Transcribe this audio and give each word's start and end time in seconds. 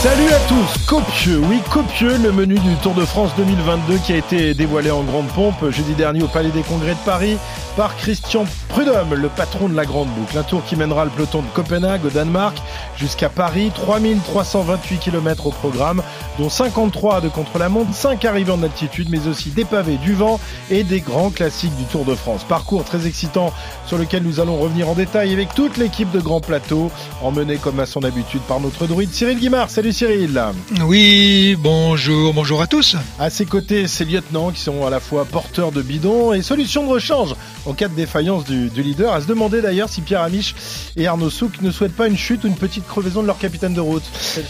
Salut 0.00 0.28
à 0.28 0.38
tous, 0.46 0.86
copieux, 0.86 1.40
oui 1.50 1.60
copieux, 1.72 2.16
le 2.18 2.30
menu 2.30 2.54
du 2.54 2.76
Tour 2.76 2.94
de 2.94 3.04
France 3.04 3.32
2022 3.36 3.98
qui 3.98 4.12
a 4.12 4.16
été 4.18 4.54
dévoilé 4.54 4.92
en 4.92 5.02
grande 5.02 5.26
pompe 5.26 5.70
jeudi 5.70 5.94
dernier 5.94 6.22
au 6.22 6.28
Palais 6.28 6.50
des 6.50 6.62
Congrès 6.62 6.94
de 6.94 7.04
Paris 7.04 7.36
par 7.76 7.96
Christian 7.96 8.44
Prudhomme, 8.68 9.14
le 9.14 9.28
patron 9.28 9.68
de 9.68 9.74
la 9.74 9.84
Grande 9.84 10.08
Boucle. 10.08 10.38
Un 10.38 10.42
tour 10.44 10.64
qui 10.64 10.76
mènera 10.76 11.04
le 11.04 11.10
peloton 11.10 11.42
de 11.42 11.48
Copenhague 11.54 12.04
au 12.04 12.10
Danemark 12.10 12.58
jusqu'à 12.96 13.28
Paris, 13.28 13.72
3328 13.74 14.98
km 14.98 15.46
au 15.46 15.50
programme, 15.50 16.02
dont 16.38 16.48
53 16.48 17.20
de 17.20 17.28
contre-la-montre, 17.28 17.92
5 17.92 18.24
arrivées 18.24 18.52
en 18.52 18.62
altitude, 18.62 19.08
mais 19.10 19.26
aussi 19.26 19.50
des 19.50 19.64
pavés, 19.64 19.96
du 19.96 20.14
vent 20.14 20.38
et 20.70 20.84
des 20.84 21.00
grands 21.00 21.30
classiques 21.30 21.76
du 21.76 21.84
Tour 21.84 22.04
de 22.04 22.14
France. 22.14 22.44
Parcours 22.44 22.84
très 22.84 23.06
excitant 23.06 23.52
sur 23.86 23.98
lequel 23.98 24.22
nous 24.22 24.38
allons 24.40 24.56
revenir 24.56 24.88
en 24.88 24.94
détail 24.94 25.32
avec 25.32 25.54
toute 25.54 25.76
l'équipe 25.76 26.10
de 26.10 26.20
Grand 26.20 26.40
Plateau, 26.40 26.90
emmenée 27.22 27.56
comme 27.56 27.80
à 27.80 27.86
son 27.86 28.02
habitude 28.04 28.42
par 28.42 28.60
notre 28.60 28.86
druide 28.86 29.12
Cyril 29.12 29.38
Guimard. 29.38 29.70
Salut 29.70 29.87
Cyril. 29.92 30.42
Oui, 30.84 31.56
bonjour, 31.58 32.34
bonjour 32.34 32.60
à 32.60 32.66
tous. 32.66 32.96
À 33.18 33.30
ses 33.30 33.44
côtés, 33.46 33.86
ces 33.86 34.04
lieutenants 34.04 34.50
qui 34.50 34.60
sont 34.60 34.86
à 34.86 34.90
la 34.90 35.00
fois 35.00 35.24
porteurs 35.24 35.72
de 35.72 35.82
bidons 35.82 36.32
et 36.32 36.42
solutions 36.42 36.84
de 36.84 36.90
rechange 36.90 37.34
en 37.66 37.72
cas 37.72 37.88
de 37.88 37.94
défaillance 37.94 38.44
du, 38.44 38.68
leader. 38.76 39.12
À 39.12 39.20
se 39.20 39.26
demander 39.26 39.60
d'ailleurs 39.62 39.88
si 39.88 40.00
Pierre 40.00 40.22
Amiche 40.22 40.54
et 40.96 41.06
Arnaud 41.06 41.30
Souk 41.30 41.60
ne 41.62 41.70
souhaitent 41.70 41.96
pas 41.96 42.06
une 42.06 42.16
chute 42.16 42.44
ou 42.44 42.48
une 42.48 42.56
petite 42.56 42.86
crevaison 42.86 43.22
de 43.22 43.26
leur 43.26 43.38
capitaine 43.38 43.74
de 43.74 43.80
route. 43.80 44.02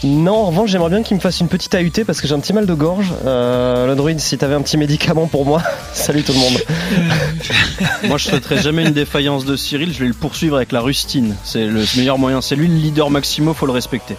Non, 0.03 0.35
en 0.35 0.45
revanche, 0.47 0.71
j'aimerais 0.71 0.89
bien 0.89 1.03
qu'il 1.03 1.15
me 1.15 1.21
fasse 1.21 1.39
une 1.39 1.47
petite 1.47 1.73
AUT 1.75 2.05
parce 2.05 2.21
que 2.21 2.27
j'ai 2.27 2.33
un 2.33 2.39
petit 2.39 2.53
mal 2.53 2.65
de 2.65 2.73
gorge. 2.73 3.11
Euh, 3.25 3.87
le 3.87 3.95
druide, 3.95 4.19
si 4.19 4.37
t'avais 4.37 4.55
un 4.55 4.61
petit 4.61 4.77
médicament 4.77 5.27
pour 5.27 5.45
moi, 5.45 5.61
salut 5.93 6.23
tout 6.23 6.33
le 6.33 6.39
monde. 6.39 6.57
moi, 8.07 8.17
je 8.17 8.29
souhaiterais 8.29 8.61
jamais 8.61 8.85
une 8.85 8.93
défaillance 8.93 9.45
de 9.45 9.55
Cyril. 9.55 9.93
Je 9.93 9.99
vais 9.99 10.07
le 10.07 10.13
poursuivre 10.13 10.57
avec 10.57 10.71
la 10.71 10.81
rustine. 10.81 11.35
C'est 11.43 11.65
le 11.65 11.83
meilleur 11.97 12.17
moyen. 12.17 12.41
C'est 12.41 12.55
lui 12.55 12.67
le 12.67 12.75
leader 12.75 13.09
maximo, 13.09 13.53
faut 13.53 13.65
le 13.65 13.73
respecter. 13.73 14.15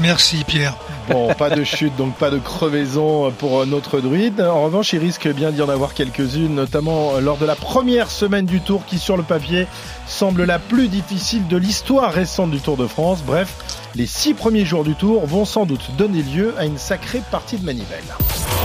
Merci 0.00 0.44
Pierre. 0.44 0.76
Bon, 1.08 1.32
pas 1.34 1.50
de 1.50 1.64
chute, 1.64 1.96
donc 1.96 2.14
pas 2.14 2.30
de 2.30 2.38
crevaison 2.38 3.30
pour 3.32 3.66
notre 3.66 4.00
druide. 4.00 4.40
En 4.40 4.64
revanche, 4.64 4.92
il 4.92 4.98
risque 4.98 5.26
bien 5.28 5.50
d'y 5.50 5.62
en 5.62 5.68
avoir 5.68 5.94
quelques-unes, 5.94 6.54
notamment 6.54 7.18
lors 7.20 7.38
de 7.38 7.46
la 7.46 7.56
première 7.56 8.10
semaine 8.10 8.44
du 8.44 8.60
Tour 8.60 8.82
qui, 8.86 8.98
sur 8.98 9.16
le 9.16 9.22
papier, 9.22 9.66
semble 10.06 10.44
la 10.44 10.58
plus 10.58 10.88
difficile 10.88 11.48
de 11.48 11.56
l'histoire 11.56 12.12
récente 12.12 12.50
du 12.50 12.60
Tour 12.60 12.76
de 12.76 12.86
France. 12.86 13.22
Bref, 13.26 13.48
les 13.94 14.06
six 14.06 14.34
premiers 14.34 14.64
jours 14.64 14.84
du 14.84 14.94
Tour 14.94 15.26
vont 15.26 15.44
sans 15.44 15.66
doute 15.66 15.90
donner 15.96 16.22
lieu 16.22 16.54
à 16.58 16.66
une 16.66 16.78
sacrée 16.78 17.22
partie 17.30 17.56
de 17.56 17.64
manivelle. 17.64 18.04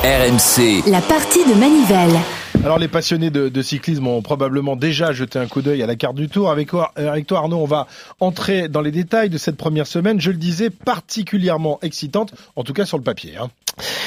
RMC. 0.04 0.84
La 0.88 1.02
partie 1.02 1.45
de 1.45 1.54
manivelle. 1.54 2.20
Alors 2.64 2.80
les 2.80 2.88
passionnés 2.88 3.30
de, 3.30 3.61
cyclisme 3.61 4.08
ont 4.08 4.22
probablement 4.22 4.78
déjà 4.78 5.11
jeté 5.11 5.38
un 5.38 5.47
coup 5.47 5.61
d'œil 5.61 5.83
à 5.83 5.86
la 5.86 5.97
carte 5.97 6.16
du 6.16 6.30
Tour. 6.30 6.50
Avec, 6.50 6.70
avec 6.95 7.28
toi 7.28 7.39
Arnaud, 7.39 7.58
on 7.58 7.66
va 7.66 7.88
entrer 8.22 8.70
dans 8.70 8.80
les 8.80 8.92
détails 8.92 9.30
de 9.30 9.38
cette 9.38 9.58
première 9.58 9.86
semaine. 9.86 10.22
Je 10.22 10.31
le 10.31 10.38
disais, 10.38 10.70
particulièrement 10.70 11.80
excitante, 11.81 12.33
en 12.55 12.64
tout 12.64 12.72
cas 12.72 12.86
sur 12.86 12.97
le 12.97 13.03
papier. 13.03 13.36
Hein. 13.36 13.50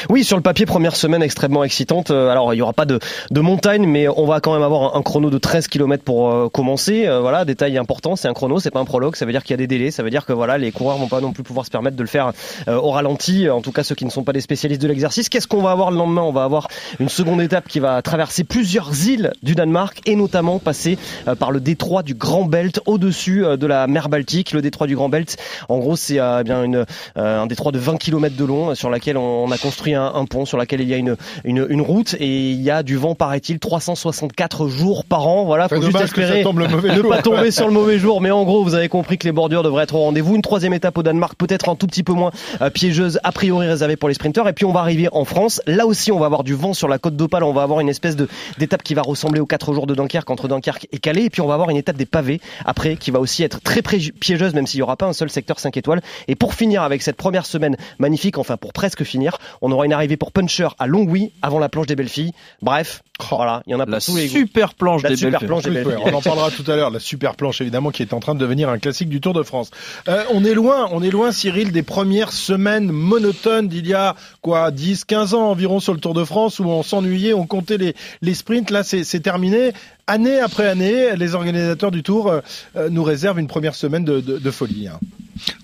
Oui, 0.08 0.24
sur 0.24 0.36
le 0.36 0.42
papier, 0.42 0.66
première 0.66 0.94
semaine 0.94 1.22
extrêmement 1.22 1.64
excitante. 1.64 2.10
Euh, 2.10 2.30
alors, 2.30 2.54
il 2.54 2.58
y 2.58 2.62
aura 2.62 2.72
pas 2.72 2.84
de, 2.84 3.00
de 3.30 3.40
montagne, 3.40 3.86
mais 3.86 4.08
on 4.08 4.24
va 4.24 4.40
quand 4.40 4.52
même 4.52 4.62
avoir 4.62 4.96
un, 4.96 5.02
chrono 5.02 5.30
de 5.30 5.38
13 5.38 5.66
km 5.68 6.04
pour 6.04 6.30
euh, 6.30 6.48
commencer. 6.48 7.06
Euh, 7.06 7.20
voilà, 7.20 7.44
détail 7.44 7.76
important, 7.76 8.14
c'est 8.14 8.28
un 8.28 8.34
chrono, 8.34 8.60
c'est 8.60 8.70
pas 8.70 8.80
un 8.80 8.84
prologue. 8.84 9.16
Ça 9.16 9.26
veut 9.26 9.32
dire 9.32 9.42
qu'il 9.42 9.52
y 9.52 9.54
a 9.54 9.56
des 9.56 9.66
délais. 9.66 9.90
Ça 9.90 10.02
veut 10.02 10.10
dire 10.10 10.24
que 10.24 10.32
voilà, 10.32 10.58
les 10.58 10.70
coureurs 10.70 10.96
vont 10.98 11.08
pas 11.08 11.20
non 11.20 11.32
plus 11.32 11.42
pouvoir 11.42 11.66
se 11.66 11.70
permettre 11.70 11.96
de 11.96 12.02
le 12.02 12.08
faire 12.08 12.32
au 12.68 12.90
ralenti. 12.90 13.48
En 13.50 13.60
tout 13.60 13.72
cas, 13.72 13.82
ceux 13.82 13.94
qui 13.94 14.04
ne 14.04 14.10
sont 14.10 14.22
pas 14.22 14.32
des 14.32 14.40
spécialistes 14.40 14.80
de 14.80 14.88
l'exercice. 14.88 15.28
Qu'est-ce 15.28 15.48
qu'on 15.48 15.62
va 15.62 15.72
avoir 15.72 15.90
le 15.90 15.96
lendemain? 15.96 16.22
On 16.22 16.32
va 16.32 16.44
avoir 16.44 16.68
une 17.00 17.08
seconde 17.08 17.40
étape 17.40 17.66
qui 17.68 17.80
va 17.80 18.00
traverser 18.02 18.44
plusieurs 18.44 19.08
îles 19.08 19.32
du 19.42 19.54
Danemark 19.54 20.00
et 20.06 20.14
notamment 20.14 20.58
passer 20.58 20.98
par 21.38 21.50
le 21.50 21.60
détroit 21.60 22.02
du 22.02 22.14
Grand 22.14 22.44
Belt 22.44 22.80
au-dessus 22.86 23.44
de 23.44 23.66
la 23.66 23.86
mer 23.86 24.08
Baltique. 24.08 24.52
Le 24.52 24.62
détroit 24.62 24.86
du 24.86 24.94
Grand 24.94 25.08
Belt, 25.08 25.36
en 25.68 25.78
gros, 25.78 25.96
c'est 25.96 26.18
bien 26.44 26.62
une, 26.62 26.86
un 27.16 27.46
détroit 27.46 27.72
de 27.72 27.78
20 27.78 27.96
km 27.96 28.36
de 28.36 28.44
long 28.44 28.74
sur 28.74 28.90
laquelle 28.90 29.16
on 29.16 29.50
a 29.50 29.55
construit 29.58 29.94
un, 29.94 30.24
pont 30.26 30.44
sur 30.44 30.58
lequel 30.58 30.80
il 30.80 30.88
y 30.88 30.94
a 30.94 30.96
une, 30.96 31.16
une, 31.44 31.66
une, 31.68 31.80
route 31.80 32.14
et 32.18 32.50
il 32.50 32.60
y 32.62 32.70
a 32.70 32.82
du 32.82 32.96
vent, 32.96 33.14
paraît-il, 33.14 33.58
364 33.58 34.68
jours 34.68 35.04
par 35.04 35.26
an. 35.26 35.44
Voilà, 35.44 35.68
faut 35.68 35.80
juste 35.80 36.00
espérer 36.00 36.44
ne 36.44 37.02
pas 37.02 37.22
tomber 37.22 37.50
sur 37.50 37.66
le 37.66 37.72
mauvais 37.72 37.98
jour. 37.98 38.20
Mais 38.20 38.30
en 38.30 38.44
gros, 38.44 38.62
vous 38.62 38.74
avez 38.74 38.88
compris 38.88 39.18
que 39.18 39.24
les 39.24 39.32
bordures 39.32 39.62
devraient 39.62 39.84
être 39.84 39.94
au 39.94 40.00
rendez-vous. 40.00 40.34
Une 40.36 40.42
troisième 40.42 40.72
étape 40.72 40.96
au 40.98 41.02
Danemark, 41.02 41.36
peut-être 41.36 41.68
un 41.68 41.76
tout 41.76 41.86
petit 41.86 42.02
peu 42.02 42.12
moins 42.12 42.30
euh, 42.60 42.70
piégeuse, 42.70 43.20
a 43.24 43.32
priori 43.32 43.66
réservée 43.66 43.96
pour 43.96 44.08
les 44.08 44.14
sprinteurs. 44.14 44.48
Et 44.48 44.52
puis 44.52 44.64
on 44.64 44.72
va 44.72 44.80
arriver 44.80 45.08
en 45.12 45.24
France. 45.24 45.60
Là 45.66 45.86
aussi, 45.86 46.12
on 46.12 46.18
va 46.18 46.26
avoir 46.26 46.44
du 46.44 46.54
vent 46.54 46.74
sur 46.74 46.88
la 46.88 46.98
côte 46.98 47.16
d'Opale. 47.16 47.44
On 47.44 47.52
va 47.52 47.62
avoir 47.62 47.80
une 47.80 47.88
espèce 47.88 48.16
de 48.16 48.28
d'étape 48.58 48.82
qui 48.82 48.94
va 48.94 49.02
ressembler 49.02 49.40
aux 49.40 49.46
quatre 49.46 49.72
jours 49.72 49.86
de 49.86 49.94
Dunkerque 49.94 50.30
entre 50.30 50.48
Dunkerque 50.48 50.88
et 50.92 50.98
Calais. 50.98 51.24
Et 51.24 51.30
puis 51.30 51.40
on 51.40 51.46
va 51.46 51.54
avoir 51.54 51.70
une 51.70 51.76
étape 51.76 51.96
des 51.96 52.06
pavés 52.06 52.40
après 52.64 52.96
qui 52.96 53.10
va 53.10 53.20
aussi 53.20 53.42
être 53.42 53.60
très 53.60 53.82
piégeuse, 53.82 54.54
même 54.54 54.66
s'il 54.66 54.78
n'y 54.78 54.82
aura 54.82 54.96
pas 54.96 55.06
un 55.06 55.12
seul 55.12 55.30
secteur 55.30 55.58
5 55.58 55.76
étoiles. 55.76 56.00
Et 56.28 56.34
pour 56.34 56.54
finir 56.54 56.82
avec 56.82 57.02
cette 57.02 57.16
première 57.16 57.46
semaine 57.46 57.76
magnifique, 57.98 58.38
enfin 58.38 58.56
pour 58.56 58.72
presque 58.72 59.04
finir, 59.04 59.38
on 59.62 59.72
aura 59.72 59.86
une 59.86 59.92
arrivée 59.92 60.16
pour 60.16 60.32
Puncher 60.32 60.68
à 60.78 60.86
Longwy 60.86 61.32
avant 61.42 61.58
la 61.58 61.68
planche 61.68 61.86
des 61.86 61.96
belles 61.96 62.08
filles. 62.08 62.32
Bref, 62.62 63.02
voilà, 63.30 63.62
il 63.66 63.72
y 63.72 63.74
en 63.74 63.80
a 63.80 63.86
la 63.86 64.00
super 64.00 64.74
planche 64.74 65.02
des 65.02 65.16
super 65.16 65.40
planche 65.40 65.64
des 65.64 65.70
belles 65.70 65.86
filles. 65.86 66.02
On 66.04 66.14
en 66.14 66.20
parlera 66.20 66.50
tout 66.50 66.70
à 66.70 66.76
l'heure, 66.76 66.90
la 66.90 67.00
super 67.00 67.34
planche 67.34 67.60
évidemment 67.60 67.90
qui 67.90 68.02
est 68.02 68.12
en 68.12 68.20
train 68.20 68.34
de 68.34 68.40
devenir 68.40 68.68
un 68.68 68.78
classique 68.78 69.08
du 69.08 69.20
Tour 69.20 69.32
de 69.32 69.42
France. 69.42 69.70
Euh, 70.08 70.24
on 70.32 70.44
est 70.44 70.54
loin, 70.54 70.88
on 70.92 71.02
est 71.02 71.10
loin 71.10 71.32
Cyril 71.32 71.72
des 71.72 71.82
premières 71.82 72.32
semaines 72.32 72.90
monotones 72.90 73.68
d'il 73.68 73.86
y 73.86 73.94
a 73.94 74.16
quoi 74.42 74.70
10 74.70 75.04
15 75.04 75.34
ans 75.34 75.50
environ 75.50 75.80
sur 75.80 75.94
le 75.94 76.00
Tour 76.00 76.14
de 76.14 76.24
France 76.24 76.58
où 76.58 76.64
on 76.64 76.82
s'ennuyait, 76.82 77.34
on 77.34 77.46
comptait 77.46 77.78
les 77.78 77.94
les 78.22 78.34
sprints 78.34 78.70
là 78.70 78.82
c'est 78.82 79.20
terminé. 79.20 79.72
Année 80.08 80.38
après 80.38 80.68
année, 80.68 81.16
les 81.16 81.34
organisateurs 81.34 81.90
du 81.90 82.04
Tour 82.04 82.30
euh, 82.30 82.40
euh, 82.76 82.88
nous 82.90 83.02
réservent 83.02 83.40
une 83.40 83.48
première 83.48 83.74
semaine 83.74 84.04
de, 84.04 84.50
folie. 84.52 84.86
Hein. 84.86 85.00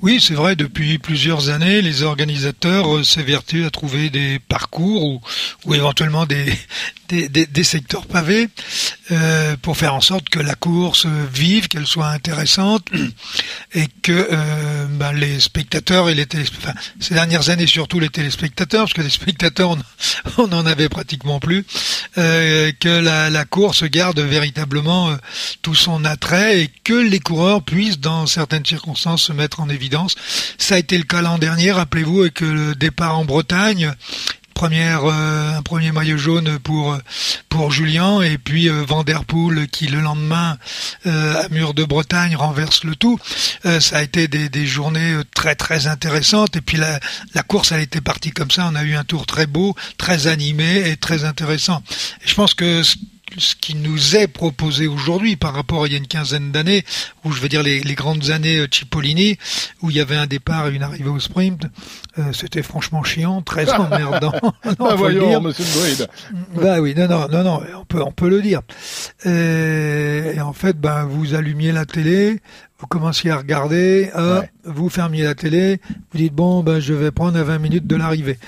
Oui, 0.01 0.21
c'est 0.21 0.35
vrai, 0.35 0.57
depuis 0.57 0.99
plusieurs 0.99 1.49
années, 1.49 1.81
les 1.81 2.03
organisateurs 2.03 2.93
euh, 2.93 3.05
s'évertuent 3.05 3.65
à 3.65 3.71
trouver 3.71 4.11
des 4.11 4.41
parcours 4.41 5.21
ou, 5.65 5.75
éventuellement 5.75 6.27
des, 7.09 7.63
secteurs 7.63 8.07
pavés 8.07 8.49
pour 9.61 9.77
faire 9.77 9.95
en 9.95 10.01
sorte 10.01 10.29
que 10.31 10.41
la 10.41 10.55
course 10.55 11.07
vive, 11.33 11.69
qu'elle 11.69 11.87
soit 11.87 12.09
intéressante 12.09 12.89
et 13.75 13.87
que 14.03 14.29
ben, 14.99 15.13
les 15.13 15.39
spectateurs 15.39 16.09
et 16.09 16.15
les 16.15 16.27
ces 16.99 17.15
dernières 17.15 17.51
années 17.51 17.67
surtout 17.67 18.01
les 18.01 18.09
téléspectateurs, 18.09 18.85
parce 18.85 18.95
que 18.95 19.03
les 19.03 19.11
spectateurs 19.11 19.77
on 20.39 20.47
n'en 20.49 20.65
avait 20.65 20.89
pratiquement 20.89 21.39
plus, 21.39 21.65
que 22.15 23.01
la, 23.01 23.45
course 23.45 23.85
garde 23.85 24.19
véritablement 24.33 25.11
euh, 25.11 25.17
tout 25.61 25.75
son 25.75 26.07
attrait 26.07 26.63
et 26.63 26.71
que 26.85 26.95
les 26.95 27.21
coureurs 27.21 27.63
puissent 27.63 28.01
dans 28.01 28.27
certaines 28.27 28.65
circonstances 28.65 29.25
se 29.25 29.33
mettre 29.35 29.61
en 29.61 29.69
évidence. 29.69 30.15
Ça 30.57 30.77
a 30.77 30.79
été 30.79 30.97
le 30.97 31.05
cas 31.05 31.21
l'an 31.21 31.37
dernier, 31.37 31.71
rappelez-vous, 31.71 32.23
avec 32.23 32.41
le 32.41 32.75
départ 32.75 33.19
en 33.19 33.27
Bretagne 33.27 33.93
première 34.63 35.07
euh, 35.07 35.57
un 35.57 35.63
premier 35.63 35.91
maillot 35.91 36.17
jaune 36.17 36.61
pour 36.61 36.97
pour 37.49 37.73
Julien 37.73 38.21
et 38.21 38.39
puis 38.39 38.69
euh, 38.69 38.85
qui 39.73 39.89
le 39.89 40.01
lendemain 40.01 40.57
euh, 41.07 41.43
à 41.43 41.49
Mur 41.49 41.75
de 41.75 41.83
Bretagne 41.85 42.37
renverse 42.37 42.85
le 42.85 42.95
tout. 42.95 43.19
ça 43.65 43.97
a 43.97 44.03
été 44.03 44.29
des, 44.29 44.49
des 44.49 44.67
journées 44.67 45.17
très 45.35 45.57
très 45.57 45.89
intéressantes 45.89 46.55
et 46.55 46.61
puis 46.61 46.77
la, 46.77 47.01
la 47.35 47.43
course 47.43 47.73
elle 47.73 47.81
était 47.81 48.01
partie 48.01 48.31
comme 48.31 48.53
ça. 48.53 48.69
On 48.71 48.77
a 48.77 48.85
eu 48.85 48.95
un 48.95 49.03
tour 49.03 49.27
très 49.27 49.47
beau, 49.47 49.75
très 49.99 50.29
animé 50.29 50.89
et 50.89 50.97
très 50.97 51.25
intéressant. 51.25 51.83
Je 52.25 52.35
pense 52.35 52.55
que 52.55 52.83
ce 53.39 53.55
qui 53.55 53.75
nous 53.75 54.17
est 54.17 54.27
proposé 54.27 54.87
aujourd'hui 54.87 55.37
par 55.37 55.55
rapport 55.55 55.85
à 55.85 55.87
il 55.87 55.93
y 55.93 55.95
a 55.95 55.99
une 55.99 56.07
quinzaine 56.07 56.51
d'années, 56.51 56.85
où 57.25 57.33
je 57.33 57.41
veux 57.41 57.49
dire 57.49 57.63
les, 57.63 57.81
les, 57.81 57.95
grandes 57.95 58.31
années 58.31 58.59
euh, 58.59 58.67
Cipollini, 58.71 59.39
où 59.83 59.91
il 59.91 59.97
y 59.97 60.01
avait 60.01 60.17
un 60.17 60.27
départ 60.27 60.69
et 60.69 60.75
une 60.75 60.83
arrivée 60.83 61.09
au 61.09 61.21
sprint, 61.21 61.67
euh, 62.19 62.33
c'était 62.33 62.63
franchement 62.63 63.03
chiant, 63.03 63.43
très 63.43 63.71
emmerdant. 63.79 64.33
non, 64.79 64.87
ah, 64.91 64.95
voyons, 64.95 65.41
Monsieur. 65.41 66.07
Bah 66.55 66.81
oui, 66.81 66.95
non, 66.97 67.09
non, 67.09 67.29
non, 67.29 67.45
non, 67.45 67.63
on 67.81 67.85
peut, 67.85 68.03
on 68.03 68.13
peut 68.13 68.29
le 68.29 68.43
dire. 68.43 68.61
Et, 69.25 70.41
en 70.41 70.53
fait, 70.53 70.79
ben, 70.79 71.05
vous 71.05 71.35
allumiez 71.35 71.73
la 71.73 71.87
télé, 71.87 72.41
vous 72.79 72.87
commenciez 72.87 73.31
à 73.31 73.37
regarder, 73.37 74.11
euh, 74.17 74.43
vous 74.65 74.89
fermiez 74.89 75.23
la 75.23 75.35
télé, 75.35 75.81
vous 76.13 76.19
dites 76.19 76.35
bon 76.35 76.65
ben 76.65 76.81
je 76.81 76.93
vais 76.93 77.13
prendre 77.13 77.39
à 77.39 77.45
20 77.45 77.59
minutes 77.59 77.87
de 77.87 77.95
l'arrivée. 77.95 78.39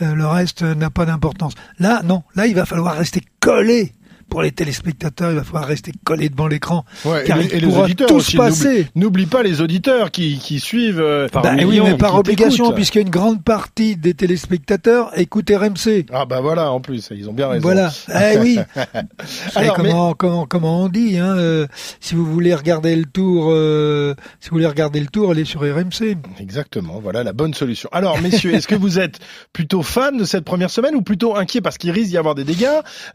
le 0.00 0.26
reste 0.26 0.62
n'a 0.62 0.88
pas 0.88 1.04
d'importance. 1.04 1.52
Là 1.78 2.00
non, 2.02 2.22
là 2.34 2.46
il 2.46 2.54
va 2.54 2.64
falloir 2.64 2.96
rester 2.96 3.20
collé 3.40 3.92
pour 4.32 4.42
les 4.42 4.50
téléspectateurs, 4.50 5.30
il 5.30 5.36
va 5.36 5.44
falloir 5.44 5.66
rester 5.66 5.92
collé 6.04 6.28
devant 6.30 6.46
l'écran. 6.46 6.84
Ouais, 7.04 7.22
car 7.26 7.38
et, 7.38 7.42
il 7.42 7.48
les- 7.50 7.56
et 7.56 7.60
les 7.60 7.66
pourra 7.66 7.82
auditeurs 7.84 8.08
tout 8.08 8.14
aussi. 8.16 8.32
se 8.32 8.36
passer. 8.38 8.86
N'oublie- 8.94 9.26
pas 9.26 9.42
les 9.42 9.60
auditeurs 9.60 10.10
qui, 10.10 10.38
qui 10.38 10.58
suivent 10.58 11.00
euh, 11.00 11.28
par 11.28 11.42
Bah 11.42 11.52
oui, 11.64 11.80
mais 11.84 11.96
par 11.96 12.14
obligation, 12.16 12.64
t'écoutent. 12.64 12.74
puisqu'il 12.76 12.98
y 12.98 13.02
a 13.02 13.04
une 13.04 13.10
grande 13.10 13.44
partie 13.44 13.96
des 13.96 14.14
téléspectateurs 14.14 15.10
écoutent 15.18 15.50
RMC. 15.50 16.06
Ah 16.12 16.24
bah 16.24 16.40
voilà, 16.40 16.72
en 16.72 16.80
plus, 16.80 17.08
ils 17.14 17.28
ont 17.28 17.32
bien 17.34 17.48
raison. 17.48 17.62
Voilà. 17.62 17.90
Eh 18.08 18.38
oui. 18.38 18.58
Alors, 19.54 19.72
Et 19.74 19.76
comment, 19.82 20.14
comment, 20.14 20.46
comment 20.46 20.82
on 20.84 20.88
dit, 20.88 21.18
hein, 21.18 21.36
euh, 21.36 21.66
si 22.00 22.14
vous 22.14 22.24
voulez 22.24 22.54
regarder 22.54 22.96
le 22.96 23.04
tour, 23.04 23.48
euh, 23.50 24.14
si 24.40 24.48
vous 24.50 24.56
voulez 24.56 24.66
regarder 24.66 25.00
le 25.00 25.06
tour, 25.06 25.30
allez 25.30 25.44
sur 25.44 25.60
RMC. 25.60 26.16
Exactement, 26.40 27.00
voilà 27.02 27.22
la 27.22 27.32
bonne 27.32 27.54
solution. 27.54 27.88
Alors 27.92 28.20
messieurs, 28.20 28.54
est-ce 28.54 28.66
que 28.66 28.74
vous 28.74 28.98
êtes 28.98 29.18
plutôt 29.52 29.82
fan 29.82 30.16
de 30.16 30.24
cette 30.24 30.44
première 30.44 30.70
semaine 30.70 30.94
ou 30.94 31.02
plutôt 31.02 31.36
inquiet 31.36 31.60
parce 31.60 31.78
qu'il 31.78 31.90
risque 31.90 32.10
d'y 32.10 32.18
avoir 32.18 32.34
des 32.34 32.44
dégâts? 32.44 32.66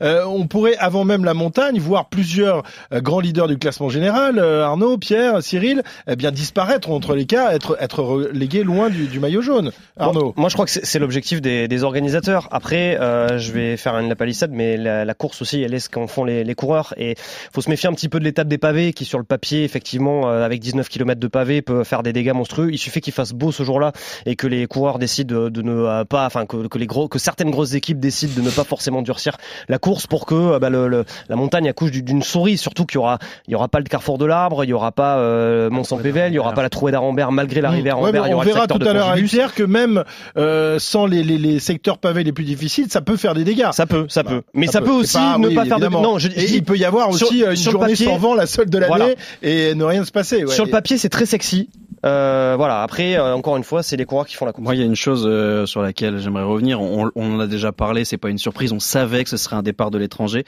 On 0.02 0.48
pourrait 0.48 0.78
avant 0.78 1.06
même 1.08 1.26
la 1.26 1.34
montagne 1.34 1.80
voir 1.80 2.10
plusieurs 2.10 2.64
euh, 2.94 3.02
grands 3.02 3.20
leaders 3.20 3.48
du 3.48 3.58
classement 3.58 3.90
général, 3.90 4.38
euh, 4.38 4.64
Arnaud, 4.64 4.98
Pierre, 4.98 5.42
Cyril, 5.42 5.82
eh 6.08 6.16
bien 6.16 6.32
disparaître 6.32 6.90
entre 6.92 7.16
les 7.16 7.26
cas, 7.26 7.52
être 7.54 7.78
être 7.80 8.04
relégués 8.04 8.64
loin 8.64 8.90
du, 8.90 9.08
du 9.08 9.20
maillot 9.20 9.42
jaune. 9.42 9.72
Arnaud. 9.98 10.34
Bon, 10.36 10.42
moi, 10.42 10.50
je 10.50 10.54
crois 10.56 10.66
que 10.66 10.72
c'est 10.72 11.00
l'objectif 11.00 11.42
des, 11.42 11.68
des 11.68 11.84
organisateurs. 11.84 12.48
Après, 12.52 13.00
euh, 13.00 13.38
je 13.40 13.52
vais 13.52 13.78
faire 13.78 13.98
une 13.98 14.10
la 14.10 14.16
palissade, 14.16 14.52
mais 14.54 14.78
la, 14.78 15.06
la 15.06 15.14
course 15.14 15.42
aussi, 15.42 15.62
elle 15.62 15.74
est 15.74 15.80
ce 15.80 15.90
qu'en 15.90 16.08
font 16.08 16.24
les, 16.24 16.44
les 16.44 16.56
coureurs. 16.56 16.94
Et 16.98 17.16
faut 17.54 17.62
se 17.62 17.70
méfier 17.70 17.90
un 17.90 17.94
petit 17.94 18.10
peu 18.10 18.20
de 18.20 18.24
l'étape 18.26 18.48
des 18.48 18.58
pavés, 18.58 18.94
qui 18.94 19.06
sur 19.06 19.18
le 19.18 19.24
papier, 19.26 19.64
effectivement, 19.64 20.30
euh, 20.30 20.44
avec 20.46 20.60
19 20.60 20.88
km 20.90 21.20
de 21.20 21.28
pavés, 21.28 21.62
peut 21.62 21.84
faire 21.84 22.04
des 22.04 22.14
dégâts 22.14 22.34
monstrueux. 22.34 22.70
Il 22.72 22.78
suffit 22.78 23.02
qu'il 23.02 23.14
fasse 23.14 23.32
beau 23.34 23.52
ce 23.52 23.64
jour-là 23.64 23.92
et 24.26 24.36
que 24.36 24.48
les 24.48 24.68
coureurs 24.68 25.00
décident 25.00 25.44
de, 25.44 25.50
de 25.50 25.62
ne 25.62 25.72
euh, 25.72 26.06
pas, 26.06 26.26
enfin 26.26 26.46
que, 26.46 26.68
que 26.68 26.78
les 26.78 26.88
gros, 26.88 27.08
que 27.08 27.20
certaines 27.20 27.52
grosses 27.52 27.74
équipes 27.74 28.00
décident 28.00 28.34
de 28.36 28.42
ne 28.42 28.50
pas 28.50 28.64
forcément 28.64 29.02
durcir 29.02 29.38
la 29.70 29.78
course 29.80 30.08
pour 30.08 30.26
que 30.26 30.58
bah, 30.60 30.70
le, 30.70 30.88
le- 30.88 30.97
la 31.30 31.36
montagne 31.36 31.68
accouche 31.70 31.92
du- 31.92 32.04
d'une 32.04 32.24
souris. 32.24 32.58
Surtout 32.58 32.86
qu'il 32.86 32.96
y 32.96 33.00
aura, 33.00 33.20
il 33.48 33.52
y 33.52 33.56
aura 33.56 33.68
pas 33.68 33.80
le 33.80 33.86
carrefour 33.86 34.18
de 34.18 34.26
l'arbre, 34.26 34.64
il 34.64 34.70
y 34.70 34.74
aura 34.74 34.92
pas 34.92 35.18
euh, 35.18 35.70
Mont-Saint-Pével, 35.70 36.32
il 36.32 36.36
y 36.36 36.40
aura 36.40 36.54
pas 36.54 36.62
la 36.64 36.70
trouée 36.70 36.92
d'Arambert 36.92 37.32
malgré 37.32 37.62
l'arrivée 37.62 37.90
à 37.90 37.98
Ouais, 37.98 38.12
mais 38.12 38.20
Arambert. 38.20 38.28
il 38.28 38.30
y 38.30 38.34
on 38.34 38.36
aura 38.38 38.46
le 38.46 38.52
verra 38.54 38.68
tout 38.68 38.78
de 38.80 38.88
à 38.88 38.94
l'heure 38.94 39.10
avec. 39.10 39.26
Pierre 39.26 39.54
que 39.54 39.64
même 39.64 40.04
euh, 40.38 40.80
sans 40.80 41.06
les, 41.06 41.24
les, 41.24 41.38
les 41.38 41.60
secteurs 41.60 41.98
pavés 41.98 42.24
les 42.24 42.32
plus 42.32 42.44
difficiles, 42.46 42.88
ça 42.90 43.02
peut 43.02 43.18
faire 43.18 43.34
des 43.34 43.44
dégâts. 43.44 43.70
Ça 43.72 43.86
peut, 43.86 44.06
ça 44.10 44.24
peut. 44.24 44.42
Mais 44.54 44.68
Ça 44.68 44.74
ça, 44.74 44.82
peut. 44.82 44.92
aussi 44.92 45.14
pas- 45.18 45.38
ne 45.38 45.48
oui, 45.48 45.56
pas 45.56 45.66
faire 45.66 45.80
de. 45.80 45.88
Non, 45.88 46.18
je, 46.18 46.30
je 46.30 46.34
Et 46.36 46.46
dis- 46.46 46.56
il 46.58 46.64
peut 46.64 46.78
y 46.78 46.86
avoir 46.86 47.10
aussi 47.10 47.44
une 47.44 47.56
sur 47.56 47.72
le 47.72 47.78
journée 47.80 47.92
papier- 47.94 48.06
sans 48.08 48.18
vent, 48.18 48.36
la 48.36 48.46
seule 48.48 48.70
de 48.70 48.78
l'année, 48.78 48.96
Voilà. 48.96 49.14
et 49.42 49.76
ne 49.76 49.84
rien 49.84 50.04
se 50.06 50.12
passer. 50.12 50.44
ouais. 50.46 50.54
Sur 50.54 50.66
le 50.66 50.72
papier, 50.72 50.98
c'est 50.98 51.10
très 51.10 51.26
sexy. 51.26 51.70
Euh, 52.06 52.54
voilà. 52.58 52.84
Après, 52.84 53.18
euh, 53.18 53.34
encore 53.34 53.58
une 53.58 53.64
fois, 53.64 53.82
c'est 53.84 53.98
les 53.98 54.06
coureurs 54.06 54.28
qui 54.28 54.36
font 54.36 54.46
la 54.46 54.52
course. 54.54 54.64
Moi, 54.64 54.76
il 54.76 54.80
y 54.80 54.84
a 54.84 54.86
une 54.86 54.96
chose 54.96 55.26
euh, 55.28 55.66
sur 55.66 55.82
laquelle 55.82 56.20
j'aimerais 56.20 56.44
revenir. 56.44 56.80
On, 56.80 57.10
on 57.16 57.36
en 57.36 57.40
a 57.40 57.48
déjà 57.48 57.72
parlé, 57.72 58.06
c'est 58.06 58.18
pas 58.18 58.30
une 58.30 58.38
surprise. 58.38 58.72
On 58.72 58.80
savait 58.80 59.24
que 59.24 59.30
ce 59.30 59.38
serait 59.38 59.56
un 59.56 59.64
départ 59.64 59.90
de 59.92 59.98
l'étranger. 59.98 60.46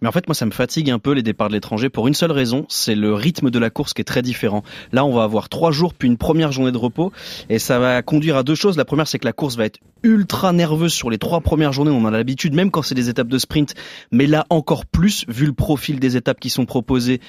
Mais 0.00 0.08
en 0.08 0.12
fait, 0.12 0.26
moi, 0.28 0.34
ça 0.34 0.46
me 0.46 0.50
fatigue 0.50 0.90
un 0.90 0.98
peu 0.98 1.12
les 1.12 1.22
départs 1.22 1.48
de 1.48 1.54
l'étranger 1.54 1.88
pour 1.88 2.08
une 2.08 2.14
seule 2.14 2.32
raison, 2.32 2.66
c'est 2.68 2.94
le 2.94 3.14
rythme 3.14 3.50
de 3.50 3.58
la 3.58 3.70
course 3.70 3.94
qui 3.94 4.00
est 4.00 4.04
très 4.04 4.22
différent. 4.22 4.62
Là, 4.92 5.04
on 5.04 5.14
va 5.14 5.24
avoir 5.24 5.48
trois 5.48 5.70
jours 5.72 5.94
puis 5.94 6.08
une 6.08 6.16
première 6.16 6.52
journée 6.52 6.72
de 6.72 6.78
repos, 6.78 7.12
et 7.48 7.58
ça 7.58 7.78
va 7.78 8.02
conduire 8.02 8.36
à 8.36 8.42
deux 8.42 8.54
choses. 8.54 8.76
La 8.76 8.84
première, 8.84 9.06
c'est 9.06 9.18
que 9.18 9.26
la 9.26 9.32
course 9.32 9.56
va 9.56 9.64
être 9.66 9.78
ultra 10.02 10.52
nerveuse 10.52 10.92
sur 10.92 11.10
les 11.10 11.18
trois 11.18 11.40
premières 11.40 11.72
journées. 11.72 11.90
On 11.90 12.04
en 12.04 12.06
a 12.06 12.10
l'habitude, 12.10 12.54
même 12.54 12.70
quand 12.70 12.82
c'est 12.82 12.94
des 12.94 13.08
étapes 13.08 13.28
de 13.28 13.38
sprint. 13.38 13.74
Mais 14.10 14.26
là, 14.26 14.46
encore 14.48 14.86
plus, 14.86 15.24
vu 15.28 15.46
le 15.46 15.52
profil 15.52 16.00
des 16.00 16.16
étapes 16.16 16.40
qui 16.40 16.48
sont 16.50 16.64
proposées 16.64 17.20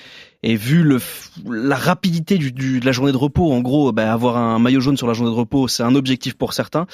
et 0.44 0.56
vu 0.56 0.81
le, 0.81 1.00
la 1.47 1.75
rapidité 1.75 2.38
du, 2.38 2.51
du- 2.51 2.80
de 2.80 2.86
la 2.86 2.92
journée 2.92 3.12
de 3.12 3.18
repos, 3.18 3.51
en 3.51 3.59
gros, 3.59 3.92
bah, 3.92 4.12
avoir 4.12 4.38
un 4.38 4.57
maillot 4.57 4.80
jaune 4.80 4.97
sur 4.97 5.06
la 5.06 5.13
journée 5.13 5.31
de 5.31 5.36
repos, 5.36 5.68
c'est 5.68 5.83
un 5.83 5.94
objectif 5.95 6.36
pour 6.36 6.54
certains. 6.54 6.88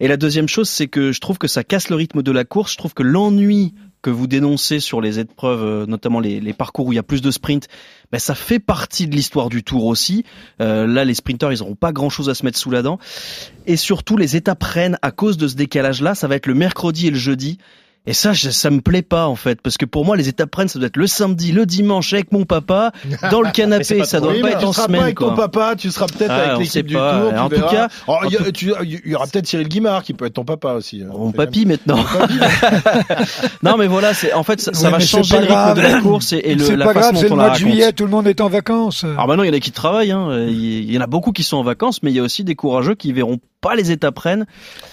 Et 0.00 0.08
la 0.08 0.16
deuxième 0.16 0.48
chose, 0.48 0.68
c'est 0.68 0.86
que 0.86 1.12
je 1.12 1.20
trouve 1.20 1.36
que 1.38 1.48
ça 1.48 1.64
casse 1.64 1.90
le 1.90 1.96
rythme 1.96 2.22
de 2.22 2.32
la 2.32 2.44
course. 2.44 2.72
Je 2.72 2.78
trouve 2.78 2.94
que 2.94 3.02
l'ennui 3.02 3.74
que 4.06 4.10
vous 4.10 4.28
dénoncez 4.28 4.78
sur 4.78 5.00
les 5.00 5.18
épreuves, 5.18 5.64
euh, 5.64 5.86
notamment 5.86 6.20
les, 6.20 6.38
les 6.38 6.52
parcours 6.52 6.86
où 6.86 6.92
il 6.92 6.94
y 6.94 6.98
a 7.00 7.02
plus 7.02 7.22
de 7.22 7.32
sprints, 7.32 7.66
ben 8.12 8.20
ça 8.20 8.36
fait 8.36 8.60
partie 8.60 9.08
de 9.08 9.16
l'histoire 9.16 9.48
du 9.48 9.64
Tour 9.64 9.84
aussi. 9.86 10.22
Euh, 10.60 10.86
là, 10.86 11.04
les 11.04 11.14
sprinteurs, 11.14 11.52
ils 11.52 11.58
n'auront 11.58 11.74
pas 11.74 11.90
grand-chose 11.90 12.28
à 12.28 12.36
se 12.36 12.44
mettre 12.44 12.56
sous 12.56 12.70
la 12.70 12.82
dent. 12.82 13.00
Et 13.66 13.76
surtout, 13.76 14.16
les 14.16 14.36
étapes 14.36 14.62
reines, 14.62 14.96
à 15.02 15.10
cause 15.10 15.38
de 15.38 15.48
ce 15.48 15.56
décalage-là, 15.56 16.14
ça 16.14 16.28
va 16.28 16.36
être 16.36 16.46
le 16.46 16.54
mercredi 16.54 17.08
et 17.08 17.10
le 17.10 17.16
jeudi. 17.16 17.58
Et 18.06 18.12
ça, 18.12 18.32
je- 18.32 18.50
ça 18.50 18.70
me 18.70 18.80
plaît 18.80 19.02
pas 19.02 19.26
en 19.26 19.34
fait, 19.36 19.60
parce 19.60 19.76
que 19.76 19.84
pour 19.84 20.04
moi, 20.04 20.16
les 20.16 20.28
étapes 20.28 20.54
reines, 20.54 20.68
ça 20.68 20.78
doit 20.78 20.86
être 20.86 20.96
le 20.96 21.06
samedi, 21.06 21.50
le 21.52 21.66
dimanche 21.66 22.12
avec 22.12 22.30
mon 22.32 22.44
papa 22.44 22.92
dans 23.30 23.40
le 23.42 23.50
canapé. 23.50 23.98
pas 23.98 24.04
Ça 24.04 24.20
doit 24.20 24.32
Oui, 24.32 24.40
pas 24.40 24.46
mais 24.46 24.52
être 24.52 24.58
tu 24.60 24.64
en 24.66 24.72
seras 24.72 24.82
pas 24.84 24.88
semaine, 24.88 25.02
avec 25.02 25.18
ton 25.18 25.34
papa, 25.34 25.74
tu 25.76 25.90
seras 25.90 26.06
peut-être 26.06 26.30
Ah, 26.30 26.52
avec 26.54 26.58
l'équipe 26.60 26.86
du. 26.86 26.94
Tour. 26.94 27.02
tu 27.30 27.38
En 27.38 27.48
tout 27.48 27.60
cas- 27.60 27.88
Oh, 28.06 28.16
il 28.26 28.32
y 28.32 28.36
a- 28.36 28.40
en 28.40 28.44
tout- 28.44 28.52
tu- 28.52 28.72
il 28.84 29.10
y 29.10 29.14
aura 29.14 29.26
peut-être 29.26 29.46
Cyril 29.46 29.68
Guimard 29.68 30.02
qui 30.04 30.14
peut 30.14 30.26
être 30.26 30.34
ton 30.34 30.44
papa 30.44 30.74
aussi. 30.74 31.02
hein. 31.02 31.10
Mon 31.12 31.32
papy 31.32 31.66
maintenant. 31.66 31.98
non, 33.62 33.76
mais 33.76 33.86
voilà, 33.86 34.14
c'est 34.14 34.32
en 34.32 34.42
fait 34.42 34.60
ça, 34.60 34.72
ça 34.72 34.86
Ouais, 34.86 34.92
va 34.92 34.98
changer 35.00 35.34
pas 35.36 35.40
le 35.40 35.46
rythme 35.46 35.54
grave. 35.54 35.76
de 35.76 35.82
la 35.82 36.00
course 36.00 36.32
et, 36.32 36.40
et 36.44 36.54
le, 36.54 36.64
C'est 36.64 36.76
la 36.76 36.84
pas 36.86 36.94
façon 36.94 37.10
grave, 37.12 37.22
c'est 37.22 37.28
dont 37.28 37.34
le 37.36 37.40
on 37.40 37.44
la 37.44 37.48
mois 37.50 37.58
de 37.58 37.62
raconte. 37.64 37.72
juillet, 37.72 37.92
tout 37.92 38.04
le 38.04 38.10
monde 38.10 38.26
est 38.26 38.40
en 38.40 38.48
vacances. 38.48 39.04
Alors 39.04 39.26
maintenant, 39.28 39.42
il 39.42 39.48
y 39.48 39.50
en 39.50 39.56
a 39.56 39.60
qui 39.60 39.72
travaillent. 39.72 40.12
Hein. 40.12 40.46
Il 40.48 40.90
y 40.92 40.98
en 40.98 41.00
a 41.00 41.06
beaucoup 41.06 41.32
qui 41.32 41.42
sont 41.42 41.56
en 41.56 41.62
vacances, 41.64 42.02
mais 42.02 42.10
il 42.10 42.16
y 42.16 42.20
a 42.20 42.22
aussi 42.22 42.44
des 42.44 42.54
courageux 42.54 42.94
qui 42.94 43.12
verront 43.12 43.38
pas 43.60 43.74
les 43.74 43.90
étapes 43.90 44.18
reines. 44.18 44.46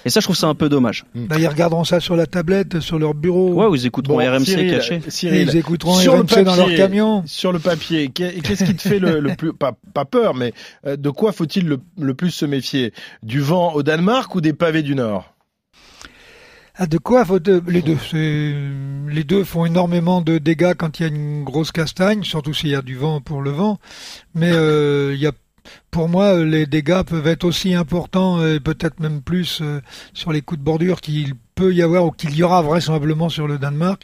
Et 0.06 0.10
ça, 0.10 0.20
je 0.20 0.26
trouve 0.26 0.36
ça 0.36 0.48
un 0.48 0.56
peu 0.56 0.70
dommage. 0.70 1.06
Bah, 1.16 1.36
ils 1.38 1.48
regarderont 1.48 1.84
ça 1.84 2.00
sur 2.00 2.16
la 2.16 2.26
tablette, 2.26 2.80
sur 2.80 2.98
leur 3.00 3.14
bureau. 3.14 3.54
Ouais, 3.54 3.68
vous 3.68 3.86
écouteront 3.86 4.18
Bon, 4.18 4.20
RMC 4.32 4.46
Cyril, 4.46 4.72
caché. 4.72 5.02
Et 5.06 5.12
Cyril, 5.12 5.50
ils 5.50 5.58
écouteront 5.58 5.94
sur 5.96 6.14
le 6.16 6.22
RMC 6.22 6.44
dans 6.44 6.56
leur 6.56 6.66
papier, 6.66 6.78
camion. 6.78 7.24
Sur 7.26 7.52
le 7.52 7.60
papier, 7.60 8.10
qu'est- 8.10 8.42
qu'est-ce 8.42 8.64
qui 8.64 8.76
te 8.76 8.82
fait 8.82 9.00
le, 9.00 9.20
le 9.20 9.36
plus, 9.36 9.54
pas, 9.54 9.74
pas 9.94 10.06
peur, 10.06 10.34
mais 10.34 10.54
euh, 10.88 10.96
de 10.96 11.10
quoi 11.10 11.32
faut-il 11.32 11.68
le, 11.68 11.80
le 12.00 12.14
plus 12.14 12.32
se 12.32 12.46
méfier? 12.46 12.94
Du 13.22 13.42
vent 13.42 13.74
au 13.74 13.84
Danemark 13.84 14.34
ou 14.36 14.42
des 14.42 14.54
pavés 14.54 14.82
du 14.84 14.96
Nord? 14.96 15.30
Ah, 16.76 16.88
de 16.88 16.98
quoi 16.98 17.24
faut 17.24 17.38
de- 17.40 17.62
les 17.68 17.84
deux 17.84 17.98
Les 19.08 19.24
deux 19.24 19.44
font 19.44 19.66
énormément 19.66 20.22
de 20.22 20.40
dégâts 20.40 20.74
quand 20.76 21.00
il 21.00 21.04
y 21.04 21.06
a 21.06 21.10
une 21.10 21.44
grosse 21.44 21.72
castagne, 21.72 22.24
surtout 22.24 22.54
s'il 22.54 22.70
y 22.70 22.76
a 22.76 22.82
du 22.82 22.96
vent 22.96 23.22
pour 23.22 23.42
le 23.44 23.52
vent. 23.52 23.78
Mais 24.34 24.52
euh, 24.52 25.12
il 25.14 25.22
y 25.22 25.28
a, 25.28 25.32
pour 25.94 26.10
moi, 26.10 26.44
les 26.44 26.66
dégâts 26.66 27.04
peuvent 27.04 27.28
être 27.28 27.44
aussi 27.46 27.74
importants 27.76 28.46
et 28.46 28.60
peut-être 28.60 29.00
même 29.00 29.22
plus 29.22 29.60
euh, 29.62 29.80
sur 30.14 30.32
les 30.34 30.42
coups 30.42 30.60
de 30.60 30.66
bordure 30.66 31.00
qu'il 31.02 31.34
peut 31.56 31.72
y 31.72 31.84
avoir 31.84 32.06
ou 32.06 32.10
qu'il 32.12 32.36
y 32.36 32.42
aura 32.42 32.64
vraisemblablement 32.64 33.30
sur 33.30 33.48
le 33.48 33.60
Danemark, 33.60 34.02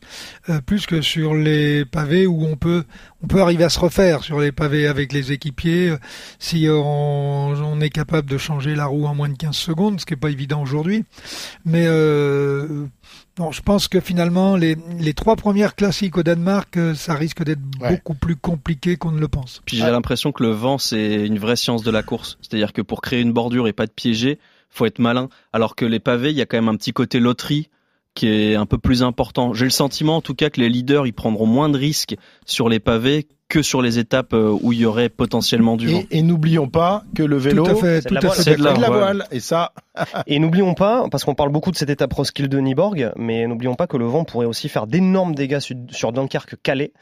euh, 0.49 0.61
plus 0.61 0.85
que 0.85 1.01
sur 1.01 1.33
les 1.33 1.83
pavés 1.83 2.27
où 2.27 2.45
on 2.45 2.55
peut 2.55 2.83
on 3.23 3.27
peut 3.27 3.41
arriver 3.41 3.63
à 3.63 3.69
se 3.69 3.79
refaire 3.79 4.23
sur 4.23 4.39
les 4.39 4.51
pavés 4.51 4.85
avec 4.87 5.11
les 5.11 5.31
équipiers 5.31 5.89
euh, 5.89 5.97
si 6.37 6.67
euh, 6.67 6.75
on, 6.77 7.55
on 7.59 7.81
est 7.81 7.89
capable 7.89 8.29
de 8.29 8.37
changer 8.37 8.75
la 8.75 8.85
roue 8.85 9.07
en 9.07 9.15
moins 9.15 9.29
de 9.29 9.35
15 9.35 9.55
secondes, 9.55 9.99
ce 9.99 10.05
qui 10.05 10.13
n'est 10.13 10.19
pas 10.19 10.29
évident 10.29 10.61
aujourd'hui. 10.61 11.03
Mais 11.65 11.85
euh, 11.87 12.85
bon, 13.35 13.51
je 13.51 13.61
pense 13.63 13.87
que 13.87 13.99
finalement, 13.99 14.55
les, 14.55 14.77
les 14.99 15.13
trois 15.15 15.35
premières 15.35 15.75
classiques 15.75 16.17
au 16.17 16.23
Danemark, 16.23 16.77
euh, 16.77 16.93
ça 16.93 17.15
risque 17.15 17.43
d'être 17.43 17.59
Ouais. 17.81 17.91
beaucoup 17.91 18.13
plus 18.13 18.35
compliqué 18.35 18.97
qu'on 18.97 19.11
ne 19.11 19.19
le 19.21 19.27
pense. 19.29 19.61
Puis 19.65 19.77
j'ai 19.77 19.89
l'impression 19.89 20.31
que 20.33 20.43
le 20.43 20.49
vent, 20.51 20.77
c'est 20.77 21.25
une 21.25 21.39
vraie 21.39 21.55
science 21.55 21.78
de 21.83 21.91
la 21.91 22.03
course. 22.03 22.37
C'est-à-dire 22.41 22.73
que 22.73 22.81
pour 22.81 23.01
créer 23.01 23.21
une 23.21 23.33
bordure 23.33 23.67
et 23.67 23.73
pas 23.73 23.85
de 23.85 23.91
piéger, 23.91 24.39
faut 24.69 24.85
être 24.85 24.99
malin. 24.99 25.29
Alors 25.53 25.75
que 25.75 25.85
les 25.85 25.99
pavés, 25.99 26.31
il 26.31 26.37
y 26.37 26.41
a 26.41 26.45
quand 26.45 26.57
même 26.57 26.69
un 26.69 26.75
petit 26.75 26.93
côté 26.93 27.19
loterie 27.19 27.69
qui 28.15 28.27
est 28.27 28.55
un 28.55 28.65
peu 28.65 28.77
plus 28.77 29.03
important. 29.03 29.53
J'ai 29.53 29.65
le 29.65 29.71
sentiment, 29.71 30.17
en 30.17 30.21
tout 30.21 30.35
cas, 30.35 30.49
que 30.49 30.59
les 30.59 30.69
leaders, 30.69 31.07
ils 31.07 31.13
prendront 31.13 31.45
moins 31.45 31.69
de 31.69 31.77
risques 31.77 32.15
sur 32.45 32.69
les 32.69 32.79
pavés 32.79 33.27
que 33.49 33.61
sur 33.61 33.81
les 33.81 33.99
étapes 33.99 34.33
euh, 34.33 34.55
où 34.61 34.71
il 34.71 34.79
y 34.79 34.85
aurait 34.85 35.09
potentiellement 35.09 35.75
du 35.75 35.87
vent. 35.87 35.99
Et, 36.11 36.19
et 36.19 36.21
n'oublions 36.21 36.67
pas 36.67 37.03
que 37.15 37.23
le 37.23 37.37
vélo, 37.37 37.65
tout 37.65 37.71
à 37.71 37.75
fait, 37.75 38.01
c'est 38.01 38.09
tout 38.09 38.15
de 38.15 38.19
de 38.21 38.55
de 38.57 38.81
la 38.81 38.89
voile. 38.89 39.25
Et 39.31 39.39
ça, 39.39 39.73
Et 40.27 40.39
n'oublions 40.39 40.73
pas, 40.73 41.05
parce 41.09 41.23
qu'on 41.23 41.35
parle 41.35 41.49
beaucoup 41.49 41.71
de 41.71 41.75
cette 41.75 41.89
étape 41.89 42.13
Roskilde 42.13 42.49
de 42.49 42.59
Nyborg, 42.59 43.11
mais 43.15 43.47
n'oublions 43.47 43.75
pas 43.75 43.87
que 43.87 43.97
le 43.97 44.05
vent 44.05 44.23
pourrait 44.23 44.45
aussi 44.45 44.69
faire 44.69 44.87
d'énormes 44.87 45.35
dégâts 45.35 45.59
sur, 45.59 45.75
sur 45.89 46.11
Dunkerque-Calais, 46.11 46.93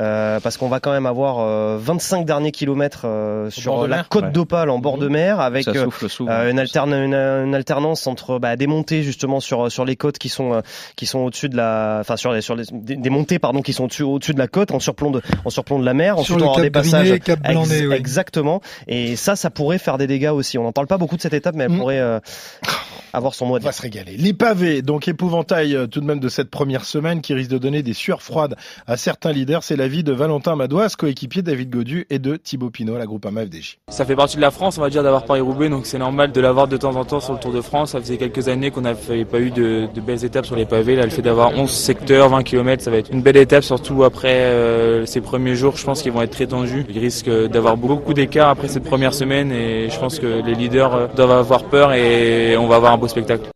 euh, 0.00 0.40
parce 0.40 0.56
qu'on 0.56 0.68
va 0.68 0.80
quand 0.80 0.92
même 0.92 1.06
avoir 1.06 1.40
euh, 1.40 1.78
25 1.80 2.24
derniers 2.24 2.52
kilomètres 2.52 3.02
euh, 3.04 3.50
sur 3.50 3.82
de 3.82 3.86
la 3.86 3.96
mer. 3.96 4.08
côte 4.08 4.22
Ouais. 4.24 4.30
d'Opale 4.30 4.70
en 4.70 4.78
bord 4.78 4.98
de 4.98 5.08
mer, 5.08 5.40
avec 5.40 5.64
Ça 5.64 5.72
euh, 5.72 5.84
souffle 5.84 6.08
souvent. 6.08 6.30
euh, 6.32 6.50
une, 6.50 6.58
alterne, 6.58 6.92
une, 6.92 7.14
une 7.14 7.54
alternance 7.54 8.06
entre 8.06 8.38
bah, 8.38 8.56
des 8.56 8.66
montées 8.66 9.02
justement 9.02 9.40
sur 9.40 9.70
sur 9.72 9.84
les 9.84 9.96
côtes 9.96 10.18
qui 10.18 10.28
sont 10.28 10.52
euh, 10.54 10.60
qui 10.96 11.06
sont 11.06 11.20
au-dessus 11.20 11.48
de 11.48 11.56
la, 11.56 11.98
enfin 12.00 12.16
sur 12.16 12.32
les 12.32 12.40
sur 12.40 12.54
les 12.54 12.64
des, 12.70 12.96
des 12.96 13.10
montées 13.10 13.38
pardon 13.38 13.62
qui 13.62 13.72
sont 13.72 13.84
au-dessus 13.84 14.02
au-dessus 14.04 14.34
de 14.34 14.38
la 14.38 14.48
côte 14.48 14.70
en 14.70 14.78
surplomb 14.80 15.10
de 15.10 15.22
en 15.44 15.50
surplomb 15.50 15.78
de 15.78 15.84
la 15.84 15.91
mer. 15.94 16.14
Sur 16.14 16.20
Ensuite 16.20 16.38
le 16.38 16.44
on 16.44 16.48
aura 16.48 16.62
des 16.62 16.70
passages 16.70 17.08
Blanc-Nez, 17.10 17.78
Ex- 17.78 17.86
oui. 17.88 17.94
Exactement. 17.94 18.60
Et 18.88 19.16
ça, 19.16 19.36
ça 19.36 19.50
pourrait 19.50 19.78
faire 19.78 19.98
des 19.98 20.06
dégâts 20.06 20.30
aussi. 20.32 20.58
On 20.58 20.62
n'en 20.64 20.72
parle 20.72 20.86
pas 20.86 20.98
beaucoup 20.98 21.16
de 21.16 21.22
cette 21.22 21.34
étape, 21.34 21.54
mais 21.56 21.64
elle 21.64 21.72
Mm. 21.72 21.78
pourrait 21.78 22.00
euh, 22.00 22.20
avoir 23.12 23.34
son 23.34 23.46
mot 23.46 23.54
à 23.54 23.56
on 23.56 23.60
dire. 23.60 23.66
va 23.68 23.72
se 23.72 23.82
régaler. 23.82 24.16
Les 24.16 24.32
pavés, 24.32 24.82
donc 24.82 25.06
épouvantail 25.08 25.74
euh, 25.76 25.86
tout 25.86 26.00
de 26.00 26.06
même 26.06 26.20
de 26.20 26.28
cette 26.28 26.50
première 26.50 26.84
semaine 26.84 27.20
qui 27.20 27.34
risque 27.34 27.50
de 27.50 27.58
donner 27.58 27.82
des 27.82 27.92
sueurs 27.92 28.22
froides 28.22 28.56
à 28.86 28.96
certains 28.96 29.32
leaders. 29.32 29.62
C'est 29.64 29.76
l'avis 29.76 30.02
de 30.02 30.12
Valentin 30.12 30.56
Madouas, 30.56 30.94
coéquipier 30.98 31.42
David 31.42 31.70
Godu 31.70 32.06
et 32.10 32.18
de 32.18 32.36
Thibaut 32.36 32.70
Pinot, 32.70 32.96
la 32.96 33.06
groupe 33.06 33.26
FDJ. 33.26 33.78
Ça 33.88 34.04
fait 34.04 34.16
partie 34.16 34.36
de 34.36 34.40
la 34.42 34.50
France, 34.50 34.78
on 34.78 34.80
va 34.80 34.90
dire, 34.90 35.02
d'avoir 35.02 35.24
Paris-Roubaix, 35.24 35.68
donc 35.68 35.86
c'est 35.86 35.98
normal 35.98 36.32
de 36.32 36.40
l'avoir 36.40 36.68
de 36.68 36.76
temps 36.76 36.96
en 36.96 37.04
temps 37.04 37.20
sur 37.20 37.32
le 37.34 37.38
Tour 37.38 37.52
de 37.52 37.60
France. 37.60 37.92
Ça 37.92 38.00
faisait 38.00 38.16
quelques 38.16 38.48
années 38.48 38.70
qu'on 38.70 38.80
n'avait 38.82 39.24
pas 39.24 39.40
eu 39.40 39.50
de, 39.50 39.88
de 39.94 40.00
belles 40.00 40.24
étapes 40.24 40.46
sur 40.46 40.56
les 40.56 40.64
pavés. 40.66 40.96
Là, 40.96 41.04
le 41.04 41.10
fait 41.10 41.22
d'avoir 41.22 41.52
11 41.52 41.70
secteurs, 41.70 42.28
20 42.30 42.42
km, 42.42 42.82
ça 42.82 42.90
va 42.90 42.96
être 42.98 43.10
une 43.12 43.22
belle 43.22 43.36
étape, 43.36 43.62
surtout 43.64 44.04
après 44.04 44.32
euh, 44.34 45.06
ces 45.06 45.20
premiers 45.20 45.54
jours. 45.54 45.78
Je 45.82 45.86
pense 45.88 46.00
qu'ils 46.00 46.12
vont 46.12 46.22
être 46.22 46.30
très 46.30 46.46
tendus. 46.46 46.86
Il 46.88 46.98
risque 47.00 47.28
d'avoir 47.28 47.76
beaucoup 47.76 48.14
d'écart 48.14 48.50
après 48.50 48.68
cette 48.68 48.84
première 48.84 49.12
semaine 49.12 49.50
et 49.50 49.90
je 49.90 49.98
pense 49.98 50.20
que 50.20 50.40
les 50.40 50.54
leaders 50.54 50.94
euh, 50.94 51.06
doivent 51.16 51.32
avoir 51.32 51.64
peur 51.64 51.92
et 51.92 52.56
on 52.56 52.68
va 52.68 52.76
avoir 52.76 52.92
un 52.92 52.98
beau 52.98 53.08
spectacle. 53.08 53.50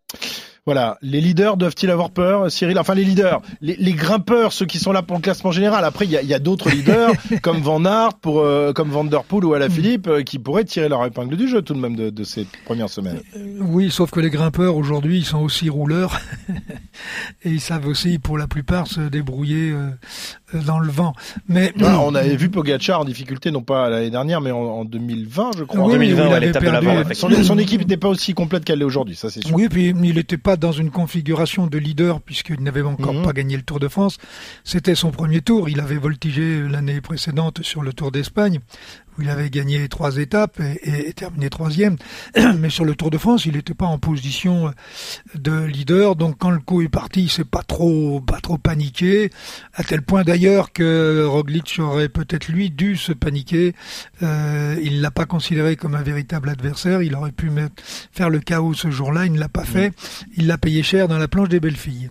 Voilà, 0.66 0.98
les 1.00 1.20
leaders 1.20 1.56
doivent-ils 1.56 1.88
avoir 1.92 2.10
peur, 2.10 2.50
Cyril? 2.50 2.76
Enfin, 2.80 2.96
les 2.96 3.04
leaders, 3.04 3.40
les, 3.60 3.76
les, 3.76 3.92
grimpeurs, 3.92 4.52
ceux 4.52 4.66
qui 4.66 4.80
sont 4.80 4.90
là 4.90 5.00
pour 5.00 5.16
le 5.16 5.22
classement 5.22 5.52
général. 5.52 5.84
Après, 5.84 6.06
il 6.06 6.10
y 6.10 6.16
a, 6.16 6.22
y 6.22 6.34
a 6.34 6.40
d'autres 6.40 6.70
leaders 6.70 7.12
comme 7.42 7.60
Van 7.60 7.84
Aert, 7.84 8.14
pour, 8.14 8.40
euh, 8.40 8.72
comme 8.72 8.90
Van 8.90 9.04
Der 9.04 9.22
Poel 9.22 9.44
ou 9.44 9.54
Alaphilippe, 9.54 10.08
euh, 10.08 10.22
qui 10.24 10.40
pourraient 10.40 10.64
tirer 10.64 10.88
leur 10.88 11.04
épingle 11.04 11.36
du 11.36 11.46
jeu 11.46 11.62
tout 11.62 11.72
de 11.72 11.78
même 11.78 11.94
de, 11.94 12.10
de 12.10 12.24
ces 12.24 12.48
premières 12.64 12.88
semaines. 12.88 13.20
Euh, 13.36 13.58
oui, 13.60 13.92
sauf 13.92 14.10
que 14.10 14.18
les 14.18 14.28
grimpeurs 14.28 14.76
aujourd'hui, 14.76 15.18
ils 15.18 15.24
sont 15.24 15.38
aussi 15.38 15.70
rouleurs 15.70 16.18
et 17.44 17.50
ils 17.50 17.60
savent 17.60 17.86
aussi, 17.86 18.18
pour 18.18 18.36
la 18.36 18.48
plupart, 18.48 18.88
se 18.88 19.02
débrouiller 19.02 19.72
dans 20.52 20.78
le 20.78 20.90
vent. 20.90 21.12
Mais 21.48 21.72
ah, 21.82 22.00
on 22.00 22.14
avait 22.14 22.36
vu 22.36 22.50
Pogacar 22.50 23.00
en 23.00 23.04
difficulté, 23.04 23.50
non 23.50 23.62
pas 23.62 23.90
l'année 23.90 24.10
dernière, 24.10 24.40
mais 24.40 24.50
en, 24.50 24.58
en, 24.58 24.84
2020, 24.84 25.50
je 25.58 25.64
crois. 25.64 25.80
Oui, 25.80 25.86
en 25.86 25.90
2020, 25.90 26.26
il 26.26 26.32
avait 26.32 26.52
perdu. 26.52 27.14
Son, 27.14 27.30
son, 27.42 27.58
équipe 27.58 27.80
n'était 27.80 27.96
pas 27.96 28.08
aussi 28.08 28.34
complète 28.34 28.64
qu'elle 28.64 28.78
l'est 28.78 28.84
aujourd'hui, 28.84 29.16
ça 29.16 29.30
c'est 29.30 29.44
sûr. 29.44 29.56
Oui, 29.56 29.68
puis 29.68 29.88
il 29.88 30.14
n'était 30.14 30.38
pas 30.38 30.56
dans 30.56 30.72
une 30.72 30.90
configuration 30.90 31.66
de 31.66 31.78
leader 31.78 32.20
puisqu'il 32.20 32.62
n'avait 32.62 32.82
encore 32.82 33.14
mmh. 33.14 33.22
pas 33.22 33.32
gagné 33.32 33.56
le 33.56 33.62
Tour 33.62 33.80
de 33.80 33.88
France. 33.88 34.18
C'était 34.64 34.94
son 34.94 35.10
premier 35.10 35.40
tour. 35.40 35.68
Il 35.68 35.80
avait 35.80 35.96
voltigé 35.96 36.60
l'année 36.68 37.00
précédente 37.00 37.62
sur 37.62 37.82
le 37.82 37.92
Tour 37.92 38.12
d'Espagne 38.12 38.60
où 39.18 39.22
il 39.22 39.30
avait 39.30 39.50
gagné 39.50 39.88
trois 39.88 40.16
étapes 40.18 40.60
et, 40.60 41.08
et, 41.08 41.12
terminé 41.12 41.50
troisième. 41.50 41.96
Mais 42.58 42.70
sur 42.70 42.84
le 42.84 42.94
Tour 42.94 43.10
de 43.10 43.18
France, 43.18 43.46
il 43.46 43.54
n'était 43.54 43.74
pas 43.74 43.86
en 43.86 43.98
position 43.98 44.72
de 45.34 45.64
leader. 45.64 46.16
Donc 46.16 46.38
quand 46.38 46.50
le 46.50 46.60
coup 46.60 46.82
est 46.82 46.88
parti, 46.88 47.24
il 47.24 47.30
s'est 47.30 47.44
pas 47.44 47.62
trop, 47.62 48.20
pas 48.20 48.40
trop 48.40 48.58
paniqué. 48.58 49.30
À 49.74 49.82
tel 49.84 50.02
point 50.02 50.24
d'ailleurs 50.24 50.72
que 50.72 51.24
Roglic 51.24 51.78
aurait 51.78 52.08
peut-être 52.08 52.48
lui 52.48 52.70
dû 52.70 52.96
se 52.96 53.12
paniquer. 53.12 53.74
Euh, 54.22 54.76
il 54.82 55.00
l'a 55.00 55.10
pas 55.10 55.26
considéré 55.26 55.76
comme 55.76 55.94
un 55.94 56.02
véritable 56.02 56.48
adversaire. 56.48 57.02
Il 57.02 57.14
aurait 57.14 57.32
pu 57.32 57.50
mettre, 57.50 57.82
faire 58.12 58.30
le 58.30 58.40
chaos 58.40 58.74
ce 58.74 58.90
jour-là. 58.90 59.26
Il 59.26 59.32
ne 59.32 59.40
l'a 59.40 59.48
pas 59.48 59.64
fait. 59.64 59.92
Il 60.36 60.46
l'a 60.46 60.58
payé 60.58 60.82
cher 60.82 61.08
dans 61.08 61.18
la 61.18 61.28
planche 61.28 61.48
des 61.48 61.60
belles 61.60 61.76
filles. 61.76 62.10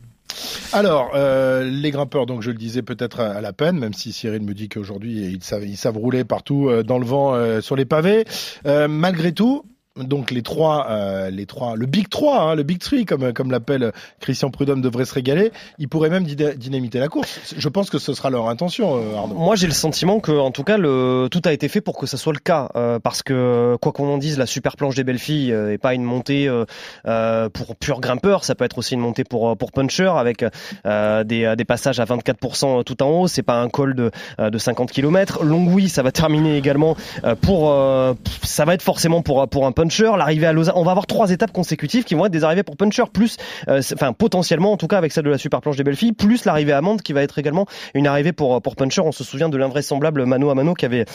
Alors, 0.74 1.12
euh, 1.16 1.64
les 1.64 1.92
grimpeurs, 1.92 2.26
donc 2.26 2.42
je 2.42 2.52
le 2.52 2.58
disais 2.58 2.82
peut-être 2.82 3.20
à, 3.20 3.42
la 3.42 3.54
peine, 3.54 3.78
même 3.78 3.94
si 3.94 4.12
Cyril 4.12 4.42
me 4.42 4.54
dit 4.54 4.70
qu'aujourd'hui 4.70 5.40
ils 5.62 5.78
savent, 5.78 5.98
rouler 5.98 6.24
partout 6.24 6.68
euh, 6.70 6.84
dans 6.84 7.00
le 7.00 7.06
vent 7.06 7.34
euh, 7.34 7.62
sur 7.62 7.76
les 7.76 7.86
pavés. 7.86 8.26
Malgré 8.66 9.32
tout, 9.32 9.64
donc 10.04 10.30
les 10.30 10.42
trois, 10.42 10.88
euh, 10.90 11.30
les 11.30 11.46
trois, 11.46 11.78
le 11.78 11.86
Big 11.86 12.10
3, 12.10 12.42
hein, 12.42 12.56
le 12.56 12.64
Big 12.64 12.80
3 12.80 13.06
comme 13.06 13.32
comme 13.32 13.50
l'appelle 13.50 13.94
Christian 14.20 14.50
Prudhomme 14.50 14.82
devrait 14.82 15.06
se 15.06 15.14
régaler. 15.14 15.54
Il 15.80 15.88
pourrait 15.88 16.10
même 16.10 16.26
dynamiter 16.26 17.00
la 17.00 17.08
course. 17.08 17.56
Je 17.58 17.70
pense 17.70 17.90
que 17.90 17.98
ce 17.98 18.14
sera 18.14 18.30
leur 18.30 18.50
intention, 18.50 18.98
euh, 18.98 19.16
Arnaud. 19.16 19.36
Moi, 19.36 19.56
j'ai 19.56 19.68
le 19.68 19.74
sentiment 19.74 20.20
que, 20.20 20.34
en 20.34 20.52
tout 20.52 20.64
cas, 20.64 20.78
le 20.78 21.30
tout 21.32 21.42
a 21.46 21.54
été 21.54 21.70
fait 21.70 21.80
pour 21.80 21.98
que 21.98 22.08
ça 22.08 22.18
soit 22.18 22.34
le 22.34 22.40
cas, 22.40 22.70
euh, 22.76 23.00
parce 23.00 23.24
que 23.24 23.78
quoi 23.82 23.94
qu'on 23.94 24.10
en 24.10 24.18
dise, 24.18 24.38
la 24.38 24.46
super 24.46 24.76
planche 24.76 24.96
des 24.96 25.06
belles 25.06 25.18
filles 25.18 25.54
euh, 25.54 25.72
est 25.72 25.78
pas 25.78 25.94
une 25.94 26.04
montée 26.04 26.50
euh, 27.08 27.50
pour 27.50 27.78
pur 27.78 28.02
grimpeur. 28.02 28.44
Ça 28.44 28.54
peut 28.54 28.66
être 28.66 28.78
aussi 28.78 28.96
une 28.96 29.00
montée 29.00 29.24
pour 29.24 29.56
pour 29.58 29.72
puncher 29.72 30.12
avec 30.18 30.44
des 30.84 31.56
des 31.56 31.66
passages 31.66 32.02
à 32.02 32.06
24% 32.06 32.84
tout 32.84 33.02
en 33.02 33.10
haut. 33.10 33.28
C'est 33.30 33.44
pas 33.44 33.62
un 33.62 33.70
col 33.70 33.96
de 33.96 34.12
de 34.40 34.58
50 34.58 34.92
km. 34.92 35.44
Longwy, 35.46 35.88
ça 35.88 36.04
va 36.04 36.12
terminer 36.12 36.58
également 36.58 36.98
pour 37.42 37.74
ça 38.44 38.66
va 38.66 38.74
être 38.74 38.82
forcément 38.82 39.22
pour 39.22 39.48
pour 39.48 39.66
un 39.66 39.72
puncher 39.72 39.85
l'arrivée 40.18 40.48
à 40.48 40.54
Lausanne. 40.54 40.76
On 40.78 40.84
va 40.84 40.92
avoir 40.92 41.08
trois 41.08 41.32
étapes 41.32 41.52
consécutives 41.52 42.04
qui 42.04 42.16
vont 42.16 42.26
être 42.26 42.32
des 42.32 42.44
arrivées 42.44 42.64
pour 42.64 42.78
Puncher, 42.78 43.04
plus, 43.12 43.38
euh, 43.68 43.82
enfin 43.94 44.14
potentiellement 44.14 44.72
en 44.72 44.78
tout 44.78 44.88
cas 44.88 44.98
avec 44.98 45.12
celle 45.12 45.24
de 45.24 45.30
la 45.30 45.38
super 45.38 45.62
planche 45.62 45.78
des 45.78 45.84
belles 45.84 45.96
filles, 45.96 46.14
plus 46.14 46.46
l'arrivée 46.46 46.74
à 46.74 46.82
Mende 46.82 47.02
qui 47.02 47.14
va 47.14 47.22
être 47.22 47.40
également 47.40 47.66
une 47.94 48.08
arrivée 48.08 48.34
pour 48.34 48.62
pour 48.62 48.76
Puncher. 48.76 49.02
On 49.02 49.12
se 49.12 49.24
souvient 49.24 49.50
de 49.50 49.58
l'invraisemblable 49.58 50.26
mano 50.26 50.50
à 50.50 50.56
mano 50.56 50.74
qui 50.74 50.86
avait 50.86 51.06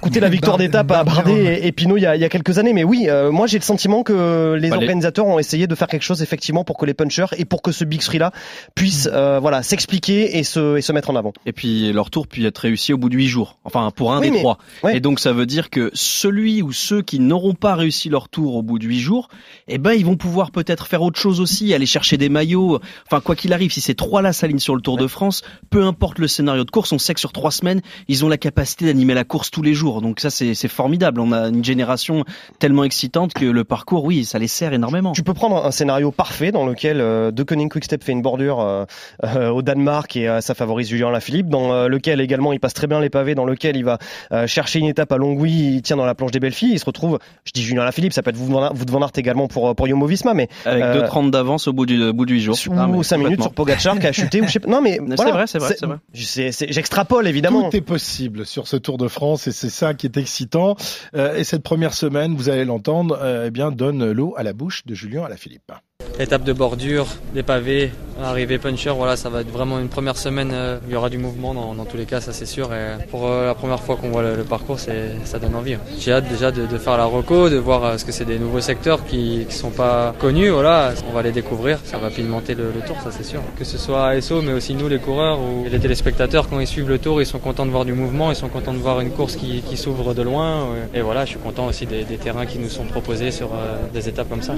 coûté 0.00 0.20
la 0.20 0.28
victoire 0.28 0.58
d'étape 0.58 0.90
à 0.90 1.04
Bardet 1.04 1.66
et, 1.66 1.72
Pinot 1.72 1.96
il 1.96 2.02
y, 2.02 2.06
a, 2.06 2.16
il 2.16 2.22
y, 2.22 2.24
a, 2.24 2.28
quelques 2.28 2.58
années. 2.58 2.72
Mais 2.72 2.84
oui, 2.84 3.06
euh, 3.08 3.30
moi 3.30 3.46
j'ai 3.46 3.58
le 3.58 3.64
sentiment 3.64 4.02
que 4.02 4.56
les 4.58 4.70
bah, 4.70 4.76
organisateurs 4.76 5.26
ont 5.26 5.38
essayé 5.38 5.66
de 5.66 5.74
faire 5.74 5.88
quelque 5.88 6.02
chose 6.02 6.22
effectivement 6.22 6.64
pour 6.64 6.76
que 6.76 6.86
les 6.86 6.94
punchers 6.94 7.26
et 7.38 7.44
pour 7.44 7.62
que 7.62 7.72
ce 7.72 7.84
Big 7.84 8.00
Three 8.00 8.18
là 8.18 8.32
puisse 8.74 9.08
euh, 9.12 9.38
voilà 9.40 9.62
s'expliquer 9.62 10.38
et 10.38 10.42
se 10.42 10.76
et 10.76 10.82
se 10.82 10.92
mettre 10.92 11.10
en 11.10 11.16
avant. 11.16 11.32
Et 11.46 11.52
puis 11.52 11.92
leur 11.92 12.10
tour 12.10 12.26
puis 12.26 12.44
être 12.46 12.58
réussi 12.58 12.92
au 12.92 12.98
bout 12.98 13.08
de 13.08 13.16
huit 13.16 13.28
jours. 13.28 13.58
Enfin 13.64 13.90
pour 13.94 14.12
un 14.12 14.20
des 14.20 14.30
trois. 14.30 14.58
Ouais. 14.82 14.96
Et 14.96 15.00
donc 15.00 15.20
ça 15.20 15.32
veut 15.32 15.46
dire 15.46 15.70
que 15.70 15.90
celui 15.94 16.62
ou 16.62 16.72
ceux 16.72 17.02
qui 17.02 17.20
n'auront 17.20 17.54
pas 17.54 17.74
réussi 17.74 18.08
leur 18.08 18.19
tour 18.28 18.56
au 18.56 18.62
bout 18.62 18.78
de 18.78 18.86
huit 18.86 19.00
jours, 19.00 19.28
eh 19.68 19.78
ben 19.78 19.92
ils 19.92 20.04
vont 20.04 20.16
pouvoir 20.16 20.50
peut-être 20.50 20.86
faire 20.86 21.02
autre 21.02 21.18
chose 21.18 21.40
aussi, 21.40 21.74
aller 21.74 21.86
chercher 21.86 22.16
des 22.16 22.28
maillots. 22.28 22.80
Enfin 23.06 23.20
quoi 23.20 23.36
qu'il 23.36 23.52
arrive, 23.52 23.72
si 23.72 23.80
ces 23.80 23.94
trois-là 23.94 24.32
s'alignent 24.32 24.58
sur 24.58 24.74
le 24.74 24.82
Tour 24.82 24.96
de 24.96 25.06
France, 25.06 25.42
peu 25.70 25.84
importe 25.84 26.18
le 26.18 26.28
scénario 26.28 26.64
de 26.64 26.70
course, 26.70 26.92
on 26.92 26.98
sait 26.98 27.14
que 27.14 27.20
sur 27.20 27.32
trois 27.32 27.50
semaines, 27.50 27.80
ils 28.08 28.24
ont 28.24 28.28
la 28.28 28.38
capacité 28.38 28.86
d'animer 28.86 29.14
la 29.14 29.24
course 29.24 29.50
tous 29.50 29.62
les 29.62 29.74
jours. 29.74 30.02
Donc 30.02 30.20
ça 30.20 30.30
c'est 30.30 30.68
formidable. 30.68 31.20
On 31.20 31.32
a 31.32 31.48
une 31.48 31.64
génération 31.64 32.24
tellement 32.58 32.84
excitante 32.84 33.32
que 33.34 33.44
le 33.44 33.64
parcours, 33.64 34.04
oui, 34.04 34.24
ça 34.24 34.38
les 34.38 34.48
sert 34.48 34.72
énormément. 34.72 35.12
Tu 35.12 35.22
peux 35.22 35.34
prendre 35.34 35.64
un 35.64 35.70
scénario 35.70 36.10
parfait 36.10 36.52
dans 36.52 36.66
lequel 36.66 37.00
euh, 37.00 37.30
De 37.30 37.42
Koning 37.42 37.68
Quickstep 37.68 38.02
fait 38.02 38.12
une 38.12 38.22
bordure 38.22 38.60
euh, 38.60 38.84
euh, 39.24 39.48
au 39.50 39.62
Danemark 39.62 40.16
et 40.16 40.28
ça 40.40 40.54
favorise 40.54 40.88
Julien 40.88 41.10
Lafilippe, 41.10 41.48
dans 41.48 41.86
lequel 41.88 42.20
également 42.20 42.52
il 42.52 42.60
passe 42.60 42.74
très 42.74 42.86
bien 42.86 43.00
les 43.00 43.10
pavés, 43.10 43.34
dans 43.34 43.44
lequel 43.44 43.76
il 43.76 43.84
va 43.84 43.98
chercher 44.46 44.78
une 44.78 44.86
étape 44.86 45.12
à 45.12 45.16
Longwy, 45.16 45.76
il 45.76 45.82
tient 45.82 45.96
dans 45.96 46.04
la 46.04 46.14
planche 46.14 46.30
des 46.30 46.40
belles 46.40 46.52
filles, 46.52 46.72
il 46.72 46.78
se 46.78 46.84
retrouve, 46.84 47.18
je 47.44 47.52
dis 47.52 47.62
Julien 47.62 47.84
Lafilippe, 47.84 48.09
ça 48.12 48.22
peut 48.22 48.30
être 48.30 48.36
vous 48.36 48.46
vous 48.46 48.84
de 48.84 48.90
Van 48.90 49.00
Aert 49.00 49.12
également 49.16 49.48
pour 49.48 49.74
pour 49.74 49.86
Jumbo 49.86 50.06
Visma, 50.06 50.34
mais 50.34 50.48
avec 50.64 50.82
euh, 50.82 51.08
2,30 51.08 51.30
d'avance 51.30 51.68
au 51.68 51.72
bout 51.72 51.86
du 51.86 52.12
bout 52.12 52.26
du 52.26 52.34
8 52.34 52.40
jours. 52.40 52.56
Ou 52.94 53.02
5 53.02 53.18
minutes 53.18 53.42
sur 53.42 53.52
Pogacar 53.52 53.98
qui 53.98 54.06
a 54.06 54.12
chuté 54.12 54.40
ou 54.40 54.46
je 54.46 54.52
sais 54.52 54.60
pas. 54.60 54.68
Non 54.68 54.80
mais 54.80 54.98
c'est 55.16 55.30
vrai, 55.30 55.46
c'est 55.46 55.58
vrai, 55.58 55.76
c'est 55.78 55.86
vrai. 55.86 55.98
J'extrapole 56.12 57.26
évidemment. 57.26 57.70
Tout 57.70 57.76
est 57.76 57.80
possible 57.80 58.46
sur 58.46 58.68
ce 58.68 58.76
Tour 58.76 58.98
de 58.98 59.08
France 59.08 59.46
et 59.46 59.52
c'est 59.52 59.70
ça 59.70 59.94
qui 59.94 60.06
est 60.06 60.16
excitant. 60.16 60.76
Euh, 61.14 61.36
et 61.36 61.44
cette 61.44 61.62
première 61.62 61.94
semaine, 61.94 62.34
vous 62.34 62.48
allez 62.48 62.64
l'entendre, 62.64 63.18
euh, 63.20 63.44
eh 63.46 63.50
bien 63.50 63.70
donne 63.70 64.10
l'eau 64.10 64.34
à 64.36 64.42
la 64.42 64.52
bouche 64.52 64.84
de 64.86 64.94
Julien 64.94 65.24
Alaphilippe. 65.24 65.72
Étape 66.20 66.44
de 66.44 66.52
bordure, 66.52 67.06
des 67.32 67.42
pavés, 67.42 67.90
arrivée 68.22 68.58
puncher, 68.58 68.90
voilà, 68.90 69.16
ça 69.16 69.30
va 69.30 69.40
être 69.40 69.50
vraiment 69.50 69.78
une 69.78 69.88
première 69.88 70.18
semaine. 70.18 70.50
Euh, 70.52 70.78
il 70.86 70.92
y 70.92 70.94
aura 70.94 71.08
du 71.08 71.16
mouvement 71.16 71.54
dans, 71.54 71.84
tous 71.86 71.96
les 71.96 72.04
cas, 72.04 72.20
ça 72.20 72.34
c'est 72.34 72.44
sûr. 72.44 72.74
Et 72.74 73.02
pour 73.10 73.26
euh, 73.26 73.46
la 73.46 73.54
première 73.54 73.80
fois 73.80 73.96
qu'on 73.96 74.10
voit 74.10 74.20
le, 74.20 74.36
le 74.36 74.44
parcours, 74.44 74.78
ça 74.78 75.38
donne 75.38 75.54
envie. 75.54 75.74
Hein. 75.74 75.80
J'ai 75.98 76.12
hâte 76.12 76.28
déjà 76.28 76.50
de, 76.50 76.66
faire 76.76 76.98
la 76.98 77.06
reco, 77.06 77.48
de 77.48 77.56
voir 77.56 77.84
euh, 77.84 77.96
ce 77.96 78.04
que 78.04 78.12
c'est 78.12 78.26
des 78.26 78.38
nouveaux 78.38 78.60
secteurs 78.60 79.06
qui 79.06 79.46
ne 79.46 79.50
sont 79.50 79.70
pas 79.70 80.14
connus. 80.18 80.50
Voilà, 80.50 80.92
on 81.08 81.14
va 81.14 81.22
les 81.22 81.32
découvrir, 81.32 81.78
ça 81.84 81.96
va 81.96 82.10
pimenter 82.10 82.54
le, 82.54 82.64
le 82.64 82.86
tour, 82.86 82.96
ça 83.02 83.10
c'est 83.10 83.24
sûr. 83.24 83.40
Que 83.58 83.64
ce 83.64 83.78
soit 83.78 84.08
ASO, 84.08 84.42
mais 84.42 84.52
aussi 84.52 84.74
nous 84.74 84.88
les 84.88 84.98
coureurs 84.98 85.40
ou 85.40 85.64
les 85.70 85.80
téléspectateurs, 85.80 86.50
quand 86.50 86.60
ils 86.60 86.66
suivent 86.66 86.90
le 86.90 86.98
tour, 86.98 87.22
ils 87.22 87.26
sont 87.26 87.38
contents 87.38 87.64
de 87.64 87.70
voir 87.70 87.86
du 87.86 87.94
mouvement, 87.94 88.30
ils 88.30 88.36
sont 88.36 88.48
contents 88.48 88.74
de 88.74 88.78
voir 88.78 89.00
une 89.00 89.10
course 89.10 89.36
qui, 89.36 89.62
qui 89.62 89.78
s'ouvre 89.78 90.12
de 90.12 90.20
loin. 90.20 90.66
Et 90.92 91.00
voilà, 91.00 91.24
je 91.24 91.30
suis 91.30 91.40
content 91.40 91.66
aussi 91.66 91.86
des, 91.86 92.04
des 92.04 92.18
terrains 92.18 92.44
qui 92.44 92.58
nous 92.58 92.68
sont 92.68 92.84
proposés 92.84 93.30
sur 93.30 93.52
des 93.94 94.06
étapes 94.06 94.28
comme 94.28 94.42
ça. 94.42 94.54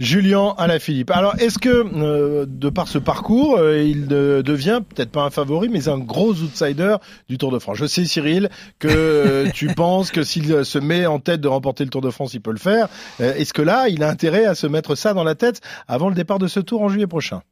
Julien 0.00 0.54
Alaphilippe. 0.58 1.10
Alors, 1.10 1.34
est-ce 1.40 1.58
que, 1.58 1.68
euh, 1.68 2.46
de 2.48 2.70
par 2.70 2.86
ce 2.86 2.98
parcours, 2.98 3.58
euh, 3.58 3.82
il 3.82 4.06
de, 4.06 4.42
devient 4.46 4.80
peut-être 4.88 5.10
pas 5.10 5.22
un 5.22 5.30
favori, 5.30 5.68
mais 5.68 5.88
un 5.88 5.98
gros 5.98 6.34
outsider 6.34 6.96
du 7.28 7.36
Tour 7.36 7.50
de 7.50 7.58
France? 7.58 7.78
Je 7.78 7.86
sais, 7.86 8.04
Cyril, 8.04 8.48
que 8.78 8.86
euh, 8.88 9.50
tu 9.52 9.66
penses 9.74 10.12
que 10.12 10.22
s'il 10.22 10.64
se 10.64 10.78
met 10.78 11.06
en 11.06 11.18
tête 11.18 11.40
de 11.40 11.48
remporter 11.48 11.82
le 11.82 11.90
Tour 11.90 12.02
de 12.02 12.10
France, 12.10 12.32
il 12.34 12.40
peut 12.40 12.52
le 12.52 12.58
faire. 12.58 12.88
est-ce 13.18 13.52
que 13.52 13.62
là, 13.62 13.88
il 13.88 14.04
a 14.04 14.08
intérêt 14.08 14.44
à 14.44 14.54
se 14.54 14.68
mettre 14.68 14.94
ça 14.94 15.14
dans 15.14 15.24
la 15.24 15.34
tête 15.34 15.60
avant 15.88 16.08
le 16.08 16.14
départ 16.14 16.38
de 16.38 16.46
ce 16.46 16.60
Tour 16.60 16.82
en 16.82 16.88
juillet 16.88 17.08
prochain? 17.08 17.42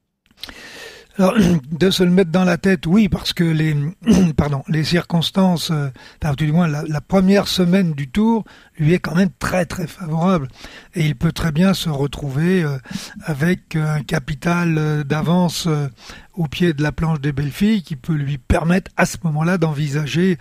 Alors, 1.18 1.34
de 1.70 1.90
se 1.90 2.02
le 2.02 2.10
mettre 2.10 2.30
dans 2.30 2.44
la 2.44 2.58
tête, 2.58 2.86
oui, 2.86 3.08
parce 3.08 3.32
que 3.32 3.44
les, 3.44 3.76
pardon, 4.36 4.62
les 4.68 4.84
circonstances, 4.84 5.70
euh, 5.70 5.88
du 6.36 6.52
moins 6.52 6.68
la, 6.68 7.00
première 7.00 7.48
semaine 7.48 7.92
du 7.92 8.08
Tour 8.08 8.44
lui 8.78 8.92
est 8.92 8.98
quand 8.98 9.14
même 9.14 9.30
très 9.38 9.64
très 9.64 9.86
favorable, 9.86 10.48
et 10.94 11.06
il 11.06 11.16
peut 11.16 11.32
très 11.32 11.52
bien 11.52 11.72
se 11.72 11.88
retrouver 11.88 12.62
euh, 12.62 12.78
avec 13.24 13.76
un 13.76 14.02
capital 14.02 14.76
euh, 14.76 15.04
d'avance 15.04 15.66
euh, 15.66 15.88
au 16.34 16.46
pied 16.48 16.72
de 16.72 16.82
la 16.82 16.92
planche 16.92 17.20
des 17.20 17.32
belles 17.32 17.50
filles 17.50 17.82
qui 17.82 17.96
peut 17.96 18.12
lui 18.12 18.38
permettre 18.38 18.90
à 18.96 19.06
ce 19.06 19.16
moment-là 19.24 19.56
d'envisager 19.56 20.36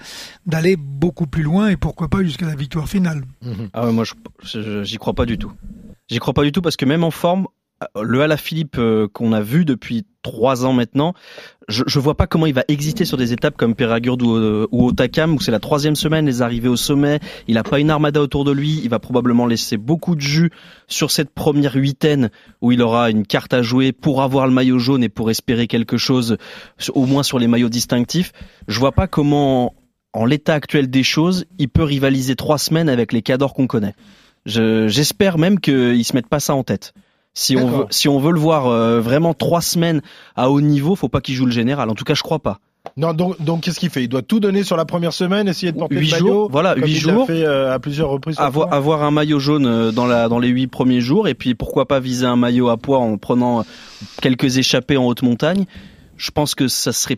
d'aller 0.46 0.76
beaucoup 0.76 1.28
plus 1.28 1.44
loin 1.44 1.70
et 1.70 1.78
pourquoi 1.78 2.10
pas 2.10 2.22
jusqu'à 2.24 2.48
la 2.48 2.56
victoire 2.56 2.90
finale. 2.90 3.24
Mmh. 3.42 3.52
Ah 3.74 3.86
ouais, 3.86 3.94
moi, 3.94 4.04
j'y 4.44 4.98
crois 4.98 5.14
pas 5.14 5.26
du 5.26 5.38
tout. 5.38 5.54
J'y 6.10 6.20
crois 6.20 6.34
pas 6.34 6.44
du 6.44 6.52
tout 6.52 6.62
parce 6.62 6.76
que 6.76 6.86
même 6.86 7.04
en 7.04 7.12
forme, 7.12 7.48
le 8.02 8.22
Alaphilippe 8.22 8.78
euh, 8.78 9.08
qu'on 9.08 9.34
a 9.34 9.42
vu 9.42 9.66
depuis 9.66 10.06
trois 10.26 10.66
ans 10.66 10.74
maintenant, 10.74 11.14
je, 11.68 11.84
je 11.86 12.00
vois 12.00 12.18
pas 12.18 12.26
comment 12.26 12.48
il 12.48 12.54
va 12.54 12.64
exister 12.68 13.06
sur 13.06 13.16
des 13.16 13.32
étapes 13.32 13.58
comme 13.58 13.76
Péraguerd 13.76 14.20
ou, 14.24 14.36
euh, 14.36 14.68
ou 14.72 14.88
Otakam 14.88 15.36
où 15.36 15.40
c'est 15.40 15.52
la 15.52 15.60
troisième 15.60 15.96
semaine, 15.96 16.26
les 16.26 16.42
arrivées 16.42 16.68
au 16.68 16.76
sommet, 16.76 17.20
il 17.48 17.60
a 17.60 17.64
pas 17.64 17.80
une 17.80 17.92
armada 17.92 18.20
autour 18.20 18.44
de 18.44 18.52
lui, 18.52 18.82
il 18.84 18.90
va 18.90 18.98
probablement 18.98 19.46
laisser 19.46 19.78
beaucoup 19.78 20.16
de 20.16 20.22
jus 20.22 20.50
sur 20.88 21.12
cette 21.12 21.30
première 21.30 21.76
huitaine 21.76 22.32
où 22.62 22.72
il 22.72 22.82
aura 22.82 23.12
une 23.12 23.24
carte 23.28 23.54
à 23.54 23.62
jouer 23.62 23.92
pour 23.92 24.24
avoir 24.24 24.48
le 24.48 24.54
maillot 24.54 24.80
jaune 24.80 25.04
et 25.04 25.10
pour 25.10 25.30
espérer 25.30 25.68
quelque 25.68 25.98
chose, 25.98 26.38
au 26.96 27.06
moins 27.06 27.22
sur 27.22 27.38
les 27.38 27.48
maillots 27.48 27.70
distinctifs. 27.70 28.32
Je 28.68 28.80
vois 28.80 28.94
pas 28.94 29.06
comment, 29.06 29.76
en 30.14 30.26
l'état 30.26 30.56
actuel 30.56 30.90
des 30.90 31.04
choses, 31.04 31.46
il 31.60 31.70
peut 31.70 31.84
rivaliser 31.84 32.36
trois 32.36 32.58
semaines 32.58 32.90
avec 32.90 33.14
les 33.14 33.22
cadors 33.22 33.54
qu'on 33.54 33.68
connaît. 33.68 33.94
J'espère 34.48 35.38
même 35.38 35.60
qu'ils 35.60 36.04
se 36.04 36.14
mettent 36.16 36.30
pas 36.30 36.40
ça 36.40 36.56
en 36.56 36.64
tête. 36.64 36.94
Si 37.36 37.56
on 37.58 37.68
veut, 37.68 37.86
si 37.92 38.08
on 38.08 38.18
veut 38.18 38.32
le 38.32 38.40
voir 38.40 38.68
euh, 38.68 39.00
vraiment 39.02 39.34
trois 39.34 39.62
semaines 39.62 40.02
à 40.36 40.50
haut 40.50 40.62
niveau, 40.62 40.96
faut 40.96 41.10
pas 41.10 41.22
qu'il 41.22 41.36
joue 41.36 41.46
le 41.46 41.52
général. 41.52 41.90
En 41.90 41.94
tout 41.94 42.06
cas, 42.06 42.14
je 42.16 42.24
crois 42.24 42.40
pas. 42.40 42.60
Non, 42.98 43.14
donc, 43.14 43.42
donc 43.44 43.62
qu'est-ce 43.64 43.80
qu'il 43.80 43.90
fait? 43.90 44.04
Il 44.04 44.08
doit 44.08 44.22
tout 44.22 44.40
donner 44.40 44.64
sur 44.64 44.78
la 44.78 44.86
première 44.86 45.12
semaine, 45.12 45.48
essayer 45.50 45.72
de 45.72 45.78
porter 45.78 45.96
Huit 45.96 46.12
le 46.12 46.18
jours, 46.18 46.28
maillot. 46.30 46.50
voilà, 46.50 46.76
comme 46.76 46.84
huit 46.84 46.92
il 46.92 47.00
jours. 47.00 47.28
fait 47.28 47.44
euh, 47.44 47.74
à 47.74 47.80
plusieurs 47.80 48.10
reprises. 48.10 48.40
avoir, 48.40 48.72
avoir 48.74 49.04
un 49.04 49.12
maillot 49.12 49.40
jaune 49.40 49.66
euh, 49.66 49.92
dans 49.92 50.06
la 50.06 50.30
dans 50.30 50.40
les 50.40 50.48
huit 50.48 50.68
premiers 50.68 51.02
jours 51.02 51.28
et 51.28 51.34
puis 51.34 51.56
pourquoi 51.56 51.88
pas 51.88 52.00
viser 52.00 52.26
un 52.26 52.36
maillot 52.38 52.70
à 52.70 52.78
poids 52.78 53.00
en 53.00 53.18
prenant 53.18 53.60
euh, 53.60 53.64
quelques 54.22 54.58
échappées 54.60 54.98
en 54.98 55.06
haute 55.08 55.24
montagne. 55.24 55.66
Je 56.16 56.32
pense 56.32 56.56
que 56.56 56.68
ça 56.70 56.94
serait 56.94 57.18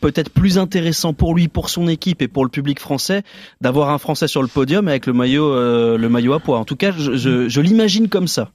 peut-être 0.00 0.30
plus 0.30 0.58
intéressant 0.58 1.12
pour 1.12 1.34
lui, 1.36 1.46
pour 1.46 1.68
son 1.68 1.86
équipe 1.86 2.22
et 2.22 2.26
pour 2.26 2.42
le 2.44 2.50
public 2.50 2.80
français 2.80 3.22
d'avoir 3.60 3.90
un 3.90 3.98
Français 3.98 4.26
sur 4.26 4.42
le 4.42 4.48
podium 4.48 4.88
avec 4.88 5.06
le 5.06 5.12
maillot 5.12 5.52
euh, 5.52 5.96
le 5.98 6.08
maillot 6.08 6.32
à 6.32 6.40
poids. 6.40 6.58
En 6.58 6.64
tout 6.64 6.74
cas, 6.74 6.90
je, 6.90 7.16
je, 7.16 7.48
je 7.48 7.60
l'imagine 7.60 8.08
comme 8.08 8.26
ça. 8.26 8.50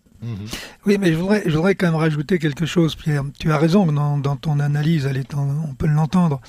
Oui, 0.86 0.98
mais 1.00 1.12
je 1.12 1.18
voudrais, 1.18 1.76
quand 1.76 1.88
même 1.88 1.96
rajouter 1.96 2.40
quelque 2.40 2.66
chose, 2.66 2.96
Pierre. 2.96 3.24
Tu 3.40 3.52
as 3.52 3.58
raison 3.58 3.86
dans, 3.92 4.36
ton 4.36 4.60
analyse, 4.60 5.08
on 5.36 5.74
peut 5.74 5.88
l'entendre. 5.88 6.42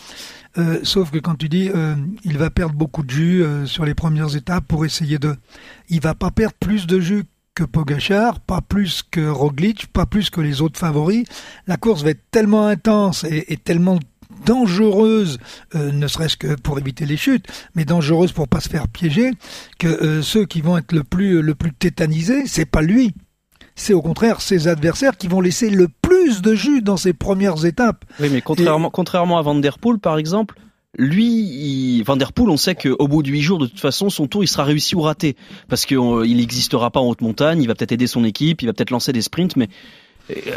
Euh, 0.56 0.80
sauf 0.82 1.10
que 1.10 1.18
quand 1.18 1.36
tu 1.36 1.48
dis 1.48 1.70
euh, 1.74 1.94
il 2.24 2.38
va 2.38 2.50
perdre 2.50 2.74
beaucoup 2.74 3.02
de 3.02 3.10
jus 3.10 3.42
euh, 3.42 3.66
sur 3.66 3.84
les 3.84 3.94
premières 3.94 4.34
étapes 4.34 4.64
pour 4.66 4.84
essayer 4.84 5.18
de, 5.18 5.36
il 5.88 6.00
va 6.00 6.14
pas 6.14 6.30
perdre 6.30 6.56
plus 6.58 6.86
de 6.86 6.98
jus 6.98 7.24
que 7.54 7.64
Pogachar, 7.64 8.40
pas 8.40 8.60
plus 8.60 9.02
que 9.08 9.28
Roglic, 9.28 9.86
pas 9.88 10.06
plus 10.06 10.30
que 10.30 10.40
les 10.40 10.62
autres 10.62 10.78
favoris. 10.78 11.24
La 11.66 11.76
course 11.76 12.02
va 12.02 12.10
être 12.10 12.30
tellement 12.30 12.66
intense 12.66 13.24
et, 13.24 13.56
tellement 13.56 13.98
dangereuse, 14.46 15.38
ne 15.74 16.06
serait-ce 16.06 16.36
que 16.36 16.54
pour 16.54 16.78
éviter 16.78 17.04
les 17.04 17.16
chutes, 17.16 17.46
mais 17.74 17.84
dangereuse 17.84 18.30
pour 18.30 18.46
pas 18.46 18.60
se 18.60 18.68
faire 18.68 18.86
piéger, 18.86 19.32
que 19.80 20.22
ceux 20.22 20.46
qui 20.46 20.60
vont 20.60 20.78
être 20.78 20.92
le 20.92 21.02
plus 21.02 21.42
le 21.42 21.54
plus 21.56 21.72
tétanisés, 21.72 22.46
c'est 22.46 22.64
pas 22.64 22.80
lui, 22.80 23.12
c'est 23.78 23.94
au 23.94 24.02
contraire 24.02 24.40
ses 24.40 24.68
adversaires 24.68 25.16
qui 25.16 25.28
vont 25.28 25.40
laisser 25.40 25.70
le 25.70 25.88
plus 25.88 26.42
de 26.42 26.54
jus 26.54 26.82
dans 26.82 26.96
ces 26.96 27.12
premières 27.12 27.64
étapes. 27.64 28.04
Oui, 28.20 28.28
mais 28.30 28.40
contrairement, 28.42 28.90
contrairement 28.90 29.38
à 29.38 29.42
Van 29.42 29.54
Der 29.54 29.78
Poel, 29.78 29.98
par 29.98 30.18
exemple, 30.18 30.56
lui, 30.96 31.24
il- 31.26 32.02
Van 32.02 32.16
Der 32.16 32.32
Poel, 32.32 32.48
on 32.50 32.56
sait 32.56 32.74
qu'au 32.74 33.08
bout 33.08 33.22
de 33.22 33.28
huit 33.28 33.42
jours, 33.42 33.58
de 33.58 33.66
toute 33.66 33.80
façon, 33.80 34.10
son 34.10 34.26
tour, 34.26 34.42
il 34.42 34.48
sera 34.48 34.64
réussi 34.64 34.96
ou 34.96 35.00
raté. 35.02 35.36
Parce 35.68 35.86
qu'il 35.86 35.98
n'existera 36.36 36.90
pas 36.90 37.00
en 37.00 37.06
haute 37.08 37.20
montagne, 37.20 37.62
il 37.62 37.68
va 37.68 37.74
peut-être 37.74 37.92
aider 37.92 38.06
son 38.06 38.24
équipe, 38.24 38.62
il 38.62 38.66
va 38.66 38.72
peut-être 38.72 38.90
lancer 38.90 39.12
des 39.12 39.22
sprints, 39.22 39.54
mais 39.56 39.66
euh, 39.66 39.68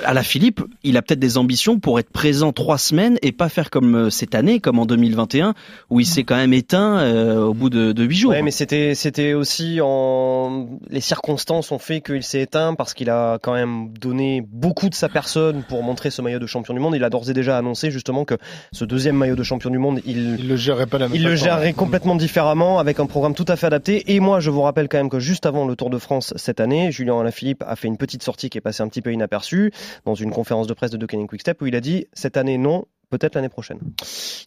à 0.06 0.14
la 0.14 0.24
Philippe, 0.24 0.62
il 0.84 0.98
a 0.98 1.02
peut-être 1.02 1.20
des 1.20 1.38
ambitions 1.38 1.80
pour 1.80 2.00
être 2.00 2.10
présent 2.10 2.52
trois 2.52 2.78
semaines 2.78 3.18
et 3.22 3.32
pas 3.32 3.50
faire 3.50 3.70
comme 3.70 3.96
euh, 3.96 4.10
cette 4.10 4.36
année, 4.36 4.60
comme 4.60 4.80
en 4.80 4.86
2021, 4.86 5.54
où 5.90 6.00
il 6.00 6.06
s'est 6.06 6.24
quand 6.24 6.36
même 6.36 6.54
éteint 6.54 7.00
euh, 7.00 7.42
au 7.42 7.54
bout 7.54 7.70
de, 7.70 7.92
de 7.92 8.04
huit 8.04 8.18
jours. 8.18 8.32
Ouais, 8.32 8.42
mais 8.42 8.52
c'était 8.52 8.96
c'était 8.96 9.34
aussi 9.34 9.80
en 9.82 10.68
les 10.90 11.02
circonstances 11.02 11.72
ont 11.72 11.80
fait 11.80 12.02
qu'il 12.02 12.24
s'est 12.24 12.42
éteint 12.42 12.76
parce 12.76 12.94
qu'il 12.94 13.10
a 13.10 13.40
quand 13.42 13.54
même 13.54 13.90
donné 13.98 14.44
beaucoup 14.52 14.90
de 14.90 14.96
sa 14.96 15.10
personne 15.10 15.64
pour 15.68 15.84
montrer 15.84 16.10
ce 16.10 16.22
maillot 16.22 16.40
de 16.40 16.48
champion 16.48 16.74
du 16.74 16.80
monde. 16.80 16.96
Il 16.96 17.04
a 17.04 17.10
d'ores 17.10 17.30
et 17.30 17.34
déjà 17.34 17.58
annoncé 17.58 17.92
justement 17.92 18.26
que 18.26 18.36
ce 18.72 18.86
deuxième 18.86 19.16
maillot 19.16 19.36
de 19.36 19.44
champion 19.44 19.70
du 19.70 19.78
monde, 19.78 20.02
il 20.06 20.38
Il 20.40 20.48
le 20.48 20.56
gérerait 20.56 20.88
pas 20.88 20.98
de 20.98 21.04
la 21.04 21.10
même 21.10 21.16
il 21.16 21.24
le 21.24 21.36
gérerait 21.36 21.74
complètement 21.74 22.16
différemment 22.16 22.80
avec 22.80 23.00
un 23.00 23.06
programme 23.06 23.36
tout 23.36 23.46
à 23.48 23.56
fait 23.56 23.68
adapté. 23.68 24.14
Et 24.14 24.20
moi, 24.20 24.40
je 24.40 24.50
vous 24.50 24.62
rappelle 24.62 24.90
quand 24.90 24.98
même 24.98 25.10
que 25.10 25.20
juste 25.20 25.46
avant 25.46 25.66
le 25.66 25.76
Tour 25.76 25.90
de 25.90 25.98
France 25.98 26.34
cette 26.36 26.60
année, 26.60 26.92
Julien 26.92 27.20
Alaphilippe 27.20 27.64
a 27.66 27.76
fait 27.76 27.88
une 27.88 27.98
petite 27.98 28.24
sortie 28.24 28.50
qui 28.50 28.58
est 28.58 28.62
passée 28.62 28.84
un 28.84 28.88
petit 28.88 29.02
peu 29.02 29.14
inaperçue 29.14 29.61
dans 30.06 30.16
une 30.16 30.32
conférence 30.32 30.68
de 30.68 30.74
presse 30.74 30.92
de 30.92 30.98
Deceuninck 30.98 31.30
Quickstep 31.30 31.62
où 31.62 31.66
il 31.68 31.76
a 31.76 31.82
dit 31.82 32.06
cette 32.14 32.38
année 32.38 32.58
non, 32.58 32.86
peut-être 33.10 33.36
l'année 33.36 33.50
prochaine. 33.50 33.78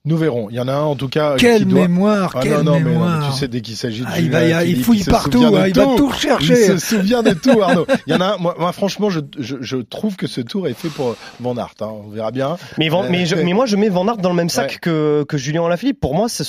Nous 0.07 0.17
verrons. 0.17 0.49
Il 0.51 0.57
y 0.57 0.61
en 0.61 0.69
a 0.69 0.73
un 0.73 0.83
en 0.85 0.97
tout 0.97 1.09
cas. 1.09 1.37
Quelle 1.37 1.61
qui 1.61 1.67
doit... 1.67 1.83
mémoire, 1.83 2.33
Ah 2.35 2.41
quelle 2.43 2.53
non, 2.59 2.63
non, 2.65 2.73
mais, 2.75 2.81
non, 2.81 2.89
mémoire. 2.91 3.21
mais 3.21 3.27
tu 3.33 3.39
sais, 3.39 3.49
dès 3.49 3.61
qu'il 3.61 3.77
s'agit 3.77 4.01
de 4.01 4.07
Ah, 4.09 4.21
il 4.21 4.31
va 4.31 4.83
fouille 4.83 5.05
partout, 5.05 5.45
hein, 5.45 5.67
il 5.67 5.75
va 5.75 5.85
tout 5.97 6.09
rechercher. 6.09 6.53
Il 6.73 6.79
se 6.81 6.97
souvient 6.97 7.23
de 7.23 7.33
tout, 7.35 7.61
Arnaud. 7.61 7.87
Il 8.07 8.13
y 8.15 8.17
en 8.17 8.21
a 8.23 8.35
un, 8.35 8.37
moi, 8.39 8.55
moi, 8.59 8.73
franchement, 8.73 9.11
je, 9.11 9.21
je, 9.39 9.57
je 9.61 9.77
trouve 9.77 10.17
que 10.17 10.27
ce 10.27 10.41
tour 10.41 10.67
est 10.67 10.73
fait 10.75 10.89
pour 10.89 11.15
Van 11.41 11.57
Aert. 11.59 11.75
Hein. 11.83 11.89
On 12.07 12.09
verra 12.09 12.31
bien. 12.31 12.57
Mais, 12.79 12.89
Van- 12.89 13.05
Euh, 13.05 13.09
mais, 13.11 13.27
je- 13.27 13.37
mais 13.37 13.53
moi, 13.53 13.67
je 13.67 13.77
mets 13.77 13.91
Van 13.91 14.07
Aert 14.09 14.17
dans 14.17 14.31
le 14.31 14.35
même 14.37 14.49
sac 14.49 14.71
Ouais. 14.73 14.79
que, 14.81 15.25
que 15.29 15.37
Julien 15.37 15.65
Alaphilippe. 15.67 16.01
Pour 16.01 16.15
moi, 16.15 16.29
c'est... 16.31 16.45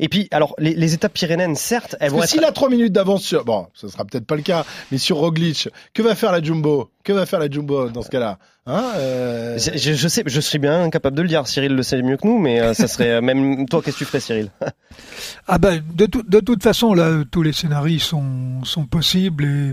et 0.00 0.08
puis, 0.08 0.28
alors, 0.30 0.54
les, 0.58 0.72
les 0.74 0.94
étapes 0.94 1.12
pyrénéennes, 1.12 1.56
certes, 1.56 1.94
elles 2.00 2.08
Parce 2.08 2.12
vont 2.12 2.22
être. 2.22 2.28
s'il 2.30 2.44
a 2.44 2.52
trois 2.52 2.70
minutes 2.70 2.92
d'avance 2.92 3.22
sur, 3.22 3.44
bon, 3.44 3.66
ce 3.74 3.86
sera 3.88 4.04
peut-être 4.06 4.26
pas 4.26 4.36
le 4.36 4.42
cas, 4.42 4.64
mais 4.92 4.96
sur 4.98 5.16
Roglic, 5.18 5.68
que 5.92 6.02
va 6.02 6.14
faire 6.14 6.32
la 6.32 6.42
Jumbo? 6.42 6.88
Que 7.02 7.12
va 7.12 7.24
faire 7.26 7.38
la 7.40 7.50
Jumbo 7.50 7.88
dans 7.88 8.02
ce 8.02 8.10
cas-là 8.10 8.38
hein 8.66 8.92
euh... 8.96 9.58
Je, 9.58 10.08
sais, 10.08 10.22
je 10.26 10.40
serais 10.40 10.58
bien 10.58 10.82
incapable 10.82 11.16
de 11.16 11.22
le 11.22 11.28
dire. 11.28 11.46
Cyril 11.46 11.74
le 11.74 11.82
sait 11.82 12.02
mieux 12.02 12.16
que 12.18 12.26
nous, 12.26 12.38
mais 12.38 12.60
euh, 12.60 12.74
ça 12.74 12.86
serait 12.88 13.12
euh, 13.12 13.20
même 13.22 13.66
toi. 13.70 13.80
Qu'est-ce 13.82 13.96
que 13.96 13.98
tu 14.00 14.04
ferais, 14.04 14.20
Cyril 14.20 14.50
Ah 15.48 15.58
ben, 15.58 15.82
de, 15.94 16.06
tout- 16.06 16.22
de 16.22 16.40
toute 16.40 16.62
façon, 16.62 16.92
là, 16.92 17.22
tous 17.30 17.42
les 17.42 17.52
scénarios 17.52 17.98
sont, 17.98 18.62
sont 18.64 18.84
possibles 18.84 19.44
et 19.44 19.72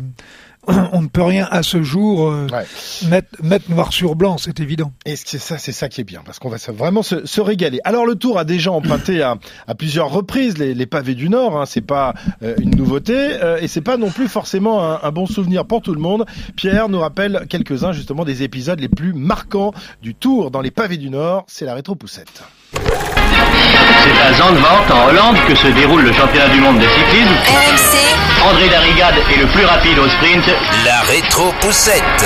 on 0.94 1.02
ne 1.02 1.08
peut 1.08 1.24
rien 1.24 1.48
à 1.52 1.64
ce 1.64 1.82
jour 1.84 2.30
euh, 2.30 2.48
Ouais. 2.52 2.66
mettre, 3.10 3.30
mettre 3.44 3.72
noir 3.72 3.94
sur 3.94 4.16
blanc, 4.16 4.38
c'est 4.38 4.60
évident. 4.60 4.92
Et 5.06 5.16
c'est 5.16 5.38
ça, 5.38 5.58
c'est 5.58 5.72
ça 5.72 5.90
qui 5.90 6.02
est 6.02 6.04
bien, 6.04 6.22
parce 6.26 6.40
qu'on 6.40 6.50
va 6.50 6.58
vraiment 6.74 7.04
se, 7.04 7.26
se 7.26 7.42
régaler. 7.42 7.80
Alors 7.84 8.06
le 8.06 8.16
Tour 8.16 8.38
a 8.38 8.44
déjà 8.46 8.72
emprunté 8.72 9.22
à, 9.22 9.36
à 9.68 9.76
plusieurs 9.76 10.10
reprises 10.10 10.58
les, 10.58 10.74
les 10.74 10.86
pavés 10.86 11.16
du 11.16 11.30
Nord. 11.30 11.60
Hein, 11.60 11.66
c'est 11.66 11.82
pas 11.82 12.14
euh, 12.44 12.56
une 12.60 12.76
nouveauté 12.76 13.16
euh, 13.16 13.58
et 13.62 13.68
c'est 13.68 13.82
pas 13.82 13.98
non 13.98 14.10
plus 14.12 14.28
forcément 14.28 14.84
un, 14.84 15.00
un 15.04 15.12
bon 15.12 15.26
souvenir 15.26 15.66
pour 15.66 15.82
tout 15.82 15.94
le 15.94 16.02
monde. 16.02 16.26
Pierre 16.56 16.90
nous 16.90 17.00
rappelle 17.00 17.46
quelques-uns 17.50 17.92
justement 17.94 18.26
des 18.26 18.44
épisodes 18.44 18.80
les 18.80 18.90
plus 18.90 19.14
marquants 19.14 19.74
du 20.02 20.16
Tour 20.16 20.52
dans 20.52 20.62
les 20.62 20.72
pavés 20.72 20.98
du 20.98 21.10
Nord. 21.10 21.46
C'est 21.48 21.66
la 21.66 21.74
rétro 21.76 21.96
poussette. 21.96 22.44
C'est 22.74 24.22
à 24.22 24.34
Zandvoort, 24.34 24.86
en 24.92 25.10
Hollande, 25.10 25.38
que 25.48 25.56
se 25.56 25.68
déroule 25.68 26.02
le 26.04 26.12
championnat 26.12 26.50
du 26.50 26.60
monde 26.60 26.80
de 26.80 26.88
cyclisme. 26.88 27.34
RMC, 27.48 28.50
André 28.50 28.70
Darrigade 28.70 29.16
est 29.34 29.40
le 29.40 29.48
plus 29.48 29.66
rapide 29.66 29.98
au 30.00 30.08
sprint. 30.08 30.44
La 30.86 31.02
rétro-poussette. 31.02 32.26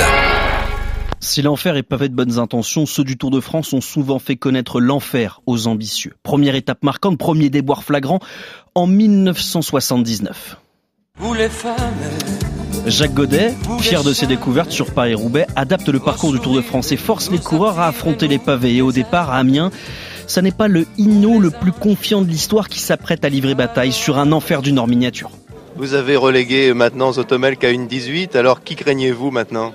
Si 1.20 1.42
l'enfer 1.42 1.76
est 1.76 1.84
pavé 1.84 2.08
de 2.08 2.14
bonnes 2.14 2.40
intentions, 2.40 2.86
ceux 2.86 3.04
du 3.04 3.16
Tour 3.16 3.30
de 3.30 3.40
France 3.40 3.72
ont 3.72 3.80
souvent 3.80 4.18
fait 4.18 4.36
connaître 4.36 4.80
l'enfer 4.80 5.40
aux 5.46 5.68
ambitieux. 5.68 6.14
Première 6.24 6.56
étape 6.56 6.82
marquante, 6.82 7.18
premier 7.18 7.48
déboire 7.48 7.84
flagrant 7.84 8.18
en 8.74 8.88
1979. 8.88 10.56
Vous 11.18 11.34
les 11.34 11.48
femmes. 11.48 11.76
Jacques 12.86 13.14
Godet, 13.14 13.54
fier 13.78 14.02
de 14.02 14.12
ses 14.12 14.26
découvertes 14.26 14.72
sur 14.72 14.92
Paris-Roubaix, 14.92 15.46
adapte 15.54 15.88
le 15.88 16.00
parcours 16.00 16.32
du 16.32 16.40
Tour 16.40 16.56
de 16.56 16.62
France 16.62 16.90
et 16.90 16.96
force 16.96 17.30
les 17.30 17.38
coureurs 17.38 17.78
à 17.78 17.86
affronter 17.86 18.26
les 18.26 18.38
pavés. 18.38 18.74
Et 18.74 18.82
au 18.82 18.90
départ, 18.90 19.30
à 19.30 19.36
Amiens, 19.36 19.70
ça 20.32 20.40
n'est 20.40 20.50
pas 20.50 20.66
le 20.66 20.86
Inno 20.96 21.38
le 21.38 21.50
plus 21.50 21.72
confiant 21.72 22.22
de 22.22 22.26
l'histoire 22.26 22.70
qui 22.70 22.78
s'apprête 22.78 23.22
à 23.22 23.28
livrer 23.28 23.54
bataille 23.54 23.92
sur 23.92 24.16
un 24.16 24.32
enfer 24.32 24.62
du 24.62 24.72
Nord 24.72 24.88
miniature. 24.88 25.30
Vous 25.76 25.92
avez 25.92 26.16
relégué 26.16 26.72
maintenant 26.72 27.12
Zotomelk 27.12 27.62
à 27.64 27.68
une 27.68 27.86
18, 27.86 28.34
alors 28.34 28.64
qui 28.64 28.74
craignez-vous 28.74 29.30
maintenant? 29.30 29.74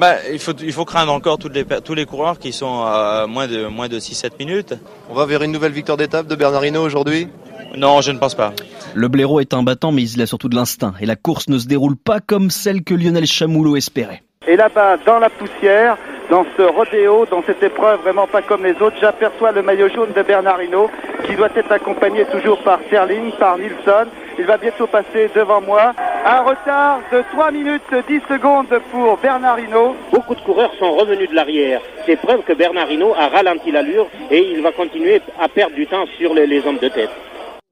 Bah, 0.00 0.16
il 0.32 0.40
faut 0.40 0.54
il 0.60 0.72
faut 0.72 0.84
craindre 0.84 1.12
encore 1.12 1.38
toutes 1.38 1.54
les 1.54 1.64
tous 1.64 1.94
les 1.94 2.04
coureurs 2.04 2.40
qui 2.40 2.52
sont 2.52 2.82
à 2.82 3.26
moins 3.28 3.46
de 3.46 3.68
moins 3.68 3.88
de 3.88 4.00
6-7 4.00 4.30
minutes. 4.40 4.74
On 5.08 5.14
va 5.14 5.24
vers 5.24 5.42
une 5.44 5.52
nouvelle 5.52 5.72
victoire 5.72 5.96
d'étape 5.96 6.26
de 6.26 6.34
Bernard 6.34 6.66
Hinault 6.66 6.82
aujourd'hui? 6.82 7.28
Non, 7.76 8.00
je 8.00 8.10
ne 8.10 8.18
pense 8.18 8.34
pas. 8.34 8.54
Le 8.94 9.06
blaireau 9.06 9.38
est 9.38 9.54
un 9.54 9.62
battant, 9.62 9.92
mais 9.92 10.02
il 10.02 10.20
a 10.20 10.26
surtout 10.26 10.48
de 10.48 10.56
l'instinct. 10.56 10.94
Et 11.00 11.06
la 11.06 11.14
course 11.14 11.48
ne 11.48 11.58
se 11.58 11.68
déroule 11.68 11.96
pas 11.96 12.18
comme 12.18 12.50
celle 12.50 12.82
que 12.82 12.92
Lionel 12.92 13.26
Chamoulot 13.26 13.76
espérait. 13.76 14.24
Et 14.46 14.56
là-bas, 14.56 14.96
dans 15.04 15.18
la 15.18 15.28
poussière, 15.28 15.96
dans 16.30 16.44
ce 16.56 16.62
rodéo, 16.62 17.26
dans 17.26 17.42
cette 17.42 17.62
épreuve 17.62 18.00
vraiment 18.00 18.26
pas 18.26 18.42
comme 18.42 18.64
les 18.64 18.80
autres, 18.80 18.96
j'aperçois 19.00 19.52
le 19.52 19.62
maillot 19.62 19.88
jaune 19.88 20.12
de 20.14 20.22
Bernard 20.22 20.62
Hinault 20.62 20.90
qui 21.24 21.34
doit 21.34 21.48
être 21.54 21.72
accompagné 21.72 22.24
toujours 22.26 22.58
par 22.62 22.78
Serling, 22.90 23.32
par 23.32 23.58
Nilsson. 23.58 24.06
Il 24.38 24.44
va 24.44 24.56
bientôt 24.56 24.86
passer 24.86 25.30
devant 25.34 25.60
moi. 25.60 25.92
Un 26.24 26.40
retard 26.40 27.00
de 27.12 27.22
3 27.32 27.50
minutes 27.50 27.94
10 28.08 28.20
secondes 28.28 28.66
pour 28.90 29.16
Bernard 29.18 29.58
Hinault. 29.58 29.96
Beaucoup 30.12 30.34
de 30.34 30.40
coureurs 30.40 30.72
sont 30.78 30.92
revenus 30.92 31.30
de 31.30 31.34
l'arrière. 31.34 31.80
C'est 32.04 32.16
preuve 32.16 32.42
que 32.42 32.52
Bernard 32.52 32.90
Hinault 32.90 33.14
a 33.18 33.28
ralenti 33.28 33.70
l'allure 33.70 34.08
et 34.30 34.38
il 34.38 34.62
va 34.62 34.72
continuer 34.72 35.20
à 35.40 35.48
perdre 35.48 35.74
du 35.74 35.86
temps 35.86 36.06
sur 36.18 36.34
les, 36.34 36.46
les 36.46 36.66
hommes 36.66 36.78
de 36.78 36.88
tête. 36.88 37.10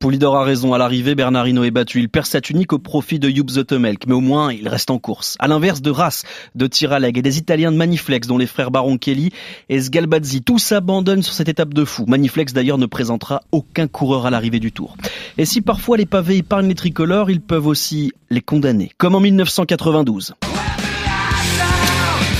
Poulidor 0.05 0.37
a 0.37 0.45
raison, 0.45 0.75
à 0.75 0.77
l'arrivée, 0.77 1.15
Bernard 1.15 1.49
Hinault 1.49 1.65
est 1.65 1.71
battu. 1.71 1.99
Il 1.99 2.11
perd 2.11 2.27
sa 2.27 2.43
tunique 2.43 2.75
au 2.75 2.79
profit 2.79 3.19
de 3.19 3.31
Joop 3.31 3.49
Zoetemelk, 3.49 4.07
mais 4.07 4.13
au 4.13 4.21
moins, 4.21 4.53
il 4.53 4.69
reste 4.69 4.91
en 4.91 4.99
course. 4.99 5.35
À 5.39 5.49
l'inverse 5.49 5.81
de 5.81 5.91
Ras, 5.91 6.25
de 6.55 6.67
Tiraleg 6.67 7.17
et 7.17 7.23
des 7.23 7.39
Italiens 7.39 7.73
de 7.73 7.79
Maniflex, 7.79 8.29
dont 8.29 8.37
les 8.37 8.47
frères 8.47 8.71
Baron 8.71 8.99
Kelly 8.99 9.31
et 9.71 9.81
Sgalbazzi, 9.81 10.43
tous 10.43 10.73
abandonnent 10.73 11.23
sur 11.23 11.33
cette 11.33 11.49
étape 11.49 11.73
de 11.73 11.87
fou. 11.87 12.05
Maniflex, 12.07 12.53
d'ailleurs, 12.53 12.77
ne 12.77 12.85
présentera 12.85 13.41
aucun 13.51 13.87
coureur 13.87 14.27
à 14.27 14.31
l'arrivée 14.31 14.61
du 14.61 14.73
Tour. 14.73 14.99
Et 15.39 15.47
si 15.47 15.63
parfois 15.63 15.97
les 15.97 16.05
pavés 16.05 16.37
épargnent 16.37 16.69
les 16.69 16.75
tricolores, 16.75 17.31
ils 17.31 17.41
peuvent 17.41 17.67
aussi 17.67 18.13
les 18.29 18.43
condamner, 18.43 18.91
comme 18.99 19.15
en 19.15 19.21
1992. 19.21 20.35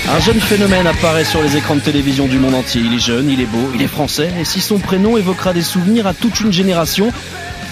Un 0.07 0.21
jeune 0.21 0.39
phénomène 0.39 0.87
apparaît 0.87 1.25
sur 1.25 1.41
les 1.41 1.57
écrans 1.57 1.77
de 1.77 1.81
télévision 1.81 2.27
du 2.27 2.39
monde 2.39 2.57
entier. 2.57 2.83
Il 2.85 2.93
est 2.93 2.99
jeune, 2.99 3.31
il 3.31 3.41
est 3.41 3.47
beau, 3.47 3.71
il 3.75 3.81
est 3.81 3.89
français, 3.89 4.31
et 4.39 4.45
si 4.45 4.61
son 4.61 4.79
prénom 4.79 5.17
évoquera 5.17 5.55
des 5.55 5.63
souvenirs 5.63 6.07
à 6.07 6.13
toute 6.13 6.41
une 6.41 6.53
génération, 6.53 7.11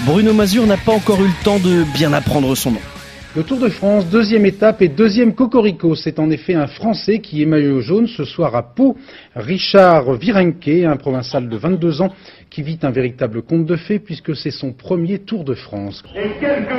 Bruno 0.05 0.33
Mazur 0.33 0.67
n'a 0.67 0.77
pas 0.77 0.93
encore 0.93 1.21
eu 1.21 1.29
le 1.29 1.45
temps 1.45 1.61
de 1.61 1.85
bien 1.95 2.13
apprendre 2.13 2.57
son 2.57 2.73
nom. 2.73 2.81
Le 3.37 3.45
Tour 3.45 3.59
de 3.59 3.69
France, 3.69 4.05
deuxième 4.07 4.45
étape 4.45 4.83
et 4.83 4.89
deuxième 4.89 5.33
cocorico. 5.33 5.95
C'est 5.95 6.19
en 6.19 6.29
effet 6.29 6.55
un 6.55 6.67
Français 6.67 7.21
qui 7.21 7.41
est 7.41 7.47
maillot 7.47 7.81
jaune 7.81 8.09
ce 8.09 8.25
soir 8.25 8.57
à 8.57 8.63
Pau. 8.75 8.97
Richard 9.37 10.13
Virenque, 10.15 10.69
un 10.69 10.97
provincial 10.97 11.49
de 11.49 11.57
22 11.57 12.03
ans 12.03 12.11
qui 12.53 12.63
vit 12.63 12.79
un 12.83 12.91
véritable 12.91 13.43
conte 13.43 13.65
de 13.65 13.77
fées 13.77 13.99
puisque 13.99 14.37
c'est 14.37 14.51
son 14.51 14.73
premier 14.73 15.19
Tour 15.21 15.45
de 15.45 15.55
France. 15.55 16.03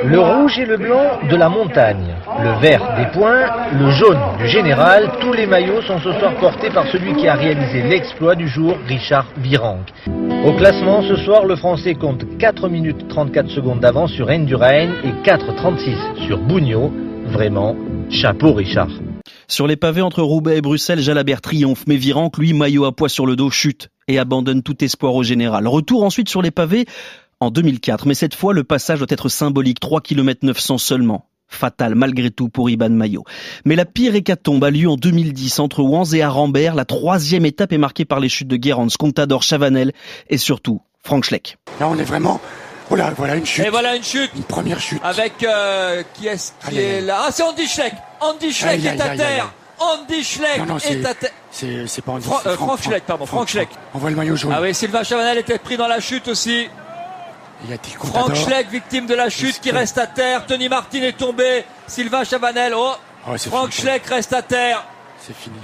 Le 0.05 0.19
rouge 0.19 0.59
et 0.59 0.65
le 0.65 0.77
blanc 0.77 1.19
de 1.27 1.35
la 1.35 1.49
montagne, 1.49 2.13
le 2.43 2.59
vert 2.61 2.95
des 2.95 3.07
points, 3.17 3.45
le 3.79 3.89
jaune 3.89 4.19
du 4.37 4.47
général, 4.47 5.09
tous 5.19 5.33
les 5.33 5.47
maillots 5.47 5.81
sont 5.81 5.99
ce 5.99 6.11
soir 6.13 6.35
portés 6.35 6.69
par 6.69 6.87
celui 6.87 7.15
qui 7.15 7.27
a 7.27 7.33
réalisé 7.33 7.81
l'exploit 7.81 8.35
du 8.35 8.47
jour, 8.47 8.77
Richard 8.87 9.25
Virenque. 9.37 9.91
Au 10.45 10.53
classement, 10.53 11.01
ce 11.01 11.15
soir, 11.15 11.45
le 11.45 11.55
Français 11.55 11.95
compte 11.95 12.37
4 12.37 12.69
minutes 12.69 13.07
34 13.07 13.49
secondes 13.49 13.79
d'avance 13.79 14.11
sur 14.11 14.29
Endurain 14.29 14.89
et 15.03 15.27
4,36 15.27 16.27
sur 16.27 16.37
Bugno. 16.37 16.91
Vraiment, 17.25 17.75
chapeau 18.09 18.53
Richard. 18.53 18.89
Sur 19.47 19.67
les 19.67 19.75
pavés 19.75 20.01
entre 20.01 20.21
Roubaix 20.21 20.57
et 20.57 20.61
Bruxelles, 20.61 20.99
Jalabert 20.99 21.41
triomphe, 21.41 21.83
mais 21.87 21.97
Virenque, 21.97 22.37
lui, 22.37 22.53
maillot 22.53 22.85
à 22.85 22.95
poids 22.95 23.09
sur 23.09 23.25
le 23.25 23.35
dos, 23.35 23.49
chute 23.49 23.89
et 24.07 24.19
abandonne 24.19 24.63
tout 24.63 24.83
espoir 24.83 25.15
au 25.15 25.23
général. 25.23 25.67
Retour 25.67 26.03
ensuite 26.03 26.29
sur 26.29 26.41
les 26.41 26.51
pavés 26.51 26.85
en 27.39 27.51
2004, 27.51 28.07
mais 28.07 28.13
cette 28.13 28.35
fois, 28.35 28.53
le 28.53 28.63
passage 28.63 28.99
doit 28.99 29.07
être 29.09 29.29
symbolique, 29.29 29.79
3 29.79 30.01
km 30.01 30.45
900 30.45 30.77
seulement. 30.77 31.27
Fatal 31.47 31.93
malgré 31.93 32.31
tout 32.31 32.49
pour 32.49 32.69
Iban 32.69 32.89
Maillot. 32.89 33.25
Mais 33.63 33.75
la 33.75 33.85
pire 33.85 34.15
hécatombe 34.15 34.63
a 34.63 34.71
lieu 34.71 34.89
en 34.89 34.95
2010 34.95 35.59
entre 35.59 35.83
Wanz 35.83 36.15
et 36.15 36.23
Arambert. 36.23 36.73
La 36.73 36.85
troisième 36.85 37.45
étape 37.45 37.73
est 37.73 37.77
marquée 37.77 38.05
par 38.05 38.19
les 38.19 38.29
chutes 38.29 38.47
de 38.47 38.55
Guérande, 38.55 38.91
Contador, 38.97 39.43
Chavanel 39.43 39.91
et 40.29 40.39
surtout 40.39 40.81
Frank 41.03 41.23
Schleck. 41.23 41.57
Là, 41.79 41.89
on 41.89 41.97
est 41.99 42.03
vraiment 42.03 42.41
Oh 42.89 42.95
là, 42.95 43.13
voilà 43.15 43.35
une 43.35 43.45
chute. 43.45 43.65
Et 43.65 43.69
voilà 43.69 43.95
une 43.95 44.03
chute. 44.03 44.31
Une 44.35 44.43
première 44.43 44.79
chute. 44.79 45.01
Avec 45.03 45.43
euh, 45.43 46.03
qui 46.13 46.27
est-ce 46.27 46.51
qui 46.67 46.77
est 46.77 47.01
là? 47.01 47.23
Ah, 47.25 47.31
c'est 47.31 47.43
Andy 47.43 47.67
Schleck. 47.67 47.93
Andy 48.23 48.53
Schleck 48.53 48.85
est 48.85 49.01
à 49.01 49.15
terre. 49.15 49.53
Andy 49.79 50.23
Schleck 50.23 50.61
est 50.89 51.05
à 51.05 51.13
terre. 51.13 51.31
C'est 51.51 52.01
pas 52.03 52.13
Andy. 52.13 52.25
Fra 52.25 52.41
euh, 52.45 52.55
Franck, 52.55 52.81
Schleck, 52.81 53.03
pardon. 53.05 53.25
Franck 53.25 53.49
Schleck. 53.49 53.69
On 53.93 53.99
voit 53.99 54.09
le 54.09 54.15
maillot 54.15 54.35
jaune. 54.35 54.53
Ah 54.55 54.61
oui, 54.61 54.73
Sylvain 54.73 55.03
Chavanel 55.03 55.37
était 55.37 55.59
pris 55.59 55.77
dans 55.77 55.87
la 55.87 55.99
chute 55.99 56.27
aussi. 56.27 56.67
Il 57.65 57.69
y 57.69 57.73
a 57.73 57.77
Franck 57.77 58.35
Schleck, 58.35 58.69
victime 58.69 59.05
de 59.05 59.15
la 59.15 59.29
chute, 59.29 59.59
qui 59.61 59.71
reste 59.71 59.97
à 59.97 60.07
terre. 60.07 60.45
Tony 60.45 60.69
Martin 60.69 61.01
est 61.01 61.17
tombé. 61.17 61.63
Sylvain 61.87 62.23
Chavanel, 62.23 62.73
oh. 62.75 62.93
oh 63.27 63.37
Franck 63.37 63.71
Schleck 63.71 64.05
reste 64.07 64.33
à 64.33 64.41
terre. 64.41 64.83
C'est 65.19 65.35
fini. 65.35 65.55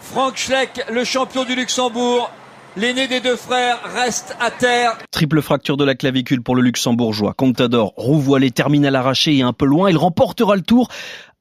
Franck 0.00 0.36
Schleck, 0.36 0.84
le 0.90 1.04
champion 1.04 1.44
du 1.44 1.54
Luxembourg. 1.54 2.30
L'aîné 2.78 3.08
des 3.08 3.20
deux 3.20 3.36
frères 3.36 3.78
reste 3.94 4.36
à 4.38 4.50
terre. 4.50 4.98
Triple 5.10 5.40
fracture 5.40 5.78
de 5.78 5.84
la 5.84 5.94
clavicule 5.94 6.42
pour 6.42 6.54
le 6.54 6.60
luxembourgeois. 6.60 7.32
Contador, 7.32 7.94
roue 7.96 8.18
voilée, 8.18 8.50
terminal 8.50 8.94
arraché 8.96 9.34
et 9.34 9.40
un 9.40 9.54
peu 9.54 9.64
loin. 9.64 9.88
Il 9.88 9.96
remportera 9.96 10.56
le 10.56 10.60
tour 10.60 10.88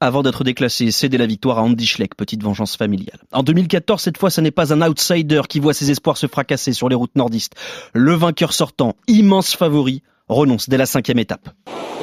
avant 0.02 0.24
d'être 0.24 0.44
déclassé 0.44 0.86
et 0.86 0.92
céder 0.92 1.18
la 1.18 1.26
victoire 1.26 1.60
à 1.60 1.64
Andy 1.64 1.86
Schleck, 1.86 2.16
petite 2.16 2.44
vengeance 2.44 2.76
familiale. 2.76 3.20
En 3.32 3.44
2014, 3.44 4.02
cette 4.02 4.18
fois, 4.18 4.30
ce 4.30 4.42
n'est 4.42 4.52
pas 4.52 4.74
un 4.74 4.82
outsider 4.82 5.42
qui 5.48 5.60
voit 5.60 5.74
ses 5.74 5.92
espoirs 5.92 6.18
se 6.18 6.28
fracasser 6.28 6.74
sur 6.74 6.90
les 6.90 6.96
routes 6.96 7.16
nordistes. 7.16 7.54
Le 7.94 8.14
vainqueur 8.14 8.54
sortant, 8.54 8.96
immense 9.08 9.56
favori, 9.56 10.04
renonce 10.28 10.70
dès 10.70 10.78
la 10.78 10.86
cinquième 10.86 11.20
étape. 11.20 11.50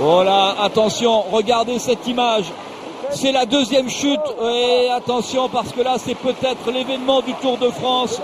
Oh 0.00 0.22
là, 0.24 0.56
attention, 0.62 1.22
regardez 1.30 1.78
cette 1.78 2.06
image. 2.06 2.46
C'est 3.10 3.32
la 3.32 3.44
deuxième 3.44 3.90
chute. 3.90 4.20
Et 4.42 4.88
attention 4.90 5.48
parce 5.50 5.72
que 5.72 5.82
là, 5.82 5.96
c'est 5.98 6.16
peut-être 6.16 6.70
l'événement 6.72 7.20
du 7.20 7.34
Tour 7.34 7.58
de 7.58 7.68
France. 7.68 8.20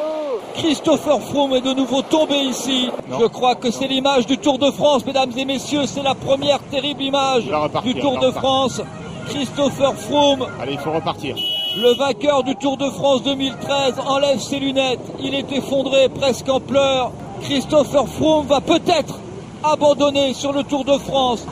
Christopher 0.55 1.21
Froome 1.21 1.55
est 1.55 1.61
de 1.61 1.75
nouveau 1.75 2.03
tombé 2.03 2.37
ici. 2.37 2.89
Je 3.21 3.27
crois 3.27 3.55
que 3.55 3.71
c'est 3.71 3.87
l'image 3.87 4.27
du 4.27 4.39
Tour 4.39 4.59
de 4.59 4.71
France, 4.71 5.05
mesdames 5.05 5.31
et 5.37 5.45
messieurs. 5.45 5.87
C'est 5.87 6.03
la 6.03 6.15
première 6.15 6.61
terrible 6.71 7.03
image 7.03 7.45
du 7.85 7.95
Tour 7.95 8.19
de 8.19 8.31
France. 8.31 8.81
Christopher 9.29 9.95
Froome. 9.95 10.47
Allez, 10.61 10.73
il 10.73 10.79
faut 10.79 10.93
repartir. 10.93 11.37
Le 11.77 11.95
vainqueur 11.95 12.43
du 12.43 12.57
Tour 12.57 12.77
de 12.77 12.89
France 12.91 13.23
2013 13.23 13.95
enlève 14.07 14.41
ses 14.41 14.59
lunettes. 14.59 15.01
Il 15.21 15.35
est 15.35 15.51
effondré, 15.53 16.09
presque 16.09 16.49
en 16.49 16.61
pleurs. 16.61 17.13
Christopher 17.43 18.09
Froome 18.09 18.47
va 18.47 18.61
peut-être 18.61 19.19
abandonner 19.63 20.35
sur 20.35 20.53
le 20.53 20.65
Tour 20.65 20.85
de 20.85 20.99
France. 20.99 21.47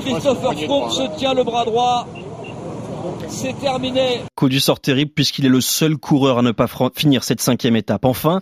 Christopher 0.00 0.54
Froome 0.54 0.90
se 0.90 1.02
tient 1.16 1.34
le 1.34 1.44
bras 1.44 1.64
droit. 1.64 2.06
C'est 3.28 3.58
terminé. 3.58 4.22
Coup 4.34 4.48
du 4.48 4.60
sort 4.60 4.80
terrible 4.80 5.12
puisqu'il 5.14 5.46
est 5.46 5.50
le 5.50 5.60
seul 5.60 5.96
coureur 5.96 6.38
à 6.38 6.42
ne 6.42 6.52
pas 6.52 6.66
finir 6.94 7.24
cette 7.24 7.40
cinquième 7.40 7.76
étape. 7.76 8.04
Enfin, 8.04 8.40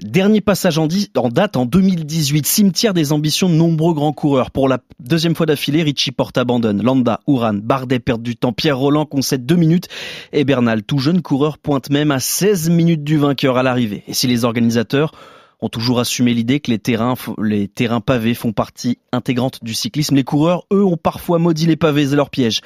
dernier 0.00 0.40
passage 0.40 0.78
en, 0.78 0.88
en, 1.16 1.28
date 1.28 1.56
en 1.56 1.66
2018, 1.66 2.46
cimetière 2.46 2.94
des 2.94 3.12
ambitions 3.12 3.48
de 3.48 3.54
nombreux 3.54 3.94
grands 3.94 4.12
coureurs. 4.12 4.50
Pour 4.50 4.68
la 4.68 4.78
deuxième 5.00 5.34
fois 5.34 5.46
d'affilée, 5.46 5.82
Richie 5.82 6.12
Porte 6.12 6.38
abandonne. 6.38 6.82
Landa, 6.82 7.20
Ouran, 7.26 7.54
Bardet 7.54 8.00
perd 8.00 8.22
du 8.22 8.36
temps, 8.36 8.52
Pierre 8.52 8.78
Roland 8.78 9.06
concède 9.06 9.46
deux 9.46 9.56
minutes 9.56 9.88
et 10.32 10.44
Bernal, 10.44 10.82
tout 10.82 10.98
jeune 10.98 11.22
coureur, 11.22 11.58
pointe 11.58 11.90
même 11.90 12.10
à 12.10 12.20
16 12.20 12.70
minutes 12.70 13.04
du 13.04 13.16
vainqueur 13.18 13.56
à 13.56 13.62
l'arrivée. 13.62 14.04
Et 14.08 14.14
si 14.14 14.26
les 14.26 14.44
organisateurs 14.44 15.12
ont 15.60 15.68
toujours 15.68 15.98
assumé 15.98 16.34
l'idée 16.34 16.60
que 16.60 16.70
les 16.70 16.78
terrains, 16.78 17.14
les 17.42 17.68
terrains 17.68 18.00
pavés 18.00 18.34
font 18.34 18.52
partie 18.52 18.98
intégrante 19.12 19.64
du 19.64 19.72
cyclisme. 19.72 20.14
Les 20.14 20.24
coureurs, 20.24 20.66
eux, 20.72 20.84
ont 20.84 20.98
parfois 20.98 21.38
maudit 21.38 21.66
les 21.66 21.76
pavés 21.76 22.12
et 22.12 22.16
leurs 22.16 22.30
pièges. 22.30 22.60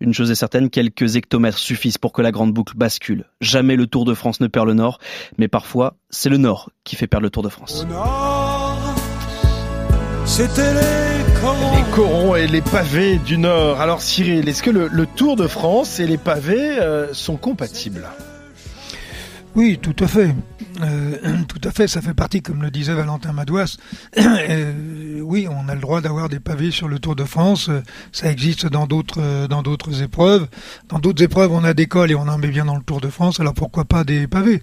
Une 0.00 0.12
chose 0.12 0.30
est 0.30 0.34
certaine, 0.34 0.70
quelques 0.70 1.16
hectomètres 1.16 1.58
suffisent 1.58 1.98
pour 1.98 2.12
que 2.12 2.20
la 2.20 2.32
grande 2.32 2.52
boucle 2.52 2.76
bascule. 2.76 3.24
Jamais 3.40 3.76
le 3.76 3.86
Tour 3.86 4.04
de 4.04 4.14
France 4.14 4.40
ne 4.40 4.48
perd 4.48 4.66
le 4.66 4.74
Nord, 4.74 4.98
mais 5.38 5.48
parfois 5.48 5.96
c'est 6.10 6.28
le 6.28 6.36
Nord 6.36 6.70
qui 6.82 6.96
fait 6.96 7.06
perdre 7.06 7.24
le 7.24 7.30
Tour 7.30 7.42
de 7.42 7.48
France. 7.48 7.86
C'était 10.26 10.74
les 10.74 11.40
corons. 11.40 11.76
Les 11.76 11.90
corons 11.94 12.34
et 12.34 12.46
les 12.46 12.62
pavés 12.62 13.18
du 13.18 13.38
Nord. 13.38 13.80
Alors 13.80 14.00
Cyril, 14.00 14.48
est-ce 14.48 14.62
que 14.62 14.70
le, 14.70 14.88
le, 14.88 15.06
Tour 15.06 15.36
de 15.36 15.46
France 15.46 16.00
et 16.00 16.06
les 16.06 16.18
pavés 16.18 16.78
euh, 16.80 17.12
sont 17.14 17.36
compatibles? 17.36 18.08
Oui, 19.54 19.78
tout 19.80 19.94
à 20.00 20.08
fait. 20.08 20.34
Euh, 20.82 21.42
tout 21.48 21.60
à 21.62 21.70
fait, 21.70 21.86
ça 21.86 22.00
fait 22.00 22.14
partie, 22.14 22.42
comme 22.42 22.62
le 22.62 22.70
disait 22.70 22.94
Valentin 22.94 23.32
Madouas. 23.32 23.76
euh, 24.18 25.13
oui, 25.24 25.48
on 25.50 25.68
a 25.68 25.74
le 25.74 25.80
droit 25.80 26.00
d'avoir 26.00 26.28
des 26.28 26.40
pavés 26.40 26.70
sur 26.70 26.88
le 26.88 26.98
Tour 26.98 27.16
de 27.16 27.24
France. 27.24 27.70
Ça 28.12 28.30
existe 28.30 28.66
dans 28.66 28.86
d'autres 28.86 29.20
euh, 29.20 29.48
dans 29.48 29.62
d'autres 29.62 30.02
épreuves. 30.02 30.46
Dans 30.88 30.98
d'autres 30.98 31.22
épreuves, 31.22 31.52
on 31.52 31.64
a 31.64 31.74
des 31.74 31.86
cols 31.86 32.10
et 32.10 32.14
on 32.14 32.28
en 32.28 32.38
met 32.38 32.48
bien 32.48 32.64
dans 32.64 32.76
le 32.76 32.82
Tour 32.82 33.00
de 33.00 33.08
France. 33.08 33.40
Alors 33.40 33.54
pourquoi 33.54 33.84
pas 33.84 34.04
des 34.04 34.26
pavés? 34.26 34.62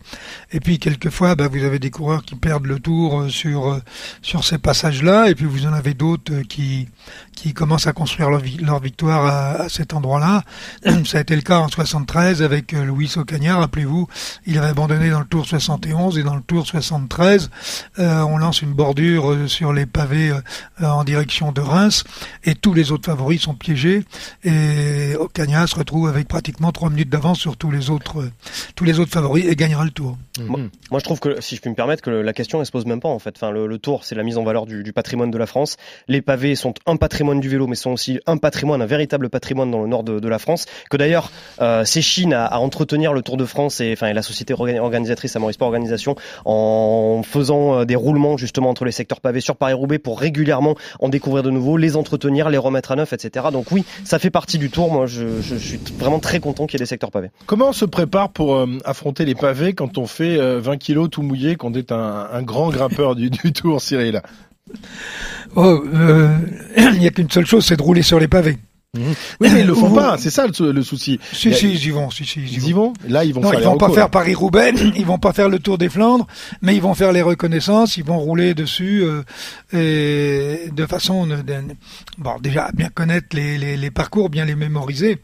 Et 0.51 0.59
puis 0.59 0.79
quelquefois, 0.79 1.35
bah, 1.35 1.47
vous 1.47 1.63
avez 1.63 1.79
des 1.79 1.89
coureurs 1.89 2.23
qui 2.23 2.35
perdent 2.35 2.67
le 2.67 2.79
Tour 2.79 3.21
euh, 3.21 3.29
sur 3.29 3.71
euh, 3.71 3.79
sur 4.21 4.43
ces 4.43 4.57
passages-là, 4.57 5.29
et 5.29 5.35
puis 5.35 5.45
vous 5.45 5.65
en 5.65 5.73
avez 5.73 5.93
d'autres 5.93 6.41
qui 6.43 6.87
qui 7.35 7.53
commencent 7.53 7.87
à 7.87 7.93
construire 7.93 8.29
leur, 8.29 8.79
victoire 8.79 9.25
à, 9.25 9.69
cet 9.69 9.93
endroit-là. 9.93 10.43
Ça 11.05 11.17
a 11.17 11.21
été 11.21 11.35
le 11.35 11.41
cas 11.41 11.59
en 11.59 11.69
73 11.69 12.43
avec 12.43 12.73
Louis 12.73 13.11
Ocagnard. 13.15 13.59
Rappelez-vous, 13.59 14.07
il 14.45 14.57
avait 14.59 14.67
abandonné 14.67 15.09
dans 15.09 15.19
le 15.19 15.25
Tour 15.25 15.47
71 15.47 16.19
et 16.19 16.23
dans 16.23 16.35
le 16.35 16.41
Tour 16.41 16.67
73, 16.67 17.49
euh, 17.99 18.21
on 18.21 18.37
lance 18.37 18.61
une 18.61 18.73
bordure 18.73 19.49
sur 19.49 19.73
les 19.73 19.85
pavés 19.85 20.31
en 20.81 21.03
direction 21.03 21.51
de 21.51 21.61
Reims 21.61 22.03
et 22.43 22.55
tous 22.55 22.73
les 22.73 22.91
autres 22.91 23.05
favoris 23.05 23.41
sont 23.41 23.53
piégés 23.53 24.03
et 24.43 25.15
Ocagnard 25.17 25.67
se 25.67 25.75
retrouve 25.75 26.07
avec 26.07 26.27
pratiquement 26.27 26.71
trois 26.71 26.89
minutes 26.89 27.09
d'avance 27.09 27.39
sur 27.39 27.57
tous 27.57 27.71
les 27.71 27.89
autres 27.89 28.29
tous 28.75 28.83
les 28.83 28.99
autres 28.99 29.11
favoris 29.11 29.45
et 29.45 29.55
gagnera 29.55 29.83
le 29.83 29.91
Tour. 29.91 30.17
Moi, 30.39 30.59
moi, 30.89 30.99
je 30.99 31.03
trouve 31.03 31.19
que 31.19 31.41
si 31.41 31.55
je 31.55 31.61
puis 31.61 31.69
me 31.69 31.75
permettre 31.75 32.01
que 32.01 32.09
la 32.09 32.33
question 32.33 32.59
ne 32.59 32.63
se 32.63 32.71
pose 32.71 32.85
même 32.85 32.99
pas 32.99 33.09
en 33.09 33.19
fait. 33.19 33.35
Enfin, 33.35 33.51
le, 33.51 33.67
le 33.67 33.77
Tour 33.77 34.03
c'est 34.03 34.15
la 34.15 34.23
mise 34.23 34.37
en 34.37 34.43
valeur 34.43 34.65
du, 34.65 34.83
du, 34.83 34.93
patrimoine 34.93 35.31
de 35.31 35.37
la 35.37 35.45
France. 35.45 35.77
Les 36.07 36.21
pavés 36.21 36.55
sont 36.55 36.73
un 36.85 36.95
patrimoine 36.95 37.39
du 37.39 37.49
vélo, 37.49 37.67
mais 37.67 37.75
sont 37.75 37.91
aussi 37.91 38.19
un 38.25 38.37
patrimoine, 38.37 38.81
un 38.81 38.85
véritable 38.85 39.29
patrimoine 39.29 39.71
dans 39.71 39.81
le 39.81 39.87
nord 39.87 40.03
de, 40.03 40.19
de 40.19 40.27
la 40.29 40.39
France. 40.39 40.65
Que 40.89 40.97
d'ailleurs 40.97 41.31
euh, 41.61 41.83
c'est 41.85 42.01
Chine 42.01 42.33
à, 42.33 42.45
à, 42.45 42.57
entretenir 42.59 43.13
le 43.13 43.21
Tour 43.21 43.37
de 43.37 43.45
France 43.45 43.81
et 43.81 43.93
enfin 43.93 44.07
et 44.07 44.13
la 44.13 44.21
société 44.21 44.53
organisatrice, 44.53 45.35
à 45.35 45.39
Maurice 45.39 45.55
Sport 45.55 45.67
Organisation, 45.67 46.15
en 46.45 47.21
faisant 47.23 47.85
des 47.85 47.95
roulements 47.95 48.37
justement 48.37 48.69
entre 48.69 48.85
les 48.85 48.91
secteurs 48.91 49.21
pavés 49.21 49.41
sur 49.41 49.55
Paris-Roubaix 49.55 49.99
pour 49.99 50.19
régulièrement 50.41 50.75
en 50.99 51.09
découvrir 51.09 51.43
de 51.43 51.51
nouveaux, 51.51 51.77
les 51.77 51.95
entretenir, 51.95 52.49
les 52.49 52.57
remettre 52.57 52.91
à 52.91 52.95
neuf, 52.95 53.13
etc. 53.13 53.47
Donc 53.51 53.71
oui, 53.71 53.85
ça 54.03 54.17
fait 54.17 54.31
partie 54.31 54.57
du 54.57 54.69
Tour. 54.69 54.91
Moi, 54.91 55.05
je, 55.05 55.41
je 55.41 55.55
suis 55.55 55.79
vraiment 55.97 56.19
très 56.19 56.39
content 56.39 56.65
qu'il 56.65 56.79
y 56.79 56.81
ait 56.81 56.85
des 56.85 56.89
secteurs 56.89 57.11
pavés. 57.11 57.29
Comment 57.45 57.69
on 57.69 57.73
se 57.73 57.85
prépare 57.85 58.29
pour 58.29 58.55
euh, 58.55 58.67
affronter 58.83 59.25
les 59.25 59.35
pavés 59.35 59.73
quand 59.73 59.99
on 59.99 60.07
fait 60.07 60.37
euh, 60.39 60.59
20 60.59 60.77
kilos 60.77 61.09
tout 61.11 61.21
mouillé, 61.21 61.55
qu'on 61.55 61.73
est 61.73 61.91
un, 61.91 62.27
un, 62.31 62.41
grand 62.41 62.69
grimpeur 62.69 63.15
du, 63.15 63.29
du 63.29 63.53
Tour, 63.53 63.81
Cyril? 63.81 64.21
Oh, 65.55 65.83
euh, 65.93 66.37
il 66.77 66.99
n'y 66.99 67.07
a 67.07 67.11
qu'une 67.11 67.29
seule 67.29 67.45
chose, 67.45 67.65
c'est 67.65 67.77
de 67.77 67.83
rouler 67.83 68.01
sur 68.01 68.19
les 68.19 68.27
pavés. 68.27 68.57
Mmh. 68.93 69.03
Oui, 69.39 69.49
mais 69.53 69.61
ils 69.61 69.67
le 69.67 69.73
font 69.73 69.89
pas, 69.89 70.17
c'est 70.17 70.29
ça 70.29 70.45
le, 70.47 70.71
le, 70.73 70.83
souci. 70.83 71.17
Si, 71.31 71.53
si, 71.53 71.71
ils 71.71 71.85
y 71.85 71.91
vont, 71.91 72.11
si, 72.11 72.25
si, 72.25 72.41
ils, 72.41 72.55
ils 72.55 72.67
y 72.67 72.73
vont. 72.73 72.91
Là, 73.07 73.23
ils 73.23 73.33
vont. 73.33 73.39
Non, 73.39 73.51
faire 73.51 73.61
ils 73.61 73.63
vont 73.63 73.77
pas 73.77 73.89
faire 73.89 74.09
Paris-Roubaix, 74.09 74.73
ils 74.97 75.05
vont 75.05 75.17
pas 75.17 75.31
faire 75.31 75.47
le 75.47 75.59
Tour 75.59 75.77
des 75.77 75.87
Flandres, 75.87 76.27
mais 76.61 76.75
ils 76.75 76.81
vont 76.81 76.93
faire 76.93 77.13
les 77.13 77.21
reconnaissances, 77.21 77.95
ils 77.95 78.03
vont 78.03 78.19
rouler 78.19 78.53
dessus 78.53 79.05
euh, 79.05 79.23
et 79.71 80.69
de 80.73 80.85
façon, 80.85 81.25
de, 81.25 81.37
de, 81.37 81.55
bon, 82.17 82.37
déjà 82.41 82.65
à 82.65 82.71
bien 82.73 82.89
connaître 82.89 83.27
les, 83.31 83.57
les, 83.57 83.77
les, 83.77 83.91
parcours, 83.91 84.29
bien 84.29 84.43
les 84.43 84.55
mémoriser, 84.55 85.21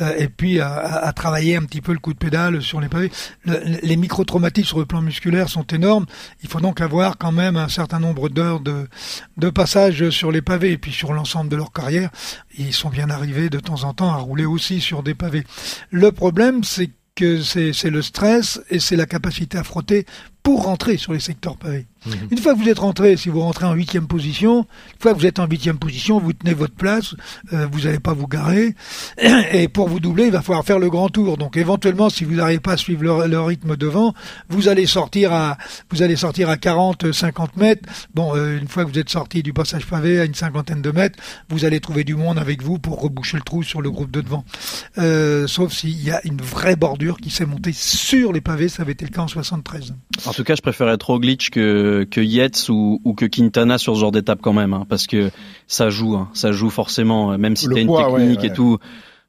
euh, 0.00 0.14
et 0.16 0.28
puis 0.28 0.58
à, 0.58 0.78
à, 0.78 1.12
travailler 1.12 1.56
un 1.56 1.64
petit 1.64 1.82
peu 1.82 1.92
le 1.92 1.98
coup 1.98 2.14
de 2.14 2.18
pédale 2.18 2.62
sur 2.62 2.80
les 2.80 2.88
pavés. 2.88 3.12
Le, 3.44 3.60
les 3.82 3.96
micro-traumatismes 3.96 4.68
sur 4.68 4.78
le 4.78 4.86
plan 4.86 5.02
musculaire 5.02 5.50
sont 5.50 5.64
énormes. 5.64 6.06
Il 6.42 6.48
faut 6.48 6.60
donc 6.60 6.80
avoir 6.80 7.18
quand 7.18 7.32
même 7.32 7.58
un 7.58 7.68
certain 7.68 8.00
nombre 8.00 8.30
d'heures 8.30 8.60
de, 8.60 8.88
de 9.36 9.50
passage 9.50 10.08
sur 10.08 10.32
les 10.32 10.40
pavés, 10.40 10.72
et 10.72 10.78
puis 10.78 10.92
sur 10.92 11.12
l'ensemble 11.12 11.50
de 11.50 11.56
leur 11.56 11.70
carrière, 11.70 12.08
ils 12.56 12.72
sont 12.72 12.90
bien 12.90 13.10
arriver 13.10 13.50
de 13.50 13.60
temps 13.60 13.84
en 13.84 13.94
temps 13.94 14.10
à 14.10 14.16
rouler 14.16 14.44
aussi 14.44 14.80
sur 14.80 15.02
des 15.02 15.14
pavés. 15.14 15.44
Le 15.90 16.12
problème, 16.12 16.64
c'est 16.64 16.90
que 17.14 17.42
c'est 17.42 17.90
le 17.90 18.02
stress 18.02 18.60
et 18.70 18.78
c'est 18.78 18.96
la 18.96 19.06
capacité 19.06 19.58
à 19.58 19.64
frotter 19.64 20.06
pour 20.42 20.64
rentrer 20.64 20.96
sur 20.96 21.12
les 21.12 21.20
secteurs 21.20 21.56
pavés. 21.56 21.86
Une 22.30 22.38
fois 22.38 22.54
que 22.54 22.58
vous 22.58 22.68
êtes 22.68 22.78
rentré, 22.78 23.16
si 23.16 23.28
vous 23.28 23.40
rentrez 23.40 23.66
en 23.66 23.74
huitième 23.74 24.06
position, 24.06 24.60
une 24.60 25.00
fois 25.00 25.12
que 25.14 25.18
vous 25.18 25.26
êtes 25.26 25.38
en 25.38 25.46
huitième 25.46 25.78
position, 25.78 26.18
vous 26.18 26.32
tenez 26.32 26.54
votre 26.54 26.74
place, 26.74 27.14
euh, 27.52 27.66
vous 27.70 27.80
n'allez 27.80 28.00
pas 28.00 28.14
vous 28.14 28.26
garer. 28.26 28.74
Et 29.52 29.68
pour 29.68 29.88
vous 29.88 30.00
doubler, 30.00 30.24
il 30.24 30.32
va 30.32 30.42
falloir 30.42 30.64
faire 30.64 30.78
le 30.78 30.88
grand 30.88 31.08
tour. 31.08 31.36
Donc 31.36 31.56
éventuellement, 31.56 32.08
si 32.08 32.24
vous 32.24 32.34
n'arrivez 32.34 32.60
pas 32.60 32.72
à 32.72 32.76
suivre 32.76 33.02
le, 33.02 33.26
le 33.26 33.40
rythme 33.40 33.76
devant, 33.76 34.14
vous 34.48 34.68
allez 34.68 34.86
sortir 34.86 35.32
à, 35.32 35.58
vous 35.90 36.02
allez 36.02 36.16
sortir 36.16 36.48
à 36.48 36.56
40, 36.56 37.12
50 37.12 37.56
mètres. 37.56 37.88
Bon, 38.14 38.34
euh, 38.34 38.58
une 38.58 38.68
fois 38.68 38.84
que 38.84 38.90
vous 38.90 38.98
êtes 38.98 39.10
sorti 39.10 39.42
du 39.42 39.52
passage 39.52 39.86
pavé 39.86 40.20
à 40.20 40.24
une 40.24 40.34
cinquantaine 40.34 40.82
de 40.82 40.90
mètres, 40.90 41.18
vous 41.48 41.64
allez 41.64 41.80
trouver 41.80 42.04
du 42.04 42.14
monde 42.14 42.38
avec 42.38 42.62
vous 42.62 42.78
pour 42.78 43.00
reboucher 43.00 43.36
le 43.36 43.42
trou 43.42 43.62
sur 43.62 43.82
le 43.82 43.90
groupe 43.90 44.10
de 44.10 44.20
devant. 44.20 44.44
Euh, 44.98 45.46
sauf 45.46 45.72
s'il 45.72 46.02
y 46.02 46.10
a 46.10 46.20
une 46.24 46.40
vraie 46.40 46.76
bordure 46.76 47.18
qui 47.18 47.30
s'est 47.30 47.46
montée 47.46 47.72
sur 47.72 48.32
les 48.32 48.40
pavés, 48.40 48.68
ça 48.68 48.82
avait 48.82 48.92
été 48.92 49.04
le 49.04 49.10
cas 49.10 49.22
en 49.22 49.28
73. 49.28 49.94
En 50.26 50.32
tout 50.32 50.44
cas, 50.44 50.54
je 50.54 50.62
préfère 50.62 50.88
être 50.88 51.06
Roglic 51.06 51.50
que, 51.50 51.89
que 52.10 52.20
Yates 52.20 52.68
ou, 52.68 53.00
ou 53.04 53.14
que 53.14 53.24
Quintana 53.24 53.78
sur 53.78 53.94
ce 53.94 54.00
genre 54.00 54.12
d'étape 54.12 54.40
quand 54.42 54.52
même, 54.52 54.72
hein, 54.72 54.86
parce 54.88 55.06
que 55.06 55.30
ça 55.66 55.90
joue, 55.90 56.16
hein, 56.16 56.28
ça 56.34 56.52
joue 56.52 56.70
forcément, 56.70 57.36
même 57.38 57.56
si 57.56 57.68
t'as 57.68 57.80
une 57.80 57.88
ouais, 57.88 58.04
technique 58.04 58.40
ouais. 58.40 58.46
et 58.46 58.52
tout. 58.52 58.78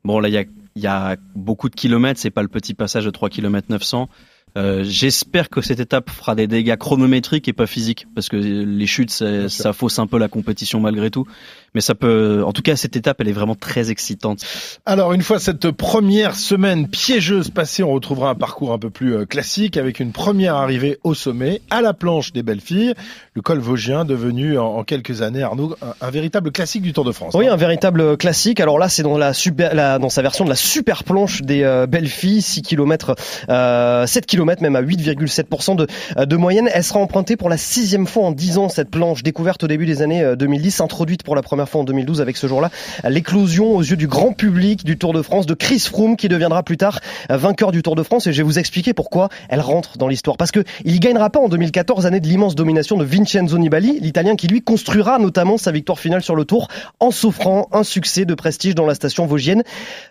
Bon, 0.03 0.19
là, 0.19 0.29
il 0.29 0.33
y 0.33 0.37
a, 0.37 0.43
il 0.75 0.81
y 0.81 0.87
a 0.87 1.15
beaucoup 1.35 1.69
de 1.69 1.75
kilomètres, 1.75 2.19
c'est 2.19 2.31
pas 2.31 2.41
le 2.41 2.47
petit 2.47 2.73
passage 2.73 3.05
de 3.05 3.09
3 3.09 3.29
km 3.29 3.67
900. 3.69 4.09
Euh, 4.57 4.83
J'espère 4.83 5.49
que 5.49 5.61
cette 5.61 5.79
étape 5.79 6.09
fera 6.09 6.35
des 6.35 6.47
dégâts 6.47 6.75
chronométriques 6.75 7.47
et 7.47 7.53
pas 7.53 7.67
physiques, 7.67 8.05
parce 8.15 8.27
que 8.29 8.35
les 8.37 8.87
chutes, 8.87 9.11
ça, 9.11 9.47
ça 9.49 9.73
fausse 9.73 9.99
un 9.99 10.07
peu 10.07 10.17
la 10.17 10.27
compétition 10.27 10.79
malgré 10.79 11.09
tout. 11.09 11.25
Mais 11.73 11.79
ça 11.79 11.95
peut, 11.95 12.43
en 12.45 12.51
tout 12.51 12.61
cas, 12.61 12.75
cette 12.75 12.97
étape, 12.97 13.21
elle 13.21 13.29
est 13.29 13.33
vraiment 13.33 13.55
très 13.55 13.91
excitante. 13.91 14.41
Alors, 14.85 15.13
une 15.13 15.21
fois 15.21 15.39
cette 15.39 15.71
première 15.71 16.35
semaine 16.35 16.89
piégeuse 16.89 17.49
passée, 17.49 17.81
on 17.81 17.93
retrouvera 17.93 18.29
un 18.31 18.35
parcours 18.35 18.73
un 18.73 18.77
peu 18.77 18.89
plus 18.89 19.15
euh, 19.15 19.25
classique 19.25 19.77
avec 19.77 20.01
une 20.01 20.11
première 20.11 20.55
arrivée 20.55 20.99
au 21.05 21.13
sommet, 21.13 21.61
à 21.69 21.81
la 21.81 21.93
planche 21.93 22.33
des 22.33 22.43
belles 22.43 22.59
filles. 22.59 22.93
Le 23.35 23.41
col 23.41 23.59
vosgien 23.59 24.03
devenu 24.03 24.57
en, 24.57 24.65
en 24.65 24.83
quelques 24.83 25.21
années, 25.21 25.43
Arnaud, 25.43 25.77
un, 25.81 25.93
un 26.05 26.09
véritable 26.11 26.51
classique 26.51 26.81
du 26.81 26.91
Tour 26.91 27.05
de 27.05 27.13
France. 27.13 27.33
Oui, 27.37 27.47
hein. 27.47 27.53
un 27.53 27.57
véritable 27.57 28.17
classique. 28.17 28.59
Alors 28.59 28.77
là, 28.77 28.89
c'est 28.89 29.03
dans 29.03 29.17
la 29.17 29.33
super, 29.33 29.73
la- 29.73 29.97
dans 29.97 30.09
sa 30.09 30.21
version 30.21 30.43
de 30.43 30.49
la 30.49 30.57
super 30.57 31.05
planche 31.05 31.41
des 31.41 31.63
euh, 31.63 31.87
belles 31.87 32.09
filles, 32.09 32.41
6 32.41 32.63
km, 32.63 33.15
euh, 33.47 34.05
7 34.05 34.25
km 34.25 34.40
même 34.45 34.75
à 34.75 34.81
8,7% 34.81 35.75
de, 35.75 35.87
euh, 36.17 36.25
de 36.25 36.35
moyenne. 36.35 36.69
Elle 36.73 36.83
sera 36.83 36.99
empruntée 36.99 37.37
pour 37.37 37.49
la 37.49 37.57
sixième 37.57 38.07
fois 38.07 38.23
en 38.23 38.31
10 38.31 38.57
ans 38.57 38.69
cette 38.69 38.89
planche, 38.89 39.23
découverte 39.23 39.63
au 39.63 39.67
début 39.67 39.85
des 39.85 40.01
années 40.01 40.23
euh, 40.23 40.35
2010, 40.35 40.81
introduite 40.81 41.23
pour 41.23 41.35
la 41.35 41.41
première 41.41 41.69
fois 41.69 41.81
en 41.81 41.83
2012 41.83 42.21
avec 42.21 42.37
ce 42.37 42.47
jour-là 42.47 42.69
l'éclosion 43.07 43.75
aux 43.75 43.81
yeux 43.81 43.95
du 43.95 44.07
grand 44.07 44.33
public 44.33 44.83
du 44.83 44.97
Tour 44.97 45.13
de 45.13 45.21
France 45.21 45.45
de 45.45 45.53
Chris 45.53 45.79
Froome 45.79 46.15
qui 46.15 46.29
deviendra 46.29 46.63
plus 46.63 46.77
tard 46.77 46.99
euh, 47.29 47.37
vainqueur 47.37 47.71
du 47.71 47.83
Tour 47.83 47.95
de 47.95 48.03
France. 48.03 48.27
Et 48.27 48.33
je 48.33 48.37
vais 48.37 48.43
vous 48.43 48.59
expliquer 48.59 48.93
pourquoi 48.93 49.29
elle 49.49 49.61
rentre 49.61 49.97
dans 49.97 50.07
l'histoire. 50.07 50.37
Parce 50.37 50.51
que 50.51 50.63
il 50.85 50.99
gagnera 50.99 51.29
pas 51.29 51.39
en 51.39 51.49
2014, 51.49 52.05
année 52.05 52.19
de 52.19 52.27
l'immense 52.27 52.55
domination 52.55 52.97
de 52.97 53.05
Vincenzo 53.05 53.57
Nibali, 53.57 53.99
l'Italien 53.99 54.35
qui 54.35 54.47
lui 54.47 54.61
construira 54.61 55.19
notamment 55.19 55.57
sa 55.57 55.71
victoire 55.71 55.99
finale 55.99 56.23
sur 56.23 56.35
le 56.35 56.45
Tour 56.45 56.67
en 56.99 57.11
s'offrant 57.11 57.67
un 57.71 57.83
succès 57.83 58.25
de 58.25 58.33
prestige 58.33 58.75
dans 58.75 58.85
la 58.85 58.95
station 58.95 59.25
vosgienne. 59.25 59.63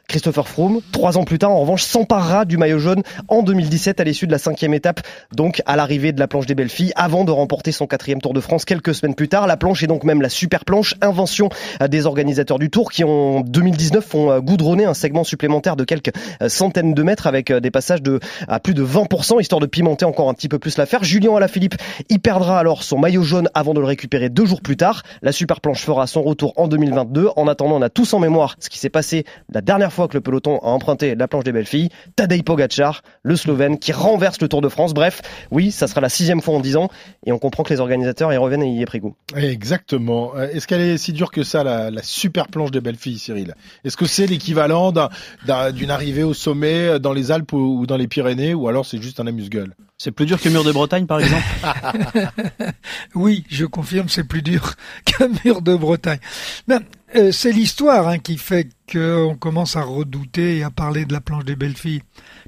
Christopher 0.09 0.49
Froome, 0.49 0.81
trois 0.93 1.19
ans 1.19 1.25
plus 1.25 1.39
tard, 1.39 1.51
en 1.51 1.61
revanche, 1.61 1.83
s'emparera 1.83 2.45
du 2.45 2.57
maillot 2.57 2.79
jaune 2.79 3.03
en 3.29 3.43
2017 3.43 4.01
à 4.01 4.05
l'issue 4.05 4.20
de 4.27 4.33
la 4.33 4.39
cinquième 4.39 4.75
étape, 4.75 5.01
donc 5.35 5.63
à 5.67 5.77
l'arrivée 5.77 6.13
de 6.13 6.21
la 6.21 6.29
planche 6.29 6.47
des 6.47 6.55
belles 6.55 6.71
filles, 6.71 6.93
avant 6.97 7.25
de 7.25 7.31
remporter 7.31 7.73
son 7.73 7.87
quatrième 7.87 8.21
Tour 8.21 8.35
de 8.35 8.41
France 8.41 8.65
quelques 8.65 8.95
semaines 8.95 9.15
plus 9.15 9.29
tard. 9.29 9.47
La 9.47 9.57
planche 9.57 9.83
est 9.83 9.87
donc 9.87 10.05
même 10.05 10.23
la 10.23 10.29
super 10.29 10.65
planche, 10.65 10.95
invention 11.01 11.49
euh, 11.83 11.89
des 11.89 12.07
organisateurs 12.07 12.59
du 12.59 12.71
Tour 12.71 12.91
qui 12.91 13.05
en 13.05 13.41
2019 13.41 14.15
ont 14.15 14.41
goudronné 14.41 14.85
un 14.85 14.95
segment 14.95 15.25
supplémentaire 15.25 15.77
de 15.77 15.85
quelques 15.85 16.13
euh, 16.43 16.49
centaines 16.49 16.95
de 16.95 17.03
mètres 17.03 17.27
avec 17.27 17.51
euh, 17.51 17.61
des 17.61 17.71
passages 17.71 18.03
de 18.03 18.21
à 18.49 18.61
plus 18.61 18.75
de 18.75 18.85
20%, 18.85 19.41
histoire 19.41 19.61
de 19.61 19.67
pimenter 19.67 20.05
encore 20.05 20.29
un 20.29 20.35
petit 20.35 20.49
peu 20.49 20.59
plus 20.59 20.77
l'affaire. 20.77 21.05
Julien 21.05 21.35
Alaphilippe 21.37 21.77
y 22.09 22.19
perdra 22.19 22.59
alors 22.59 22.83
son 22.83 22.99
maillot 22.99 23.23
jaune 23.23 23.49
avant 23.55 23.75
de 23.75 23.81
le 23.81 23.87
récupérer 23.87 24.29
deux 24.29 24.47
jours 24.47 24.61
plus 24.61 24.77
tard. 24.77 25.03
La 25.23 25.33
super 25.33 25.61
planche 25.61 25.83
fera 25.83 26.07
son 26.07 26.23
retour 26.23 26.53
en 26.57 26.69
2022. 26.69 27.31
En 27.37 27.49
attendant, 27.49 27.77
on 27.77 27.83
a 27.83 27.91
tous 27.91 28.13
en 28.15 28.19
mémoire 28.19 28.57
ce 28.59 28.69
qui 28.69 28.79
s'est 28.79 28.91
passé 28.91 29.25
la 29.53 29.61
dernière 29.61 29.93
fois 29.93 30.09
que 30.09 30.15
le 30.15 30.21
peloton 30.21 30.59
a 30.59 30.69
emprunté 30.69 31.15
la 31.15 31.29
planche 31.29 31.45
des 31.45 31.53
belles 31.53 31.67
filles. 31.67 31.89
Tadej 32.17 32.43
Pogacar, 32.43 33.03
le 33.23 33.37
Slovène, 33.37 33.79
qui 33.79 33.93
renverse 34.11 34.41
le 34.41 34.49
Tour 34.49 34.61
de 34.61 34.69
France. 34.69 34.95
Bref, 34.95 35.23
oui, 35.51 35.71
ça 35.71 35.87
sera 35.87 36.01
la 36.01 36.09
sixième 36.09 36.41
fois 36.41 36.55
en 36.55 36.61
dix 36.61 36.77
ans 36.77 36.89
et 37.27 37.33
on 37.33 37.39
comprend 37.39 37.63
que 37.63 37.73
les 37.73 37.81
organisateurs 37.81 38.33
y 38.33 38.37
reviennent 38.37 38.63
et 38.63 38.71
y 38.71 38.83
aient 38.83 38.87
pris 38.87 39.01
goût. 39.01 39.15
Exactement. 39.37 40.33
Euh, 40.37 40.49
Est-ce 40.53 40.67
qu'elle 40.67 40.81
est 40.81 40.99
si 40.99 41.13
dure 41.13 41.31
que 41.31 41.43
ça, 41.43 41.63
la, 41.65 41.91
super 42.03 42.49
planche 42.49 42.71
des 42.71 42.81
belles 42.81 42.97
filles, 42.97 43.19
Cyril? 43.19 43.55
Est-ce 43.85 43.97
que 43.97 44.07
c'est 44.07 44.27
l'équivalent 44.27 44.93
d'un- 44.93 45.09
d'un- 45.47 45.73
d'une 45.73 45.91
arrivée 45.91 46.23
au 46.23 46.35
sommet 46.35 46.87
euh, 46.89 46.99
dans 46.99 47.13
les 47.13 47.31
Alpes 47.31 47.53
ou, 47.53 47.81
ou 47.81 47.87
dans 47.87 47.97
les 47.97 48.09
Pyrénées, 48.09 48.55
ou 48.55 48.69
alors 48.69 48.87
c'est 48.87 49.01
juste 49.01 49.21
un 49.21 49.27
amuse-gueule? 49.27 49.75
C'est 50.03 50.13
plus 50.13 50.25
dur 50.25 50.41
que 50.41 50.49
Mur 50.49 50.65
de 50.65 50.73
Bretagne, 50.73 51.05
par 51.05 51.21
exemple 51.21 51.45
Oui, 53.15 53.45
je 53.51 53.67
confirme, 53.67 54.09
c'est 54.09 54.25
plus 54.25 54.41
dur 54.41 54.73
qu'un 55.05 55.29
mur 55.45 55.61
de 55.61 55.77
Bretagne. 55.77 56.21
Ben, 56.67 56.81
euh, 57.17 57.33
c'est 57.33 57.53
l'histoire 57.53 58.09
hein, 58.09 58.19
qui 58.19 58.39
fait 58.39 58.71
qu'on 58.91 59.37
commence 59.39 59.77
à 59.77 59.83
redouter 59.83 60.57
et 60.57 60.63
à 60.63 60.71
parler 60.71 61.05
de 61.05 61.13
la 61.13 61.21
planche 61.21 61.45
des 61.45 61.55
belles 61.55 61.77
filles. 61.77 62.01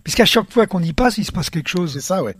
Puisqu'à 0.02 0.24
chaque 0.24 0.50
fois 0.50 0.66
qu'on 0.66 0.82
y 0.82 0.94
passe, 0.94 1.18
il 1.18 1.26
se 1.26 1.32
passe 1.32 1.50
quelque 1.50 1.68
chose. 1.68 1.92
C'est 1.92 2.00
ça, 2.00 2.22
ouais. 2.22 2.36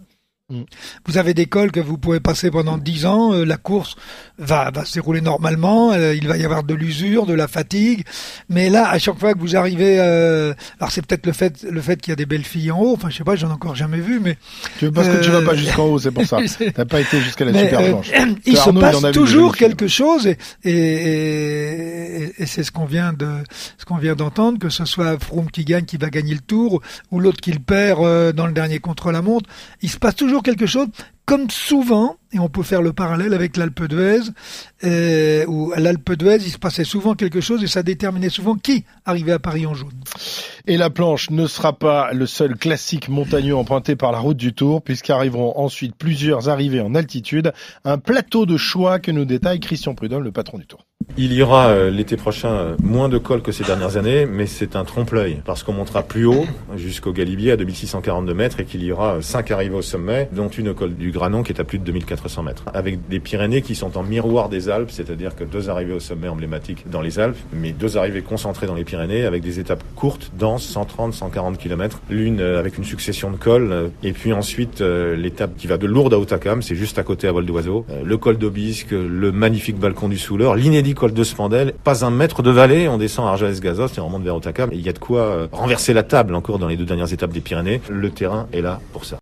Vous 1.07 1.19
avez 1.19 1.35
des 1.35 1.47
cols 1.47 1.71
que 1.73 1.81
vous 1.81 1.99
pouvez 1.99 2.21
passer 2.21 2.51
pendant 2.51 2.79
10 2.79 3.07
ans, 3.07 3.33
euh, 3.35 3.45
la 3.45 3.57
course 3.57 3.97
va, 4.39 4.71
va 4.71 4.85
se 4.85 4.95
dérouler 4.95 5.21
normalement, 5.21 5.93
euh, 5.93 6.15
il 6.15 6.27
va 6.29 6.37
y 6.37 6.45
avoir 6.45 6.63
de 6.65 6.75
l'usure, 6.75 7.27
de 7.27 7.35
la 7.35 7.49
fatigue, 7.49 8.05
mais 8.49 8.69
là, 8.71 8.89
à 8.91 8.99
chaque 8.99 9.19
fois 9.19 9.35
que 9.35 9.39
vous 9.39 9.57
arrivez, 9.57 9.97
euh, 9.99 10.53
alors 10.81 10.91
c'est 10.91 11.05
peut-être 11.05 11.27
le 11.27 11.33
fait, 11.33 11.63
le 11.69 11.81
fait 11.81 12.01
qu'il 12.01 12.11
y 12.11 12.15
a 12.15 12.17
des 12.17 12.27
belles 12.27 12.45
filles 12.45 12.71
en 12.71 12.81
haut, 12.81 12.95
enfin 12.95 13.09
je 13.11 13.17
sais 13.19 13.25
pas, 13.25 13.37
j'en 13.37 13.49
ai 13.49 13.53
encore 13.53 13.75
jamais 13.75 13.99
vu, 14.01 14.21
mais 14.21 14.37
Tu 14.79 14.87
veux 14.87 14.93
parce 14.93 15.09
que 15.09 15.23
tu 15.23 15.31
vas 15.31 15.43
pas 15.43 15.55
jusqu'en 15.55 15.85
haut, 15.87 15.99
c'est 15.99 16.11
pour 16.11 16.25
ça. 16.27 16.39
T'as 16.75 16.85
pas 16.85 17.01
été 17.01 17.21
jusqu'à 17.21 17.45
la 17.45 17.53
mais, 17.53 17.65
super 17.65 17.81
planche. 17.89 18.11
il 18.47 18.57
se 18.57 18.71
passe 18.81 18.97
toujours 19.13 19.57
filles. 19.57 19.69
quelque 19.69 19.87
chose 19.89 20.27
et, 20.27 20.37
et, 20.65 22.23
et- 22.25 22.33
et 22.43 22.47
c'est 22.47 22.63
ce 22.63 22.73
qu'on 22.73 22.85
vient 22.85 23.13
de 23.13 23.29
ce 23.79 23.85
qu'on 23.85 23.97
vient 23.97 24.15
d'entendre 24.15 24.59
que 24.59 24.69
ce 24.69 24.85
soit 24.85 25.19
Froome 25.23 25.51
qui 25.51 25.65
gagne 25.65 25.85
qui 25.85 25.97
va 25.97 26.09
gagner 26.11 26.35
le 26.35 26.41
tour 26.41 26.81
ou 27.11 27.21
l'autre 27.21 27.41
qui 27.41 27.53
le 27.53 27.59
perd 27.59 28.33
dans 28.35 28.47
le 28.47 28.53
dernier 28.53 28.79
contre 28.79 29.13
la 29.13 29.23
montre 29.23 29.49
il 29.83 29.91
se 29.91 29.99
passe 29.99 30.15
toujours 30.17 30.42
quelque 30.43 30.67
chose 30.67 30.89
comme 31.25 31.49
souvent 31.51 32.17
et 32.33 32.39
on 32.39 32.49
peut 32.49 32.63
faire 32.63 32.83
le 32.83 32.93
parallèle 32.93 33.33
avec 33.33 33.57
l'Alpe 33.57 33.85
d'Huez 33.85 34.21
euh, 34.85 35.47
où 35.47 35.73
à 35.73 35.81
l'Alpe 35.81 36.13
d'Huez 36.13 36.39
il 36.43 36.51
se 36.51 36.59
passait 36.59 36.85
souvent 36.85 37.15
quelque 37.15 37.41
chose 37.41 37.63
et 37.63 37.69
ça 37.69 37.83
déterminait 37.83 38.29
souvent 38.29 38.57
qui 38.57 38.85
arrivait 39.05 39.33
à 39.33 39.39
Paris 39.39 39.65
en 39.65 39.75
jaune 39.75 39.93
Et 40.67 40.77
la 40.77 40.91
planche 40.91 41.31
ne 41.31 41.47
sera 41.47 41.73
pas 41.73 42.13
le 42.13 42.27
seul 42.27 42.57
classique 42.57 43.09
montagneux 43.09 43.57
emprunté 43.57 43.97
par 43.97 44.13
la 44.13 44.19
route 44.19 44.37
du 44.37 44.53
Tour, 44.53 44.83
puisqu'arriveront 44.83 45.53
ensuite 45.57 45.95
plusieurs 45.97 46.49
arrivées 46.49 46.81
en 46.81 46.95
altitude, 46.95 47.53
un 47.85 47.99
plateau 47.99 48.45
de 48.45 48.57
choix 48.57 48.99
que 48.99 49.11
nous 49.11 49.25
détaille 49.25 49.61
Christian 49.61 49.95
Prudhomme, 49.95 50.25
le 50.25 50.33
patron 50.33 50.59
du 50.59 50.67
Tour. 50.67 50.85
Il 51.19 51.35
y 51.35 51.43
aura 51.43 51.67
euh, 51.67 51.91
l'été 51.91 52.17
prochain 52.17 52.49
euh, 52.49 52.77
moins 52.83 53.11
de 53.11 53.19
cols 53.19 53.43
que 53.43 53.53
ces 53.53 53.65
dernières 53.65 53.99
années, 53.99 54.25
mais 54.25 54.47
c'est 54.47 54.77
un 54.77 54.85
trompe-l'œil. 54.85 55.43
Parce 55.45 55.63
qu'on 55.63 55.75
montera 55.75 56.03
plus 56.03 56.25
haut 56.25 56.47
jusqu'au 56.75 57.13
Galibier 57.13 57.53
à 57.53 57.57
2642 57.59 58.33
mètres 58.33 58.61
et 58.61 58.65
qu'il 58.65 58.83
y 58.83 58.91
aura 58.91 59.17
euh, 59.17 59.21
cinq 59.21 59.51
arrivées 59.51 59.75
au 59.75 59.83
sommet, 59.83 60.31
dont 60.33 60.49
une 60.49 60.71
au 60.71 60.75
col 60.75 60.95
du 60.95 61.11
Granon 61.11 61.43
qui 61.43 61.53
est 61.53 61.61
à 61.61 61.65
plus 61.65 61.79
de 61.79 61.85
2400 61.85 62.45
mètres, 62.45 62.65
avec 62.73 63.09
des 63.09 63.21
Pyrénées 63.21 63.61
qui 63.61 63.75
sont 63.75 63.99
en 63.99 64.03
miroir 64.03 64.49
des 64.49 64.71
Alpes, 64.71 64.91
c'est-à-dire 64.91 65.37
que 65.37 65.45
deux 65.45 65.69
arrivées 65.69 65.93
au 65.93 66.01
sommet 66.01 66.29
emblématiques 66.29 66.89
dans 66.91 67.03
les 67.03 67.19
Alpes, 67.19 67.37
mais 67.53 67.73
deux 67.73 67.99
arrivées 67.99 68.23
concentrées 68.23 68.67
dans 68.67 68.75
les 68.75 68.85
Pyrénées 68.85 69.27
avec 69.27 69.43
des 69.43 69.61
étapes 69.61 69.85
courtes, 69.95 70.31
denses, 70.39 70.65
130, 70.65 71.13
140 71.13 71.59
km, 71.59 72.01
l'une 72.09 72.41
avec 72.41 72.79
une 72.79 72.85
succession 72.85 73.31
de 73.31 73.37
cols, 73.37 73.91
et 74.03 74.13
puis 74.13 74.33
ensuite 74.33 74.81
l'étape 74.81 75.57
qui 75.59 75.67
va 75.67 75.77
de 75.77 75.87
Lourdes 75.87 76.15
à 76.15 76.19
Otakam, 76.19 76.63
c'est 76.63 76.75
juste 76.75 76.99
à 76.99 77.03
côté 77.03 77.29
à 77.29 77.33
vol 77.33 77.45
d'oiseau, 77.45 77.85
le 78.03 78.17
col 78.17 78.39
d'Aubisque, 78.39 78.93
le 78.93 79.31
magnifique 79.31 79.79
balcon 79.79 80.09
du 80.09 80.17
Souleur, 80.19 80.55
l'inédit 80.55 80.95
col 81.03 81.13
de 81.13 81.25
Spandel, 81.25 81.73
pas 81.83 82.05
un 82.05 82.11
mètre 82.13 82.45
de 82.45 82.51
vallée, 82.53 82.87
on 82.87 82.97
descend 82.97 83.27
à 83.27 83.31
Argelès-Gazos 83.31 83.89
et 83.97 83.99
on 83.99 84.07
remonte 84.07 84.23
vers 84.23 84.37
Otakam, 84.37 84.71
et 84.71 84.77
il 84.77 84.83
y 84.83 84.89
a 84.89 84.93
de 84.93 85.01
quoi 85.01 85.23
euh, 85.23 85.49
renverser 85.51 85.93
la 85.93 86.05
table 86.05 86.33
encore 86.37 86.61
dans 86.61 86.69
les 86.69 86.77
deux 86.77 86.85
dernières 86.85 87.13
étapes 87.13 87.33
des 87.33 87.41
Pyrénées, 87.41 87.81
le 87.91 88.09
terrain 88.11 88.47
est 88.53 88.61
là 88.61 88.79
pour 88.93 89.05
ça. 89.05 89.19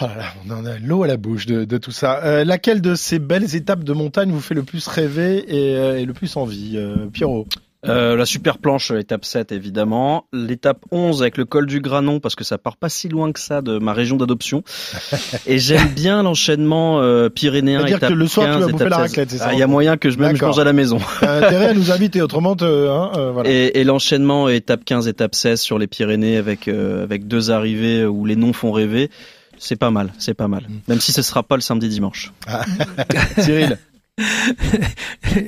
Oh 0.00 0.06
là 0.06 0.16
là, 0.16 0.24
on 0.46 0.50
en 0.50 0.64
a 0.64 0.78
l'eau 0.78 1.02
à 1.02 1.06
la 1.06 1.18
bouche 1.18 1.44
de, 1.44 1.76
tout 1.76 1.90
ça. 1.90 2.24
Euh, 2.24 2.46
laquelle 2.46 2.80
de 2.80 2.94
ces 2.94 3.18
belles 3.18 3.54
étapes 3.54 3.84
de 3.84 3.92
montagne 3.92 4.30
vous 4.30 4.40
fait 4.40 4.54
le 4.54 4.62
plus 4.62 4.88
rêver 4.88 5.44
et, 5.46 5.76
euh, 5.76 6.06
le 6.06 6.12
plus 6.14 6.34
envie 6.38 6.82
Pierrot? 7.12 7.46
Euh, 7.88 8.16
la 8.16 8.26
super 8.26 8.58
planche, 8.58 8.92
étape 8.92 9.24
7 9.24 9.50
évidemment. 9.50 10.26
L'étape 10.32 10.78
11 10.92 11.20
avec 11.22 11.36
le 11.36 11.44
col 11.44 11.66
du 11.66 11.80
Granon 11.80 12.20
parce 12.20 12.36
que 12.36 12.44
ça 12.44 12.56
part 12.56 12.76
pas 12.76 12.88
si 12.88 13.08
loin 13.08 13.32
que 13.32 13.40
ça 13.40 13.60
de 13.60 13.78
ma 13.78 13.92
région 13.92 14.16
d'adoption. 14.16 14.62
Et 15.46 15.58
j'aime 15.58 15.88
bien 15.88 16.22
l'enchaînement 16.22 17.00
euh, 17.00 17.28
pyrénéen. 17.28 17.78
C'est-à-dire 17.80 17.96
étape 17.96 18.10
que 18.10 18.14
le 18.14 18.26
soir, 18.28 18.46
tu 18.46 18.52
15, 18.52 18.60
vas 18.60 18.66
bouffer 18.72 18.84
étape 18.84 18.88
la 18.90 18.96
16. 18.98 19.02
raclette, 19.08 19.30
c'est 19.30 19.38
ça 19.38 19.46
Ah, 19.48 19.52
Il 19.54 19.58
y 19.58 19.62
a 19.62 19.66
moyen 19.66 19.96
que 19.96 20.10
je 20.10 20.18
même 20.18 20.36
je 20.36 20.44
mange 20.44 20.58
à 20.60 20.64
la 20.64 20.72
maison. 20.72 20.98
T'as 21.20 21.38
intérêt 21.46 21.66
à 21.66 21.74
nous 21.74 21.90
inviter, 21.90 22.22
autrement, 22.22 22.54
te- 22.54 22.64
hein, 22.64 23.10
euh, 23.16 23.32
voilà. 23.32 23.50
Et, 23.50 23.80
et 23.80 23.84
l'enchaînement 23.84 24.48
étape 24.48 24.84
15, 24.84 25.08
étape 25.08 25.34
16 25.34 25.60
sur 25.60 25.78
les 25.78 25.88
Pyrénées 25.88 26.36
avec 26.36 26.68
euh, 26.68 27.02
avec 27.02 27.26
deux 27.26 27.50
arrivées 27.50 28.04
où 28.06 28.24
les 28.26 28.36
noms 28.36 28.52
font 28.52 28.70
rêver. 28.70 29.10
C'est 29.58 29.76
pas 29.76 29.90
mal, 29.90 30.12
c'est 30.18 30.34
pas 30.34 30.48
mal. 30.48 30.62
Même 30.88 31.00
si 31.00 31.10
ce 31.12 31.22
sera 31.22 31.42
pas 31.42 31.56
le 31.56 31.62
samedi 31.62 31.88
dimanche. 31.88 32.32
Cyril 33.38 33.78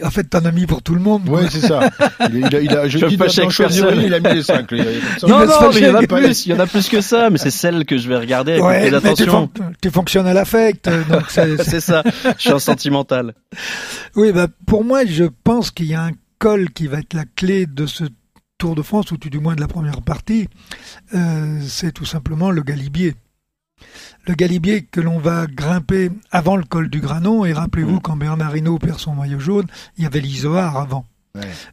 en 0.03 0.11
fait, 0.11 0.25
t'en 0.25 0.45
as 0.45 0.51
mis 0.53 0.67
pour 0.67 0.83
tout 0.83 0.95
le 0.95 1.01
monde. 1.01 1.23
Oui, 1.29 1.43
c'est 1.51 1.61
ça. 1.61 1.91
Il, 2.33 2.45
a, 2.45 2.49
il 2.49 2.57
a, 2.57 2.61
il 2.61 2.71
a- 2.73 2.89
je 2.89 2.99
Je 2.99 3.07
dis 3.07 3.17
avec 3.21 3.51
choisir 3.51 3.85
personne. 3.87 4.03
il 4.05 4.15
a 4.15 4.21
mis 4.21 4.35
les 4.37 4.43
cinq. 4.43 4.71
lui. 4.71 4.81
Non, 5.23 5.43
Il 5.43 5.47
va 5.47 5.61
non, 5.61 5.71
mais 5.73 5.81
il 5.81 5.87
y 5.87 5.91
en 5.91 5.95
a 5.97 6.03
plus, 6.07 6.47
il 6.47 6.53
y 6.53 6.55
en 6.55 6.61
a 6.61 6.67
plus 6.67 6.89
que 6.89 7.01
ça, 7.01 7.31
mais 7.31 7.39
c'est 7.39 7.51
celle 7.51 7.85
que 7.85 7.99
je 7.99 8.09
vais 8.09 8.17
regarder 8.17 8.53
avec 8.53 8.65
Ouais, 8.65 8.79
mais 8.81 8.87
tu, 8.87 8.91
d'attention. 8.93 9.51
fon- 9.57 9.73
tu 9.83 9.91
fonctionnes 9.91 10.27
à 10.27 10.35
l'affect, 10.35 10.89
donc 10.89 11.25
c'est- 11.31 11.63
C'est 11.63 11.81
ça, 11.81 12.03
je 12.37 12.41
suis 12.41 12.51
un 12.51 12.59
sentimental. 12.59 13.35
Oui, 14.17 14.33
bah, 14.33 14.49
pour 14.67 14.85
moi, 14.85 15.05
je 15.07 15.25
pense 15.45 15.71
qu'il 15.71 15.87
y 15.87 15.95
a 15.95 16.03
un 16.03 16.13
col 16.39 16.71
qui 16.71 16.87
va 16.87 16.99
être 16.99 17.15
la 17.15 17.25
clé 17.37 17.67
de 17.67 17.87
ce 17.87 18.05
Tour 18.57 18.77
de 18.77 18.83
France, 18.83 19.11
ou 19.11 19.17
tout 19.19 19.31
du 19.31 19.41
moins 19.41 19.57
de 19.57 19.61
la 19.61 19.67
première 19.69 20.01
partie. 20.01 20.49
Euh, 21.15 21.59
c'est 21.67 21.93
tout 21.93 22.05
simplement 22.05 22.51
le 22.53 22.63
Galibier. 22.63 23.15
Le 24.27 24.35
Galibier 24.35 24.83
que 24.83 25.01
l'on 25.01 25.19
va 25.19 25.47
grimper 25.47 26.11
avant 26.31 26.57
le 26.57 26.65
col 26.65 26.89
du 26.89 27.01
Granon. 27.01 27.45
Et 27.45 27.53
rappelez-vous, 27.53 28.01
quand 28.01 28.17
Bernard 28.17 28.57
Hinault 28.57 28.79
perd 28.79 28.99
son 28.99 29.15
maillot 29.15 29.41
jaune, 29.41 29.67
il 29.97 30.05
y 30.05 30.07
avait 30.07 30.21
l'Isoard 30.21 30.77
avant. 30.77 31.07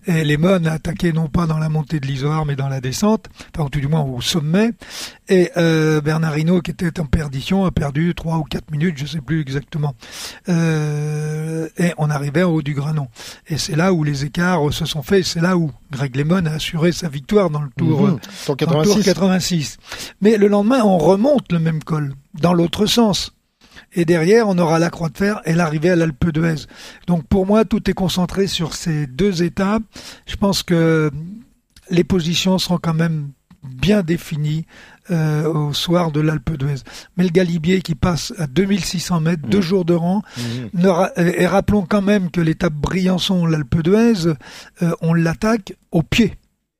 Et 0.08 0.24
les 0.24 0.38
Mônes 0.38 0.65
attaquaient 0.65 1.12
non 1.12 1.28
pas 1.28 1.45
dans 1.45 1.60
la 1.60 1.69
montée 1.69 2.00
de 2.00 2.08
l'Isoard, 2.08 2.47
mais 2.47 2.56
dans 2.56 2.67
la 2.67 2.82
descente, 2.82 3.28
enfin, 3.54 3.65
ou 3.65 3.69
tout 3.69 3.80
du 3.80 3.88
moins 3.88 4.02
au 4.02 4.19
sommet. 4.19 4.71
Et 5.30 5.52
euh, 5.56 6.02
Bernard 6.02 6.38
Hinault, 6.38 6.62
qui 6.62 6.71
était 6.71 7.00
en 7.00 7.06
perdition, 7.06 7.65
a 7.65 7.71
perdu 7.71 8.15
trois 8.15 8.38
ou 8.38 8.43
quatre 8.43 8.71
minutes, 8.71 8.97
je 8.97 9.06
sais 9.06 9.21
plus 9.21 9.39
exactement. 9.39 9.93
Euh, 10.50 11.69
et 11.78 11.93
on 11.97 12.10
arrivait 12.10 12.41
au 12.41 12.56
haut 12.56 12.62
du 12.63 12.74
Granon. 12.74 13.08
Et 13.47 13.60
c'est 13.60 13.76
là 13.76 13.93
où 13.93 14.04
les 14.04 14.26
écarts 14.26 14.74
se 14.74 14.86
sont 14.86 15.04
faits. 15.04 15.26
C'est 15.26 15.41
là 15.41 15.58
où 15.58 15.71
Greg 15.91 16.15
LeMond 16.15 16.47
a 16.47 16.54
assuré 16.54 16.91
sa 16.91 17.08
victoire 17.08 17.52
dans 17.52 17.62
le 17.62 17.69
Tour, 17.78 18.08
euh, 18.08 18.19
Tour 18.45 18.56
dans 18.56 18.80
le 18.80 18.86
Tour 18.86 18.95
86. 18.97 19.04
86. 19.04 19.78
Mais 20.21 20.38
le 20.38 20.47
lendemain, 20.47 20.82
on 20.84 20.97
remonte 20.97 21.52
le 21.52 21.60
même 21.60 21.84
col, 21.84 22.15
dans 22.34 22.54
l'autre 22.54 22.88
sens. 22.88 23.34
Et 23.93 24.06
derrière, 24.06 24.47
on 24.47 24.58
aura 24.58 24.80
la 24.80 24.89
Croix 24.89 25.10
de 25.10 25.17
Fer 25.17 25.41
et 25.45 25.54
l'arrivée 25.54 25.89
à 25.89 25.95
l'Alpe 25.95 26.30
d'Huez. 26.32 26.65
Donc 27.08 27.25
pour 27.27 27.45
moi, 27.45 27.65
tout 27.65 27.89
est 27.89 27.93
concentré 27.93 28.47
sur 28.47 28.73
ces 28.73 29.06
deux 29.08 29.43
étapes. 29.43 29.84
Je 30.25 30.36
pense 30.38 30.63
que 30.63 31.12
les 31.89 32.04
positions 32.06 32.58
seront 32.58 32.77
quand 32.77 32.93
même 32.93 33.32
bien 33.63 34.01
définies 34.01 34.65
euh, 35.12 35.43
au 35.51 35.73
soir 35.73 36.12
de 36.12 36.19
l'Alpe 36.21 36.58
d'Huez. 36.58 36.82
Mais 37.17 37.25
le 37.25 37.30
Galibier 37.30 37.82
qui 37.82 37.95
passe 37.95 38.34
à 38.38 38.47
2600 38.47 39.19
mètres, 39.19 39.43
deux 39.47 39.62
jours 39.62 39.86
de 39.86 39.93
rang. 39.93 40.23
Ra- 40.84 41.12
et 41.17 41.45
rappelons 41.45 41.86
quand 41.86 42.01
même 42.01 42.32
que 42.32 42.41
l'étape 42.41 42.73
Briançon-l'Alpe 42.73 43.82
d'Huez, 43.84 44.27
euh, 44.82 44.91
on 45.01 45.13
l'attaque 45.13 45.73
au 45.91 46.01
pied. 46.01 46.38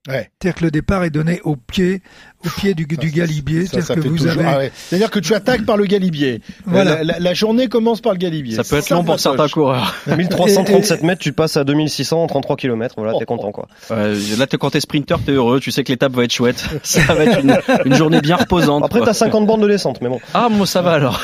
Ouais. 0.08 0.32
C'est-à-dire 0.42 0.56
que 0.60 0.64
le 0.66 0.72
départ 0.72 1.04
est 1.04 1.12
donné 1.12 1.42
au 1.44 1.56
pied, 1.56 2.02
au 2.46 2.50
pied 2.60 2.74
du, 2.74 2.86
du 2.86 3.12
Galibier. 3.12 3.66
C'est-à-dire 3.68 3.96
que 4.04 4.08
vous 4.10 4.28
avez 4.28 4.44
ah 4.46 4.58
ouais. 4.58 4.72
C'est-à-dire 4.76 5.10
que 5.12 5.20
tu 5.20 5.34
attaques 5.34 5.66
par 5.66 5.78
le 5.78 5.86
Galibier. 5.86 6.42
Voilà. 6.66 6.96
La, 6.98 7.04
la- 7.04 7.20
la 7.20 7.34
journée 7.34 7.68
commence 7.68 8.02
par 8.02 8.14
le 8.14 8.18
Galibier. 8.18 8.56
Ça 8.56 8.64
peut 8.64 8.78
être 8.78 8.86
Ça, 8.88 8.96
long 8.96 9.04
pour 9.04 9.20
certains 9.20 9.48
coureurs. 9.48 9.96
1337 10.08 11.04
mètres, 11.04 11.22
tu 11.22 11.34
passes 11.34 11.58
à 11.58 11.64
2600 11.64 12.24
en 12.24 12.28
33 12.28 12.56
km. 12.58 12.96
Voilà, 12.98 13.14
t'es 13.20 13.26
content 13.26 13.52
quoi. 13.52 13.68
Ouais, 13.90 14.14
là, 14.38 14.48
t'es- 14.48 14.58
quand 14.58 14.70
t'es 14.72 14.80
sprinter, 14.80 15.18
t'es 15.26 15.32
heureux, 15.34 15.60
tu 15.60 15.72
sais 15.72 15.84
que 15.84 15.92
l'étape 15.92 16.14
va 16.14 16.24
être 16.24 16.34
chouette. 16.34 16.66
Ça 16.84 17.14
va 17.14 17.26
être 17.26 17.40
une, 17.44 17.58
une 17.86 17.96
journée 17.96 18.22
bien 18.22 18.36
reposante. 18.36 18.84
Après, 18.84 19.02
t'as 19.02 19.14
50 19.14 19.46
bandes 19.48 19.62
de 19.62 19.68
descente, 19.68 20.00
mais 20.02 20.10
bon. 20.10 20.20
Ah, 20.34 20.50
moi, 20.50 20.66
ça 20.66 20.82
va 20.82 20.92
alors. 20.94 21.22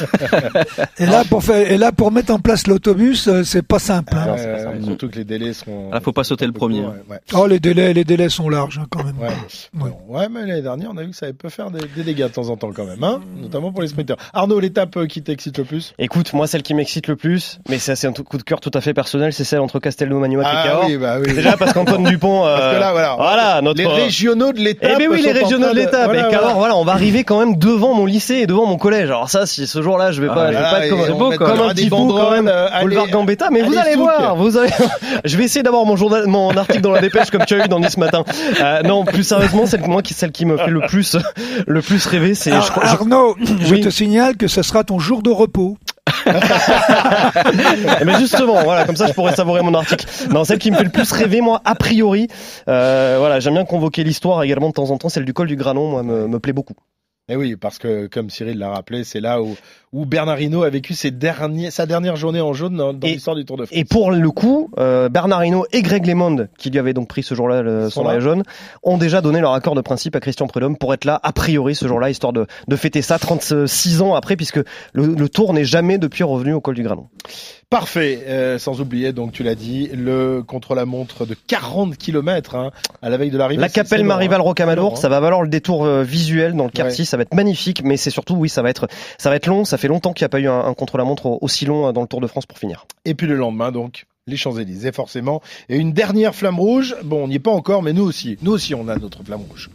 Et 0.99 1.05
là, 1.05 1.23
pour 1.29 1.43
faire, 1.43 1.71
et 1.71 1.77
là, 1.77 1.91
pour 1.91 2.11
mettre 2.11 2.33
en 2.33 2.39
place 2.39 2.67
l'autobus, 2.67 3.27
euh, 3.27 3.43
c'est 3.43 3.61
pas 3.61 3.79
simple. 3.79 4.13
hein. 4.15 4.35
Ouais, 4.35 4.41
ouais, 4.79 4.83
surtout 4.85 5.09
que 5.09 5.15
les 5.17 5.23
délais 5.23 5.53
seront. 5.53 5.91
Là, 5.91 5.99
faut 6.01 6.11
pas 6.11 6.23
sauter 6.23 6.45
le 6.45 6.51
premier. 6.51 6.81
Ouais, 6.81 6.87
ouais. 7.09 7.19
Oh, 7.33 7.47
les 7.47 7.59
délais, 7.59 7.93
les 7.93 8.03
délais 8.03 8.29
sont 8.29 8.49
larges, 8.49 8.79
hein, 8.81 8.85
quand 8.89 9.03
même. 9.03 9.17
Ouais. 9.19 9.27
Bon, 9.73 9.93
ouais, 10.07 10.27
mais 10.29 10.45
l'année 10.45 10.61
dernière, 10.61 10.89
on 10.93 10.97
a 10.97 11.03
vu 11.07 11.11
que 11.11 11.17
ça 11.17 11.27
peut 11.37 11.49
faire 11.49 11.71
des, 11.71 11.79
des 11.95 12.03
dégâts 12.03 12.23
de 12.23 12.27
temps 12.27 12.49
en 12.49 12.57
temps 12.57 12.71
quand 12.75 12.83
même, 12.85 13.03
hein 13.03 13.21
notamment 13.41 13.71
pour 13.71 13.81
les 13.81 13.87
sprinters. 13.87 14.17
Arnaud, 14.33 14.59
l'étape 14.59 14.95
euh, 14.97 15.07
qui 15.07 15.21
t'excite 15.21 15.57
le 15.57 15.63
plus 15.63 15.93
Écoute, 15.99 16.33
moi, 16.33 16.47
celle 16.47 16.63
qui 16.63 16.73
m'excite 16.73 17.07
le 17.07 17.15
plus, 17.15 17.59
mais 17.69 17.77
ça, 17.79 17.95
c'est 17.95 18.07
un 18.07 18.13
coup 18.13 18.37
de 18.37 18.43
cœur 18.43 18.59
tout 18.59 18.71
à 18.73 18.81
fait 18.81 18.93
personnel, 18.93 19.33
c'est 19.33 19.43
celle 19.43 19.59
entre 19.61 19.79
Castelnau, 19.79 20.19
Magnoac 20.19 20.45
et 20.45 20.49
Ah 20.51 20.63
Cahors. 20.65 20.85
oui, 20.87 20.97
bah 20.97 21.17
oui. 21.19 21.33
Déjà 21.33 21.55
parce 21.57 21.73
qu'Antoine 21.73 22.03
Dupont, 22.09 22.45
euh, 22.45 22.57
Parce 22.57 22.75
que 22.75 22.79
là, 22.79 22.91
voilà. 23.17 23.61
notre 23.61 23.77
Les 23.81 23.87
régionaux 23.87 24.51
de 24.53 24.59
l'étape. 24.59 24.91
Eh 24.93 24.97
ben 24.97 25.07
oui, 25.09 25.21
les 25.21 25.31
régionaux 25.31 25.69
de 25.69 25.75
l'étape. 25.75 26.05
voilà, 26.05 26.27
et 26.27 26.31
Cahors, 26.31 26.41
voilà. 26.43 26.53
voilà, 26.55 26.75
on 26.77 26.83
va 26.83 26.91
arriver 26.93 27.23
quand 27.23 27.39
même 27.39 27.57
devant 27.57 27.93
mon 27.93 28.05
lycée 28.05 28.35
et 28.35 28.47
devant 28.47 28.65
mon 28.65 28.77
collège. 28.77 29.05
Alors 29.09 29.29
ça, 29.29 29.45
si 29.45 29.65
ce 29.67 29.81
jour-là, 29.81 30.11
je 30.11 30.21
vais 30.21 30.27
pas, 30.27 30.47
Ah, 30.47 30.51
je 30.51 30.57
vais 30.57 30.63
pas 30.63 30.85
être 30.85 31.37
comme, 31.37 31.61
un 31.61 31.69
petit 31.73 31.89
fou 31.89 32.07
quand 32.09 32.31
même. 32.31 32.47
euh, 32.47 32.67
boulevard 32.81 33.03
allez, 33.05 33.11
Gambetta, 33.13 33.49
mais 33.51 33.61
vous 33.61 33.77
allez, 33.77 33.93
souk. 33.93 34.01
voir, 34.01 34.35
vous 34.35 34.57
allez. 34.57 34.71
je 35.23 35.37
vais 35.37 35.45
essayer 35.45 35.63
d'avoir 35.63 35.85
mon 35.85 35.95
journal, 35.95 36.27
mon 36.27 36.55
article 36.57 36.81
dans 36.81 36.91
la 36.91 37.01
dépêche 37.01 37.29
comme 37.29 37.45
tu 37.45 37.53
as 37.59 37.65
eu 37.65 37.67
dans 37.69 37.81
ce 37.87 37.99
matin. 37.99 38.23
Euh, 38.61 38.81
non, 38.83 39.05
plus 39.05 39.23
sérieusement, 39.23 39.65
celle 39.65 39.81
moi 39.87 40.01
qui 40.01 40.13
celle 40.13 40.31
qui 40.31 40.45
me 40.45 40.57
fait 40.57 40.67
le 40.71 40.81
plus, 40.81 40.96
le 41.67 41.81
plus 41.81 42.05
rêver, 42.05 42.33
c'est. 42.35 42.51
Je 42.51 42.61
je- 42.61 42.79
Arnaud, 42.81 43.35
je 43.61 43.73
Oui. 43.73 43.81
te 43.81 43.89
signale 43.89 44.37
que 44.37 44.47
ce 44.47 44.61
sera 44.61 44.83
ton 44.83 44.99
jour 44.99 45.21
de 45.21 45.29
repos. 45.29 45.77
Mais 48.05 48.17
justement, 48.19 48.63
voilà, 48.63 48.85
comme 48.85 48.95
ça 48.95 49.07
je 49.07 49.13
pourrais 49.13 49.35
savourer 49.35 49.61
mon 49.61 49.73
article. 49.73 50.05
Non, 50.31 50.43
celle 50.43 50.57
qui 50.59 50.71
me 50.71 50.77
fait 50.77 50.83
le 50.83 50.89
plus 50.89 51.11
rêver, 51.11 51.41
moi, 51.41 51.61
a 51.65 51.75
priori, 51.75 52.27
euh, 52.67 53.15
voilà, 53.19 53.39
j'aime 53.39 53.53
bien 53.55 53.65
convoquer 53.65 54.03
l'histoire 54.03 54.43
également 54.43 54.69
de 54.69 54.73
temps 54.73 54.89
en 54.91 54.97
temps, 54.97 55.09
celle 55.09 55.25
du 55.25 55.33
col 55.33 55.47
du 55.47 55.55
Granon, 55.55 55.89
moi, 55.89 56.03
me, 56.03 56.27
me 56.27 56.39
plaît 56.39 56.53
beaucoup. 56.53 56.75
Et 57.29 57.35
oui, 57.35 57.57
parce 57.57 57.77
que 57.77 58.07
comme 58.07 58.29
Cyril 58.29 58.57
l'a 58.57 58.69
rappelé, 58.69 59.03
c'est 59.03 59.19
là 59.19 59.41
où, 59.41 59.57
où 59.91 60.05
Bernard 60.05 60.39
Hinault 60.39 60.63
a 60.63 60.69
vécu 60.69 60.93
ses 60.93 61.11
derniers, 61.11 61.71
sa 61.71 61.85
dernière 61.85 62.15
journée 62.15 62.39
en 62.39 62.53
jaune 62.53 62.77
dans, 62.77 62.93
l'histoire 62.93 63.35
du 63.35 63.43
Tour 63.43 63.57
de 63.57 63.65
France. 63.65 63.77
Et 63.77 63.83
pour 63.83 64.11
le 64.11 64.31
coup, 64.31 64.71
euh, 64.79 65.09
Bernard 65.09 65.43
Hinault 65.43 65.65
et 65.73 65.81
Greg 65.81 66.05
LeMond, 66.05 66.47
qui 66.57 66.69
lui 66.69 66.79
avaient 66.79 66.93
donc 66.93 67.09
pris 67.09 67.23
ce 67.23 67.35
jour-là 67.35 67.89
son 67.89 68.05
maillot 68.05 68.21
jaune, 68.21 68.43
ont 68.81 68.97
déjà 68.97 69.19
donné 69.19 69.41
leur 69.41 69.51
accord 69.51 69.75
de 69.75 69.81
principe 69.81 70.15
à 70.15 70.21
Christian 70.21 70.47
Prudhomme 70.47 70.77
pour 70.77 70.93
être 70.93 71.03
là 71.03 71.19
a 71.21 71.33
priori 71.33 71.75
ce 71.75 71.85
jour-là, 71.85 72.09
histoire 72.09 72.31
de, 72.31 72.47
de 72.65 72.75
fêter 72.77 73.01
ça 73.01 73.19
36 73.19 74.01
ans 74.01 74.15
après, 74.15 74.37
puisque 74.37 74.61
le, 74.93 75.07
le 75.07 75.27
Tour 75.27 75.53
n'est 75.53 75.65
jamais 75.65 75.97
depuis 75.97 76.23
revenu 76.23 76.53
au 76.53 76.61
col 76.61 76.75
du 76.75 76.83
Granon. 76.83 77.09
Parfait, 77.69 78.23
euh, 78.27 78.57
sans 78.59 78.79
oublier, 78.79 79.11
donc 79.11 79.33
tu 79.33 79.43
l'as 79.43 79.53
dit, 79.53 79.89
le 79.93 80.41
contre-la-montre 80.41 81.25
de 81.25 81.35
40 81.47 81.97
km 81.97 82.55
hein, 82.55 82.71
à 83.01 83.09
la 83.09 83.17
veille 83.17 83.29
de 83.29 83.37
l'arrivée. 83.37 83.59
La 83.59 83.67
C'est- 83.67 83.73
c'est 83.73 83.83
Capelle 83.83 84.05
Marival 84.05 84.39
hein. 84.39 84.43
Rocamadour, 84.43 84.97
ça 84.97 85.09
va 85.09 85.19
valoir 85.19 85.41
le 85.41 85.49
détour 85.49 85.83
euh, 85.83 86.01
visuel 86.01 86.53
dans 86.53 86.63
le 86.63 86.69
quartier, 86.69 87.01
Ouais. 87.01 87.05
ça 87.05 87.17
va 87.17 87.23
être 87.23 87.33
magnifique, 87.33 87.83
mais 87.83 87.97
c'est 87.97 88.09
surtout, 88.09 88.35
oui, 88.35 88.47
ça 88.47 88.61
va 88.61 88.69
être, 88.69 88.87
ça 89.17 89.29
va 89.29 89.35
être 89.35 89.47
long. 89.47 89.65
Ça 89.65 89.77
fait 89.77 89.89
longtemps 89.89 90.13
qu'il 90.13 90.23
n'y 90.23 90.27
a 90.27 90.29
pas 90.29 90.39
eu 90.39 90.47
un, 90.47 90.63
un 90.63 90.73
contre-la-montre 90.73 91.25
aussi 91.41 91.65
long 91.65 91.87
euh, 91.87 91.91
dans 91.91 92.01
le 92.01 92.07
Tour 92.07 92.21
de 92.21 92.27
France 92.27 92.45
pour 92.45 92.57
finir. 92.57 92.85
Et 93.03 93.15
puis 93.15 93.27
le 93.27 93.35
lendemain, 93.35 93.73
donc, 93.73 94.05
les 94.27 94.37
Champs-Élysées, 94.37 94.93
forcément. 94.93 95.41
Et 95.67 95.75
une 95.75 95.91
dernière 95.91 96.35
flamme 96.35 96.59
rouge. 96.61 96.95
Bon, 97.03 97.25
on 97.25 97.27
n'y 97.27 97.35
est 97.35 97.39
pas 97.39 97.51
encore, 97.51 97.83
mais 97.83 97.91
nous 97.91 98.03
aussi. 98.05 98.37
Nous 98.43 98.51
aussi, 98.53 98.75
on 98.75 98.87
a 98.87 98.95
notre 98.95 99.25
flamme 99.25 99.41
rouge. 99.49 99.69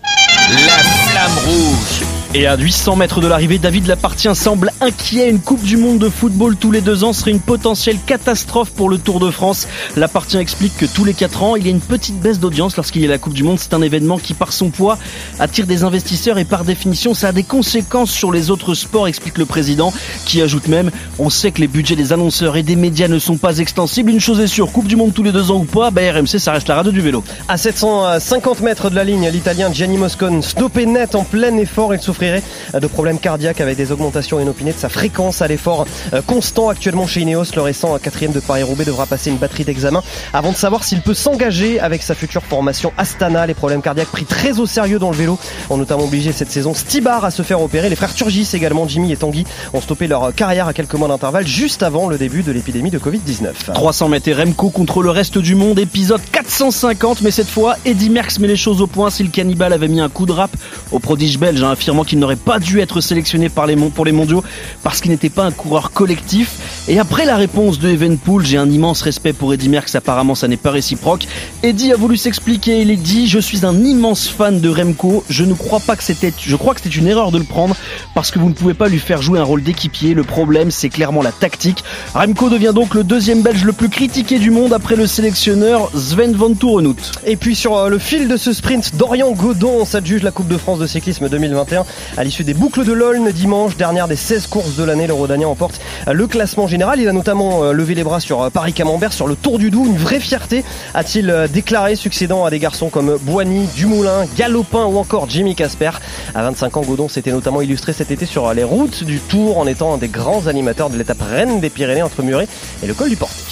La 0.50 0.78
flamme 0.82 1.38
rouge. 1.46 2.02
Et 2.34 2.46
à 2.46 2.56
800 2.56 2.96
mètres 2.96 3.20
de 3.20 3.26
l'arrivée, 3.26 3.58
David 3.58 3.86
Lapartien 3.86 4.34
semble 4.34 4.72
inquiet. 4.80 5.28
Une 5.28 5.38
Coupe 5.38 5.62
du 5.62 5.76
Monde 5.76 5.98
de 5.98 6.08
football 6.08 6.56
tous 6.56 6.70
les 6.70 6.80
deux 6.80 7.04
ans 7.04 7.12
serait 7.12 7.30
une 7.30 7.40
potentielle 7.40 7.98
catastrophe 8.06 8.70
pour 8.70 8.88
le 8.88 8.96
Tour 8.96 9.20
de 9.20 9.30
France. 9.30 9.68
Lapartien 9.96 10.40
explique 10.40 10.74
que 10.78 10.86
tous 10.86 11.04
les 11.04 11.12
4 11.12 11.42
ans, 11.42 11.56
il 11.56 11.66
y 11.66 11.68
a 11.68 11.70
une 11.70 11.82
petite 11.82 12.18
baisse 12.18 12.40
d'audience 12.40 12.74
lorsqu'il 12.76 13.02
y 13.02 13.04
a 13.04 13.08
la 13.08 13.18
Coupe 13.18 13.34
du 13.34 13.42
Monde. 13.42 13.58
C'est 13.58 13.74
un 13.74 13.82
événement 13.82 14.16
qui, 14.16 14.32
par 14.32 14.54
son 14.54 14.70
poids, 14.70 14.96
attire 15.38 15.66
des 15.66 15.84
investisseurs 15.84 16.38
et 16.38 16.46
par 16.46 16.64
définition, 16.64 17.12
ça 17.12 17.28
a 17.28 17.32
des 17.32 17.42
conséquences 17.42 18.10
sur 18.10 18.32
les 18.32 18.50
autres 18.50 18.72
sports, 18.72 19.08
explique 19.08 19.36
le 19.36 19.44
président, 19.44 19.92
qui 20.24 20.40
ajoute 20.40 20.68
même, 20.68 20.90
on 21.18 21.28
sait 21.28 21.50
que 21.50 21.60
les 21.60 21.68
budgets 21.68 21.96
des 21.96 22.14
annonceurs 22.14 22.56
et 22.56 22.62
des 22.62 22.76
médias 22.76 23.08
ne 23.08 23.18
sont 23.18 23.36
pas 23.36 23.58
extensibles. 23.58 24.10
Une 24.10 24.20
chose 24.20 24.40
est 24.40 24.46
sûre, 24.46 24.72
Coupe 24.72 24.88
du 24.88 24.96
Monde 24.96 25.12
tous 25.12 25.22
les 25.22 25.32
deux 25.32 25.50
ans 25.50 25.58
ou 25.58 25.64
pas, 25.64 25.90
bah 25.90 26.00
RMC, 26.10 26.38
ça 26.38 26.52
reste 26.52 26.68
la 26.68 26.76
radio 26.76 26.92
du 26.92 27.02
vélo. 27.02 27.22
À 27.46 27.58
750 27.58 28.62
mètres 28.62 28.88
de 28.88 28.94
la 28.94 29.04
ligne, 29.04 29.28
l'Italien 29.28 29.70
Gianni 29.70 29.98
Stoppé 30.40 30.86
net 30.86 31.14
en 31.14 31.24
plein 31.24 31.56
effort. 31.58 31.94
Il 31.94 32.00
souffrirait 32.00 32.42
de 32.72 32.86
problèmes 32.86 33.18
cardiaques 33.18 33.60
avec 33.60 33.76
des 33.76 33.92
augmentations 33.92 34.40
inopinées 34.40 34.72
de 34.72 34.78
sa 34.78 34.88
fréquence 34.88 35.42
à 35.42 35.48
l'effort 35.48 35.86
euh, 36.14 36.22
constant 36.22 36.68
actuellement 36.68 37.06
chez 37.06 37.20
Ineos. 37.20 37.44
Le 37.54 37.62
récent 37.62 37.98
quatrième 37.98 38.32
de 38.32 38.40
Paris-Roubaix 38.40 38.84
devra 38.84 39.06
passer 39.06 39.30
une 39.30 39.36
batterie 39.36 39.64
d'examen 39.64 40.02
avant 40.32 40.52
de 40.52 40.56
savoir 40.56 40.84
s'il 40.84 41.02
peut 41.02 41.14
s'engager 41.14 41.80
avec 41.80 42.02
sa 42.02 42.14
future 42.14 42.42
formation 42.42 42.92
Astana. 42.96 43.46
Les 43.46 43.54
problèmes 43.54 43.82
cardiaques 43.82 44.08
pris 44.08 44.24
très 44.24 44.60
au 44.60 44.66
sérieux 44.66 44.98
dans 44.98 45.10
le 45.10 45.16
vélo 45.16 45.38
ont 45.68 45.76
notamment 45.76 46.04
obligé 46.04 46.32
cette 46.32 46.50
saison 46.50 46.72
Stibar 46.74 47.24
à 47.24 47.30
se 47.30 47.42
faire 47.42 47.60
opérer. 47.60 47.88
Les 47.88 47.96
frères 47.96 48.14
Turgis 48.14 48.48
également, 48.54 48.86
Jimmy 48.88 49.12
et 49.12 49.16
Tanguy, 49.16 49.44
ont 49.72 49.80
stoppé 49.80 50.06
leur 50.06 50.34
carrière 50.34 50.68
à 50.68 50.72
quelques 50.72 50.94
mois 50.94 51.08
d'intervalle 51.08 51.46
juste 51.46 51.82
avant 51.82 52.08
le 52.08 52.18
début 52.18 52.42
de 52.42 52.52
l'épidémie 52.52 52.90
de 52.90 52.98
Covid-19. 52.98 53.72
300 53.74 54.08
mètres 54.08 54.30
Remco 54.30 54.70
contre 54.70 55.02
le 55.02 55.10
reste 55.10 55.38
du 55.38 55.54
monde, 55.54 55.78
épisode 55.78 56.20
450, 56.30 57.22
mais 57.22 57.30
cette 57.30 57.48
fois, 57.48 57.76
Eddy 57.84 58.10
Merckx 58.10 58.38
met 58.38 58.48
les 58.48 58.56
choses 58.56 58.80
au 58.80 58.86
point 58.86 59.10
si 59.10 59.22
le 59.22 59.30
cannibale 59.30 59.72
avait 59.72 59.88
mis 59.88 60.00
un 60.00 60.08
coup 60.08 60.21
de 60.26 60.32
rap 60.32 60.50
au 60.92 60.98
prodige 60.98 61.38
belge, 61.38 61.62
hein, 61.62 61.70
affirmant 61.70 62.04
qu'il 62.04 62.18
n'aurait 62.18 62.36
pas 62.36 62.58
dû 62.58 62.80
être 62.80 63.00
sélectionné 63.00 63.48
par 63.48 63.66
les 63.66 63.76
pour 63.90 64.04
les 64.04 64.12
mondiaux 64.12 64.44
parce 64.82 65.00
qu'il 65.00 65.10
n'était 65.10 65.30
pas 65.30 65.44
un 65.44 65.50
coureur 65.50 65.90
collectif. 65.92 66.84
Et 66.88 66.98
après 66.98 67.24
la 67.24 67.36
réponse 67.36 67.78
de 67.78 67.88
Evenpool, 67.88 68.44
j'ai 68.44 68.58
un 68.58 68.70
immense 68.70 69.02
respect 69.02 69.32
pour 69.32 69.54
Eddy 69.54 69.68
Merckx, 69.68 69.94
apparemment 69.94 70.34
ça 70.34 70.48
n'est 70.48 70.56
pas 70.56 70.70
réciproque. 70.70 71.26
Eddy 71.62 71.92
a 71.92 71.96
voulu 71.96 72.16
s'expliquer, 72.16 72.82
il 72.82 72.90
est 72.90 72.96
dit, 72.96 73.28
je 73.28 73.38
suis 73.38 73.64
un 73.64 73.84
immense 73.84 74.28
fan 74.28 74.60
de 74.60 74.68
Remco, 74.68 75.24
je 75.28 75.44
ne 75.44 75.54
crois 75.54 75.80
pas 75.80 75.96
que 75.96 76.04
c'était, 76.04 76.32
je 76.38 76.56
crois 76.56 76.74
que 76.74 76.80
c'était 76.82 76.96
une 76.96 77.06
erreur 77.06 77.32
de 77.32 77.38
le 77.38 77.44
prendre 77.44 77.74
parce 78.14 78.30
que 78.30 78.38
vous 78.38 78.48
ne 78.48 78.54
pouvez 78.54 78.74
pas 78.74 78.88
lui 78.88 78.98
faire 78.98 79.22
jouer 79.22 79.38
un 79.38 79.44
rôle 79.44 79.62
d'équipier, 79.62 80.14
le 80.14 80.24
problème 80.24 80.70
c'est 80.70 80.90
clairement 80.90 81.22
la 81.22 81.32
tactique. 81.32 81.82
Remco 82.14 82.48
devient 82.48 82.72
donc 82.74 82.94
le 82.94 83.04
deuxième 83.04 83.42
belge 83.42 83.64
le 83.64 83.72
plus 83.72 83.88
critiqué 83.88 84.38
du 84.38 84.50
monde 84.50 84.72
après 84.72 84.96
le 84.96 85.06
sélectionneur 85.06 85.90
Sven 85.94 86.32
van 86.34 86.54
Tourenhout. 86.54 86.96
Et 87.26 87.36
puis 87.36 87.54
sur 87.54 87.76
euh, 87.76 87.88
le 87.88 87.98
fil 87.98 88.28
de 88.28 88.36
ce 88.36 88.52
sprint, 88.52 88.96
Dorian 88.96 89.32
Godon 89.32 89.84
s'adjuge 89.84 90.22
la 90.22 90.30
Coupe 90.30 90.48
de 90.48 90.56
France 90.56 90.81
de 90.82 90.86
cyclisme 90.88 91.28
2021 91.28 91.86
à 92.16 92.24
l'issue 92.24 92.42
des 92.42 92.54
boucles 92.54 92.84
de 92.84 92.92
l'Aulne 92.92 93.30
dimanche, 93.30 93.76
dernière 93.76 94.08
des 94.08 94.16
16 94.16 94.48
courses 94.48 94.76
de 94.76 94.82
l'année. 94.82 95.06
Le 95.06 95.12
Rodanien 95.12 95.46
emporte 95.46 95.80
le 96.10 96.26
classement 96.26 96.66
général. 96.66 97.00
Il 97.00 97.08
a 97.08 97.12
notamment 97.12 97.62
euh, 97.62 97.72
levé 97.72 97.94
les 97.94 98.02
bras 98.02 98.18
sur 98.18 98.42
euh, 98.42 98.50
Paris-Camembert, 98.50 99.12
sur 99.12 99.28
le 99.28 99.36
Tour 99.36 99.58
du 99.58 99.70
Doubs. 99.70 99.86
Une 99.86 99.96
vraie 99.96 100.18
fierté, 100.18 100.64
a-t-il 100.94 101.30
euh, 101.30 101.46
déclaré, 101.46 101.94
succédant 101.94 102.44
à 102.44 102.50
des 102.50 102.58
garçons 102.58 102.90
comme 102.90 103.16
Boigny, 103.22 103.68
Dumoulin, 103.76 104.26
Galopin 104.36 104.84
ou 104.86 104.98
encore 104.98 105.30
Jimmy 105.30 105.54
Casper. 105.54 105.92
À 106.34 106.42
25 106.42 106.76
ans, 106.76 106.82
Godon 106.82 107.08
s'était 107.08 107.32
notamment 107.32 107.62
illustré 107.62 107.92
cet 107.92 108.10
été 108.10 108.26
sur 108.26 108.52
les 108.52 108.64
routes 108.64 109.04
du 109.04 109.20
Tour 109.20 109.58
en 109.58 109.66
étant 109.68 109.94
un 109.94 109.98
des 109.98 110.08
grands 110.08 110.48
animateurs 110.48 110.90
de 110.90 110.98
l'étape 110.98 111.22
Reine 111.22 111.60
des 111.60 111.70
Pyrénées 111.70 112.02
entre 112.02 112.22
Muret 112.22 112.48
et 112.82 112.86
le 112.86 112.94
col 112.94 113.08
du 113.08 113.16
Portet. 113.16 113.42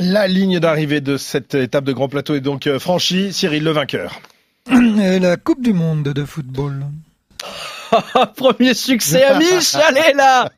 La 0.00 0.28
ligne 0.28 0.60
d'arrivée 0.60 1.00
de 1.00 1.16
cette 1.16 1.56
étape 1.56 1.82
de 1.82 1.92
Grand 1.92 2.08
Plateau 2.08 2.36
est 2.36 2.40
donc 2.40 2.68
euh, 2.68 2.78
franchie. 2.78 3.32
Cyril, 3.32 3.64
le 3.64 3.72
vainqueur. 3.72 4.20
Et 4.70 5.18
la 5.18 5.36
Coupe 5.36 5.62
du 5.62 5.72
Monde 5.72 6.02
de 6.04 6.24
football. 6.24 6.84
Premier 8.36 8.74
succès 8.74 9.24
à 9.24 9.38
Mich, 9.38 9.74
allez 9.74 10.12
là 10.14 10.50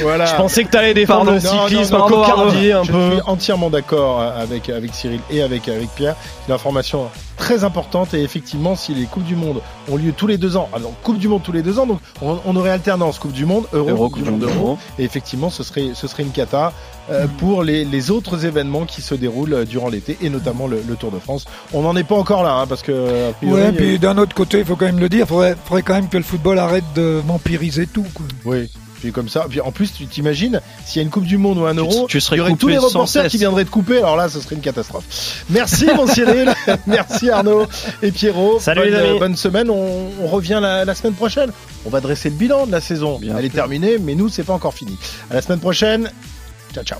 Voilà. 0.00 0.26
Je 0.26 0.36
pensais 0.36 0.64
que 0.64 0.70
t'allais 0.70 0.94
défendre 0.94 1.32
le 1.32 1.40
Non, 1.40 1.54
non, 1.54 1.68
cyclisme 1.68 1.96
non, 1.96 2.06
un 2.06 2.10
non, 2.10 2.22
un 2.22 2.84
je 2.84 2.92
peu. 2.92 3.10
suis 3.12 3.20
entièrement 3.26 3.70
d'accord 3.70 4.20
avec, 4.22 4.68
avec 4.68 4.94
Cyril 4.94 5.20
et 5.30 5.42
avec, 5.42 5.68
avec 5.68 5.88
Pierre. 5.90 6.14
C'est 6.20 6.48
une 6.48 6.54
information 6.54 7.10
très 7.42 7.64
importante 7.64 8.14
et 8.14 8.22
effectivement, 8.22 8.76
si 8.76 8.94
les 8.94 9.06
Coupes 9.06 9.24
du 9.24 9.34
Monde 9.34 9.62
ont 9.90 9.96
lieu 9.96 10.12
tous 10.16 10.28
les 10.28 10.38
deux 10.38 10.56
ans, 10.56 10.68
alors 10.72 10.92
Coupe 11.02 11.18
du 11.18 11.26
Monde 11.26 11.42
tous 11.42 11.50
les 11.50 11.62
deux 11.62 11.80
ans, 11.80 11.86
donc 11.86 11.98
on, 12.22 12.38
on 12.46 12.54
aurait 12.54 12.70
alternance 12.70 13.18
Coupe 13.18 13.32
du 13.32 13.44
Monde, 13.46 13.64
Euro, 13.72 13.90
Euro, 13.90 14.10
Coupe 14.10 14.22
du 14.22 14.30
Monde, 14.30 14.44
Euro. 14.44 14.78
Et 14.96 15.02
effectivement, 15.02 15.50
ce 15.50 15.64
serait, 15.64 15.90
ce 15.94 16.06
serait 16.06 16.22
une 16.22 16.30
cata 16.30 16.72
euh, 17.10 17.26
pour 17.38 17.64
les, 17.64 17.84
les 17.84 18.12
autres 18.12 18.46
événements 18.46 18.84
qui 18.84 19.02
se 19.02 19.16
déroulent 19.16 19.54
euh, 19.54 19.64
durant 19.64 19.88
l'été 19.88 20.16
et 20.22 20.30
notamment 20.30 20.68
le, 20.68 20.84
le 20.88 20.94
Tour 20.94 21.10
de 21.10 21.18
France. 21.18 21.46
On 21.72 21.82
n'en 21.82 21.96
est 21.96 22.04
pas 22.04 22.14
encore 22.14 22.44
là, 22.44 22.52
hein, 22.60 22.66
parce 22.68 22.82
que. 22.82 23.30
a 23.30 23.32
priori, 23.32 23.60
Ouais, 23.60 23.66
euh, 23.66 23.72
puis 23.72 23.98
d'un 23.98 24.18
autre 24.18 24.36
côté, 24.36 24.60
il 24.60 24.64
faut 24.64 24.76
quand 24.76 24.86
même 24.86 25.00
le 25.00 25.08
dire, 25.08 25.26
faudrait, 25.26 25.56
faudrait 25.64 25.82
quand 25.82 25.94
même 25.94 26.08
que 26.08 26.18
le 26.18 26.22
football 26.22 26.60
arrête 26.60 26.84
de 26.94 27.20
vampiriser 27.26 27.88
tout. 27.88 28.06
Quoi. 28.14 28.26
Oui. 28.44 28.70
Puis 29.02 29.10
comme 29.10 29.28
ça, 29.28 29.46
puis 29.50 29.60
en 29.60 29.72
plus 29.72 29.92
tu 29.92 30.06
t'imagines 30.06 30.60
s'il 30.86 30.98
y 30.98 31.00
a 31.00 31.02
une 31.02 31.10
Coupe 31.10 31.24
du 31.24 31.36
Monde 31.36 31.58
ou 31.58 31.64
un 31.64 31.74
Euro, 31.74 32.06
tu 32.08 32.20
serais 32.20 32.36
il 32.36 32.38
y 32.38 32.40
aurait 32.40 32.54
tous 32.54 32.68
les 32.68 32.78
reporters 32.78 33.26
qui 33.26 33.36
viendraient 33.36 33.64
te 33.64 33.70
couper. 33.70 33.98
Alors 33.98 34.14
là, 34.16 34.28
ce 34.28 34.40
serait 34.40 34.54
une 34.54 34.60
catastrophe. 34.60 35.42
Merci 35.50 35.86
mon 35.96 36.06
Cyril, 36.06 36.54
merci 36.86 37.28
Arnaud 37.28 37.66
et 38.00 38.12
Pierrot. 38.12 38.60
Salut, 38.60 38.82
bonne, 38.82 38.90
les 38.90 38.96
amis. 38.96 39.18
bonne 39.18 39.34
semaine. 39.36 39.70
On, 39.70 40.10
on 40.22 40.28
revient 40.28 40.60
la, 40.62 40.84
la 40.84 40.94
semaine 40.94 41.14
prochaine. 41.14 41.50
On 41.84 41.90
va 41.90 42.00
dresser 42.00 42.30
le 42.30 42.36
bilan 42.36 42.68
de 42.68 42.70
la 42.70 42.80
saison. 42.80 43.18
Bien 43.18 43.34
Elle 43.36 43.44
est 43.46 43.48
terminée, 43.50 43.98
mais 43.98 44.14
nous 44.14 44.28
c'est 44.28 44.44
pas 44.44 44.52
encore 44.52 44.72
fini. 44.74 44.96
À 45.32 45.34
la 45.34 45.42
semaine 45.42 45.58
prochaine. 45.58 46.08
Ciao 46.72 46.84
ciao. 46.84 46.98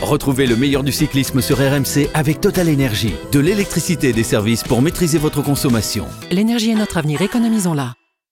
Retrouvez 0.00 0.46
le 0.46 0.54
meilleur 0.54 0.84
du 0.84 0.92
cyclisme 0.92 1.40
sur 1.40 1.58
RMC 1.58 2.08
avec 2.14 2.40
Total 2.40 2.68
Énergie. 2.68 3.14
De 3.32 3.40
l'électricité 3.40 4.10
et 4.10 4.12
des 4.12 4.22
services 4.22 4.62
pour 4.62 4.82
maîtriser 4.82 5.18
votre 5.18 5.42
consommation. 5.42 6.06
L'énergie 6.30 6.70
est 6.70 6.76
notre 6.76 6.98
avenir, 6.98 7.20
économisons-la. 7.20 7.97